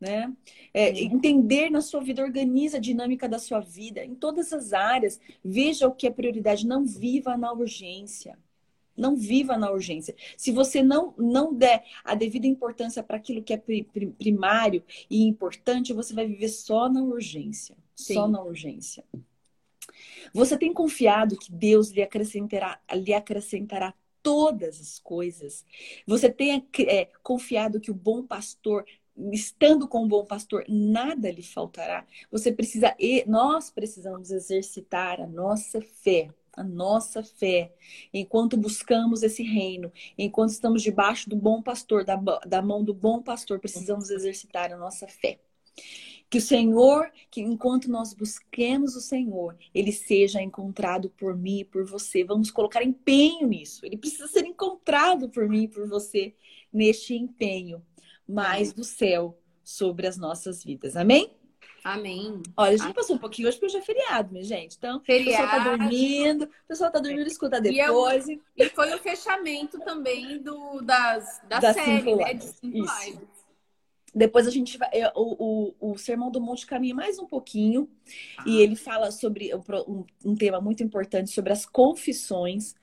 Né? 0.06 0.32
É, 0.72 0.90
entender 1.02 1.72
na 1.72 1.82
sua 1.82 2.00
vida, 2.00 2.22
organiza 2.22 2.78
a 2.78 2.80
dinâmica 2.80 3.28
da 3.28 3.40
sua 3.40 3.60
vida 3.60 4.06
em 4.06 4.14
todas 4.14 4.54
as 4.54 4.72
áreas. 4.72 5.20
Veja 5.44 5.88
o 5.88 5.96
que 5.96 6.06
é 6.06 6.12
prioridade. 6.12 6.68
Não 6.68 6.86
viva 6.86 7.36
na 7.36 7.52
urgência. 7.52 8.38
Não 8.96 9.16
viva 9.16 9.58
na 9.58 9.72
urgência. 9.72 10.16
Se 10.38 10.52
você 10.52 10.84
não, 10.84 11.16
não 11.18 11.52
der 11.54 11.84
a 12.04 12.14
devida 12.14 12.46
importância 12.46 13.02
para 13.02 13.18
aquilo 13.18 13.42
que 13.42 13.54
é 13.54 13.58
primário 13.58 14.84
e 15.10 15.24
importante, 15.24 15.92
você 15.92 16.14
vai 16.14 16.28
viver 16.28 16.50
só 16.50 16.88
na 16.88 17.02
urgência. 17.02 17.76
Sim. 17.96 18.14
Só 18.14 18.28
na 18.28 18.44
urgência. 18.44 19.04
Você 20.34 20.56
tem 20.56 20.72
confiado 20.72 21.36
que 21.36 21.52
Deus 21.52 21.90
lhe 21.90 22.04
acrescentará, 22.04 22.80
lhe 22.94 23.14
acrescentará 23.14 23.94
todas 24.22 24.80
as 24.80 25.00
coisas? 25.00 25.66
Você 26.06 26.30
tem 26.30 26.66
é, 26.88 27.10
confiado 27.24 27.80
que 27.80 27.92
o 27.92 27.96
bom 27.96 28.24
pastor 28.24 28.86
estando 29.32 29.88
com 29.88 30.04
o 30.04 30.08
bom 30.08 30.26
pastor, 30.26 30.66
nada 30.68 31.32
lhe 31.32 31.44
faltará. 31.44 32.06
Você 32.32 32.52
precisa, 32.52 32.96
nós 33.28 33.70
precisamos 33.70 34.32
exercitar 34.32 35.22
a 35.22 35.28
nossa 35.28 35.82
fé, 35.82 36.30
a 36.54 36.64
nossa 36.64 37.24
fé, 37.24 37.74
enquanto 38.14 38.58
buscamos 38.58 39.24
esse 39.24 39.44
reino, 39.44 39.92
enquanto 40.18 40.50
estamos 40.50 40.82
debaixo 40.82 41.30
do 41.30 41.36
bom 41.36 41.62
pastor, 41.62 42.04
da, 42.04 42.16
da 42.16 42.62
mão 42.62 42.84
do 42.84 42.94
bom 42.94 43.22
pastor, 43.22 43.60
precisamos 43.60 44.10
exercitar 44.10 44.72
a 44.72 44.78
nossa 44.78 45.08
fé. 45.08 45.40
Que 46.30 46.40
o 46.40 46.42
Senhor, 46.42 47.12
que 47.30 47.42
enquanto 47.42 47.90
nós 47.90 48.14
busquemos 48.14 48.96
o 48.96 49.02
Senhor, 49.02 49.56
ele 49.74 49.92
seja 49.92 50.42
encontrado 50.42 51.10
por 51.10 51.38
mim 51.38 51.60
e 51.60 51.66
por 51.66 51.86
você. 51.86 52.24
Vamos 52.24 52.50
colocar 52.50 52.84
empenho 52.84 53.48
nisso. 53.48 53.86
Ele 53.86 53.96
precisa 53.96 54.28
ser 54.28 54.46
encontrado 54.46 55.30
por 55.30 55.48
mim 55.48 55.64
e 55.64 55.68
por 55.68 55.88
você 55.88 56.34
neste 56.74 57.14
empenho 57.14 57.82
mais 58.28 58.74
do 58.74 58.84
céu 58.84 59.38
sobre 59.64 60.08
as 60.08 60.18
nossas 60.18 60.64
vidas. 60.64 60.96
Amém? 60.96 61.36
Amém. 61.84 62.42
Olha, 62.58 62.70
a 62.70 62.72
gente 62.72 62.82
Amém. 62.82 62.94
passou 62.96 63.16
um 63.16 63.20
pouquinho 63.20 63.48
hoje 63.48 63.58
porque 63.58 63.68
hoje 63.68 63.78
é 63.78 63.82
feriado, 63.86 64.32
minha 64.32 64.44
gente. 64.44 64.76
Então, 64.76 65.00
feriado. 65.02 65.44
o 65.44 65.48
pessoal 65.48 65.64
tá 65.64 65.70
dormindo, 65.70 66.44
o 66.46 66.68
pessoal 66.68 66.92
tá 66.92 67.00
dormindo, 67.00 67.28
escuta 67.28 67.62
depois. 67.62 68.28
E, 68.28 68.34
eu, 68.34 68.66
e 68.66 68.70
foi 68.70 68.92
o 68.92 68.98
fechamento 68.98 69.78
também 69.80 70.42
do, 70.42 70.82
das, 70.82 71.42
da, 71.48 71.60
da 71.60 71.74
série, 71.74 72.16
né? 72.16 72.34
De 72.34 72.46
cinco 72.46 72.78
lives. 72.78 73.36
Depois 74.16 74.48
a 74.48 74.50
gente 74.50 74.78
vai. 74.80 74.90
O, 75.14 75.74
o, 75.80 75.92
o 75.92 75.98
Sermão 75.98 76.32
do 76.32 76.42
Monte 76.42 76.66
caminha 76.66 76.96
mais 76.96 77.20
um 77.20 77.28
pouquinho 77.28 77.88
ah. 78.38 78.46
e 78.48 78.62
ele 78.62 78.76
fala 78.76 79.12
sobre 79.12 79.52
um, 79.54 80.06
um, 80.24 80.36
tema 80.36 80.60
muito 80.60 80.82
importante 80.82 81.30
sobre 81.30 81.54
as 81.54 81.68
confissões 81.68 82.74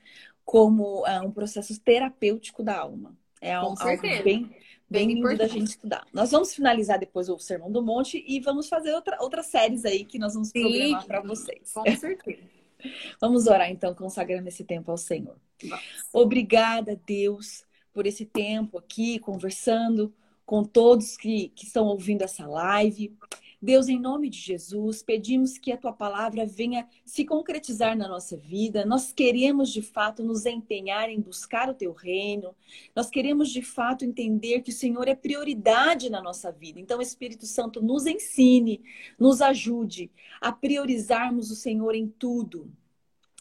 como 0.45 1.01
uh, 1.01 1.25
um 1.25 1.31
processo 1.31 1.77
terapêutico 1.81 2.63
da 2.63 2.77
alma. 2.77 3.17
É 3.41 3.53
algo, 3.53 3.75
algo 3.81 4.01
bem, 4.23 4.55
bem, 4.93 5.07
bem 5.07 5.15
lindo 5.15 5.37
da 5.37 5.47
gente 5.47 5.67
estudar. 5.67 6.05
Nós 6.13 6.31
vamos 6.31 6.53
finalizar 6.53 6.99
depois 6.99 7.27
o 7.27 7.39
Sermão 7.39 7.71
do 7.71 7.81
Monte 7.81 8.23
e 8.27 8.39
vamos 8.39 8.69
fazer 8.69 8.93
outra, 8.93 9.17
outras 9.19 9.47
séries 9.47 9.83
aí 9.83 10.05
que 10.05 10.19
nós 10.19 10.35
vamos 10.35 10.49
Sim, 10.49 10.61
programar 10.61 11.05
para 11.07 11.21
vocês. 11.21 11.71
Com 11.73 11.83
certeza. 11.95 12.43
vamos 13.19 13.47
orar 13.47 13.71
então, 13.71 13.95
consagrando 13.95 14.47
esse 14.47 14.63
tempo 14.63 14.91
ao 14.91 14.97
Senhor. 14.97 15.35
Nossa. 15.63 15.83
Obrigada, 16.13 16.99
Deus, 17.07 17.65
por 17.91 18.05
esse 18.05 18.25
tempo 18.25 18.77
aqui 18.77 19.17
conversando 19.17 20.13
com 20.45 20.63
todos 20.63 21.17
que, 21.17 21.49
que 21.49 21.65
estão 21.65 21.85
ouvindo 21.87 22.21
essa 22.21 22.45
live. 22.45 23.17
Deus, 23.63 23.87
em 23.87 23.97
nome 23.97 24.29
de 24.29 24.37
Jesus, 24.37 25.01
pedimos 25.01 25.57
que 25.57 25.71
a 25.71 25.77
tua 25.77 25.93
palavra 25.93 26.45
venha 26.45 26.85
se 27.05 27.23
concretizar 27.23 27.95
na 27.95 28.09
nossa 28.09 28.35
vida. 28.35 28.85
Nós 28.85 29.13
queremos, 29.13 29.71
de 29.71 29.81
fato, 29.81 30.21
nos 30.21 30.45
empenhar 30.45 31.09
em 31.09 31.21
buscar 31.21 31.69
o 31.69 31.73
teu 31.73 31.93
reino. 31.93 32.53
Nós 32.93 33.09
queremos, 33.09 33.49
de 33.49 33.61
fato, 33.61 34.03
entender 34.03 34.63
que 34.63 34.69
o 34.69 34.75
Senhor 34.75 35.07
é 35.07 35.15
prioridade 35.15 36.09
na 36.09 36.21
nossa 36.21 36.51
vida. 36.51 36.77
Então, 36.77 37.01
Espírito 37.01 37.45
Santo, 37.45 37.81
nos 37.81 38.05
ensine, 38.05 38.81
nos 39.17 39.41
ajude 39.41 40.11
a 40.41 40.51
priorizarmos 40.51 41.49
o 41.49 41.55
Senhor 41.55 41.95
em 41.95 42.09
tudo. 42.09 42.69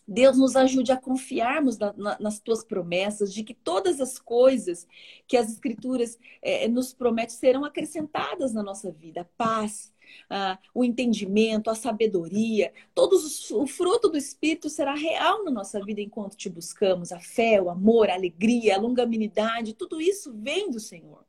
Deus 0.07 0.39
nos 0.39 0.55
ajude 0.55 0.93
a 0.93 0.97
confiarmos 0.97 1.79
na, 1.79 1.93
na, 1.95 2.16
nas 2.20 2.39
tuas 2.39 2.64
promessas, 2.64 3.35
de 3.35 3.43
que 3.43 3.55
todas 3.55 4.01
as 4.01 4.20
coisas 4.20 4.87
que 5.27 5.37
as 5.37 5.51
Escrituras 5.51 6.16
é, 6.41 6.68
nos 6.68 6.95
prometem 6.95 7.35
serão 7.35 7.64
acrescentadas 7.64 8.53
na 8.53 8.62
nossa 8.62 8.89
vida. 8.93 9.29
Paz, 9.37 9.91
ah, 10.28 10.59
o 10.74 10.82
entendimento, 10.82 11.68
a 11.68 11.74
sabedoria, 11.74 12.72
todos 12.94 13.24
os, 13.24 13.50
o 13.50 13.66
fruto 13.66 14.09
do 14.09 14.16
Espírito 14.16 14.70
será 14.70 14.94
real 14.94 15.44
na 15.44 15.50
nossa 15.50 15.82
vida 15.84 16.00
enquanto 16.00 16.36
te 16.36 16.48
buscamos. 16.48 17.12
A 17.12 17.20
fé, 17.20 17.61
o 17.61 17.68
amor, 17.68 18.09
a 18.09 18.14
alegria, 18.14 18.76
a 18.76 18.80
longanimidade, 18.80 19.74
tudo 19.74 20.00
isso 20.00 20.32
vem 20.34 20.70
do 20.70 20.80
Senhor. 20.80 21.24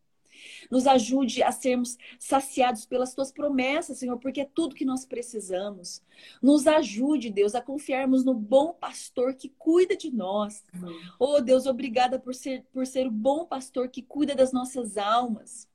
Nos 0.71 0.87
ajude 0.87 1.43
a 1.43 1.51
sermos 1.51 1.97
saciados 2.19 2.85
pelas 2.85 3.13
tuas 3.13 3.31
promessas, 3.31 3.97
Senhor, 3.97 4.17
porque 4.17 4.41
é 4.41 4.45
tudo 4.45 4.75
que 4.75 4.85
nós 4.85 5.05
precisamos. 5.05 6.01
Nos 6.41 6.67
ajude, 6.67 7.29
Deus, 7.29 7.55
a 7.55 7.61
confiarmos 7.61 8.23
no 8.23 8.33
bom 8.33 8.73
pastor 8.73 9.33
que 9.33 9.49
cuida 9.57 9.95
de 9.95 10.11
nós. 10.11 10.63
Uhum. 10.73 10.99
Oh, 11.19 11.41
Deus, 11.41 11.65
obrigada 11.65 12.17
por 12.19 12.33
ser, 12.33 12.65
por 12.71 12.87
ser 12.87 13.07
o 13.07 13.11
bom 13.11 13.45
pastor 13.45 13.89
que 13.89 14.01
cuida 14.01 14.35
das 14.35 14.51
nossas 14.51 14.97
almas, 14.97 15.67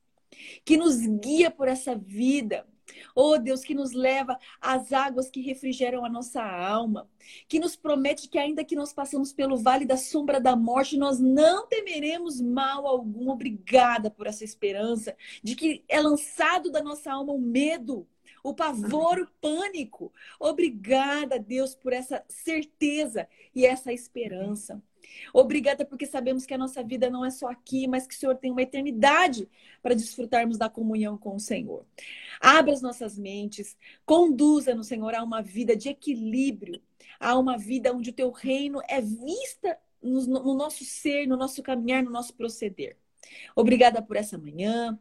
que 0.65 0.77
nos 0.77 0.97
guia 0.97 1.51
por 1.51 1.67
essa 1.67 1.95
vida 1.95 2.65
Oh 3.15 3.37
Deus, 3.37 3.63
que 3.63 3.73
nos 3.73 3.91
leva 3.91 4.37
às 4.61 4.91
águas 4.91 5.29
que 5.29 5.41
refrigeram 5.41 6.05
a 6.05 6.09
nossa 6.09 6.41
alma, 6.41 7.09
que 7.47 7.59
nos 7.59 7.75
promete 7.75 8.27
que 8.27 8.37
ainda 8.37 8.63
que 8.63 8.75
nós 8.75 8.93
passamos 8.93 9.33
pelo 9.33 9.57
vale 9.57 9.85
da 9.85 9.97
sombra 9.97 10.39
da 10.39 10.55
morte, 10.55 10.97
nós 10.97 11.19
não 11.19 11.67
temeremos 11.67 12.41
mal 12.41 12.87
algum. 12.87 13.29
Obrigada 13.29 14.09
por 14.09 14.27
essa 14.27 14.43
esperança 14.43 15.15
de 15.43 15.55
que 15.55 15.83
é 15.87 15.99
lançado 15.99 16.71
da 16.71 16.81
nossa 16.81 17.11
alma 17.11 17.33
o 17.33 17.39
medo, 17.39 18.07
o 18.43 18.53
pavor, 18.53 19.19
o 19.19 19.27
pânico. 19.41 20.11
Obrigada, 20.39 21.39
Deus, 21.39 21.75
por 21.75 21.93
essa 21.93 22.23
certeza 22.27 23.27
e 23.53 23.65
essa 23.65 23.91
esperança. 23.93 24.81
Obrigada 25.33 25.85
porque 25.85 26.05
sabemos 26.05 26.45
que 26.45 26.53
a 26.53 26.57
nossa 26.57 26.83
vida 26.83 27.09
não 27.09 27.25
é 27.25 27.29
só 27.29 27.49
aqui, 27.49 27.87
mas 27.87 28.07
que 28.07 28.15
o 28.15 28.17
Senhor 28.17 28.35
tem 28.35 28.51
uma 28.51 28.61
eternidade 28.61 29.49
para 29.81 29.95
desfrutarmos 29.95 30.57
da 30.57 30.69
comunhão 30.69 31.17
com 31.17 31.35
o 31.35 31.39
Senhor. 31.39 31.85
Abra 32.39 32.73
as 32.73 32.81
nossas 32.81 33.17
mentes, 33.17 33.77
conduza-nos, 34.05 34.87
Senhor, 34.87 35.13
a 35.13 35.23
uma 35.23 35.41
vida 35.41 35.75
de 35.75 35.89
equilíbrio, 35.89 36.81
a 37.19 37.37
uma 37.37 37.57
vida 37.57 37.93
onde 37.93 38.09
o 38.09 38.13
teu 38.13 38.31
reino 38.31 38.81
é 38.87 39.01
vista 39.01 39.77
no, 40.01 40.21
no 40.25 40.53
nosso 40.53 40.83
ser, 40.85 41.27
no 41.27 41.35
nosso 41.35 41.61
caminhar, 41.61 42.03
no 42.03 42.11
nosso 42.11 42.33
proceder. 42.33 42.97
Obrigada 43.55 44.01
por 44.01 44.15
essa 44.15 44.37
manhã. 44.37 44.97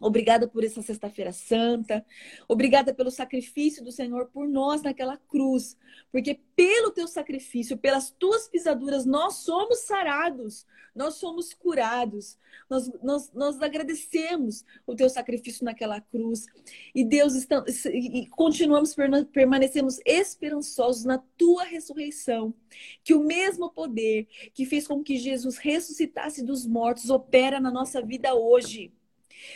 Obrigada 0.00 0.46
por 0.46 0.62
essa 0.62 0.80
Sexta-feira 0.80 1.32
Santa. 1.32 2.06
Obrigada 2.46 2.94
pelo 2.94 3.10
sacrifício 3.10 3.82
do 3.82 3.90
Senhor 3.90 4.26
por 4.26 4.48
nós 4.48 4.80
naquela 4.80 5.16
cruz. 5.16 5.76
Porque 6.12 6.38
pelo 6.54 6.92
teu 6.92 7.08
sacrifício, 7.08 7.76
pelas 7.76 8.10
tuas 8.12 8.46
pisaduras, 8.48 9.04
nós 9.04 9.38
somos 9.38 9.80
sarados, 9.80 10.64
nós 10.94 11.14
somos 11.14 11.52
curados. 11.52 12.38
Nós, 12.70 12.90
nós, 13.02 13.32
nós 13.32 13.60
agradecemos 13.60 14.64
o 14.86 14.94
teu 14.94 15.10
sacrifício 15.10 15.64
naquela 15.64 16.00
cruz. 16.00 16.46
E 16.94 17.04
Deus, 17.04 17.34
está, 17.34 17.64
e 17.92 18.26
continuamos, 18.28 18.94
permanecemos 19.32 19.98
esperançosos 20.06 21.04
na 21.04 21.18
tua 21.36 21.64
ressurreição. 21.64 22.54
Que 23.02 23.14
o 23.14 23.24
mesmo 23.24 23.68
poder 23.70 24.28
que 24.54 24.64
fez 24.64 24.86
com 24.86 25.02
que 25.02 25.16
Jesus 25.16 25.58
ressuscitasse 25.58 26.44
dos 26.44 26.64
mortos 26.64 27.10
opera 27.10 27.58
na 27.58 27.70
nossa 27.70 28.00
vida 28.00 28.32
hoje 28.34 28.92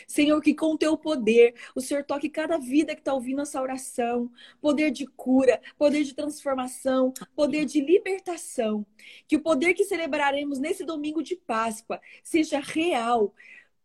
Senhor, 0.07 0.41
que 0.41 0.53
com 0.53 0.73
o 0.73 0.77
teu 0.77 0.97
poder, 0.97 1.55
o 1.75 1.81
Senhor 1.81 2.03
toque 2.03 2.29
cada 2.29 2.57
vida 2.57 2.93
que 2.93 3.01
está 3.01 3.13
ouvindo 3.13 3.41
essa 3.41 3.61
oração. 3.61 4.31
Poder 4.61 4.91
de 4.91 5.05
cura, 5.05 5.61
poder 5.77 6.03
de 6.03 6.13
transformação, 6.13 7.13
poder 7.35 7.65
de 7.65 7.81
libertação. 7.81 8.85
Que 9.27 9.35
o 9.35 9.41
poder 9.41 9.73
que 9.73 9.83
celebraremos 9.83 10.59
nesse 10.59 10.83
domingo 10.83 11.21
de 11.21 11.35
Páscoa 11.35 11.99
seja 12.23 12.59
real, 12.59 13.33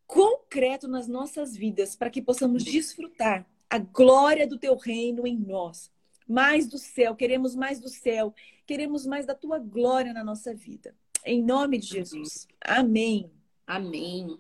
concreto 0.07 0.89
nas 0.89 1.07
nossas 1.07 1.57
vidas, 1.57 1.95
para 1.95 2.11
que 2.11 2.23
possamos 2.23 2.65
desfrutar 2.65 3.47
a 3.69 3.79
glória 3.79 4.47
do 4.47 4.59
teu 4.59 4.77
reino 4.77 5.27
em 5.27 5.37
nós. 5.37 5.91
Mais 6.27 6.67
do 6.67 6.79
céu, 6.79 7.15
queremos 7.15 7.55
mais 7.55 7.81
do 7.81 7.89
céu, 7.89 8.35
queremos 8.67 9.07
mais 9.07 9.27
da 9.27 9.35
tua 9.35 9.59
glória 9.59 10.13
na 10.13 10.25
nossa 10.25 10.55
vida. 10.55 10.95
Em 11.25 11.43
nome 11.43 11.79
de 11.79 11.89
Jesus. 11.89 12.47
Amém. 12.61 13.31
Amém. 13.67 14.39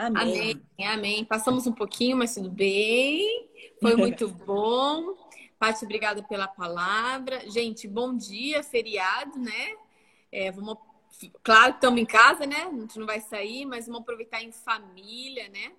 Amém. 0.00 0.62
amém. 0.78 0.86
Amém. 0.86 1.24
Passamos 1.26 1.66
um 1.66 1.72
pouquinho, 1.72 2.16
mas 2.16 2.34
tudo 2.34 2.50
bem. 2.50 3.48
Foi 3.82 3.94
muito 3.96 4.28
bom. 4.28 5.14
Paty, 5.58 5.84
obrigada 5.84 6.22
pela 6.22 6.48
palavra. 6.48 7.48
Gente, 7.50 7.86
bom 7.86 8.16
dia, 8.16 8.62
feriado, 8.62 9.38
né? 9.38 9.76
É, 10.32 10.50
vamos, 10.50 10.78
claro 11.42 11.72
que 11.72 11.78
estamos 11.78 12.00
em 12.00 12.06
casa, 12.06 12.46
né? 12.46 12.62
A 12.62 12.70
gente 12.70 12.98
não 12.98 13.06
vai 13.06 13.20
sair, 13.20 13.66
mas 13.66 13.86
vamos 13.86 14.00
aproveitar 14.00 14.42
em 14.42 14.50
família, 14.50 15.50
né? 15.50 15.72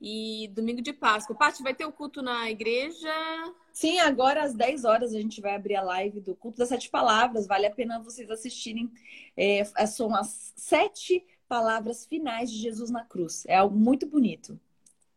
E 0.00 0.48
domingo 0.54 0.80
de 0.80 0.92
Páscoa. 0.92 1.34
Paty, 1.34 1.60
vai 1.60 1.74
ter 1.74 1.84
o 1.84 1.90
culto 1.90 2.22
na 2.22 2.48
igreja? 2.48 3.12
Sim, 3.72 3.98
agora 3.98 4.44
às 4.44 4.54
10 4.54 4.84
horas 4.84 5.12
a 5.12 5.20
gente 5.20 5.40
vai 5.40 5.56
abrir 5.56 5.74
a 5.74 5.82
live 5.82 6.20
do 6.20 6.36
culto 6.36 6.58
das 6.58 6.68
sete 6.68 6.88
palavras. 6.88 7.48
Vale 7.48 7.66
a 7.66 7.74
pena 7.74 7.98
vocês 7.98 8.30
assistirem. 8.30 8.88
É, 9.36 9.64
são 9.64 10.14
as 10.14 10.52
sete 10.54 11.26
palavras 11.48 12.06
finais 12.06 12.50
de 12.50 12.58
Jesus 12.58 12.90
na 12.90 13.04
cruz. 13.04 13.44
É 13.46 13.56
algo 13.56 13.76
muito 13.76 14.06
bonito. 14.06 14.58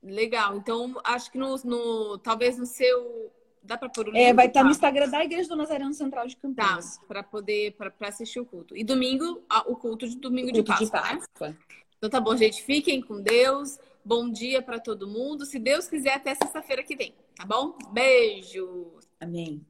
Legal. 0.01 0.57
Então, 0.57 0.99
acho 1.03 1.31
que 1.31 1.37
no, 1.37 1.55
no 1.63 2.17
talvez 2.17 2.57
no 2.57 2.65
seu 2.65 3.31
dá 3.61 3.77
para 3.77 3.89
pôr 3.89 4.07
o 4.07 4.11
link? 4.11 4.21
É, 4.21 4.33
vai 4.33 4.47
estar 4.47 4.61
tá 4.61 4.63
no 4.63 4.71
Instagram 4.71 5.09
da 5.09 5.23
Igreja 5.23 5.49
do 5.49 5.55
Nazareno 5.55 5.93
Central 5.93 6.25
de 6.27 6.35
Campinas. 6.35 6.97
Tá, 6.97 7.03
para 7.07 7.23
poder 7.23 7.73
para 7.73 7.93
assistir 8.07 8.39
o 8.39 8.45
culto. 8.45 8.75
E 8.75 8.83
domingo, 8.83 9.43
o 9.67 9.75
culto 9.75 10.07
de 10.07 10.17
domingo 10.17 10.51
culto 10.51 10.63
de 10.63 10.67
Páscoa. 10.67 10.85
De 10.85 10.91
Páscoa. 10.91 11.49
Né? 11.49 11.57
Então 11.97 12.09
tá 12.09 12.19
bom, 12.19 12.35
gente. 12.35 12.63
Fiquem 12.63 13.01
com 13.01 13.21
Deus. 13.21 13.77
Bom 14.03 14.29
dia 14.31 14.61
para 14.61 14.79
todo 14.79 15.07
mundo. 15.07 15.45
Se 15.45 15.59
Deus 15.59 15.87
quiser, 15.87 16.15
até 16.15 16.33
sexta-feira 16.33 16.81
que 16.81 16.95
vem, 16.95 17.13
tá 17.35 17.45
bom? 17.45 17.77
Beijo. 17.91 18.93
Amém. 19.19 19.63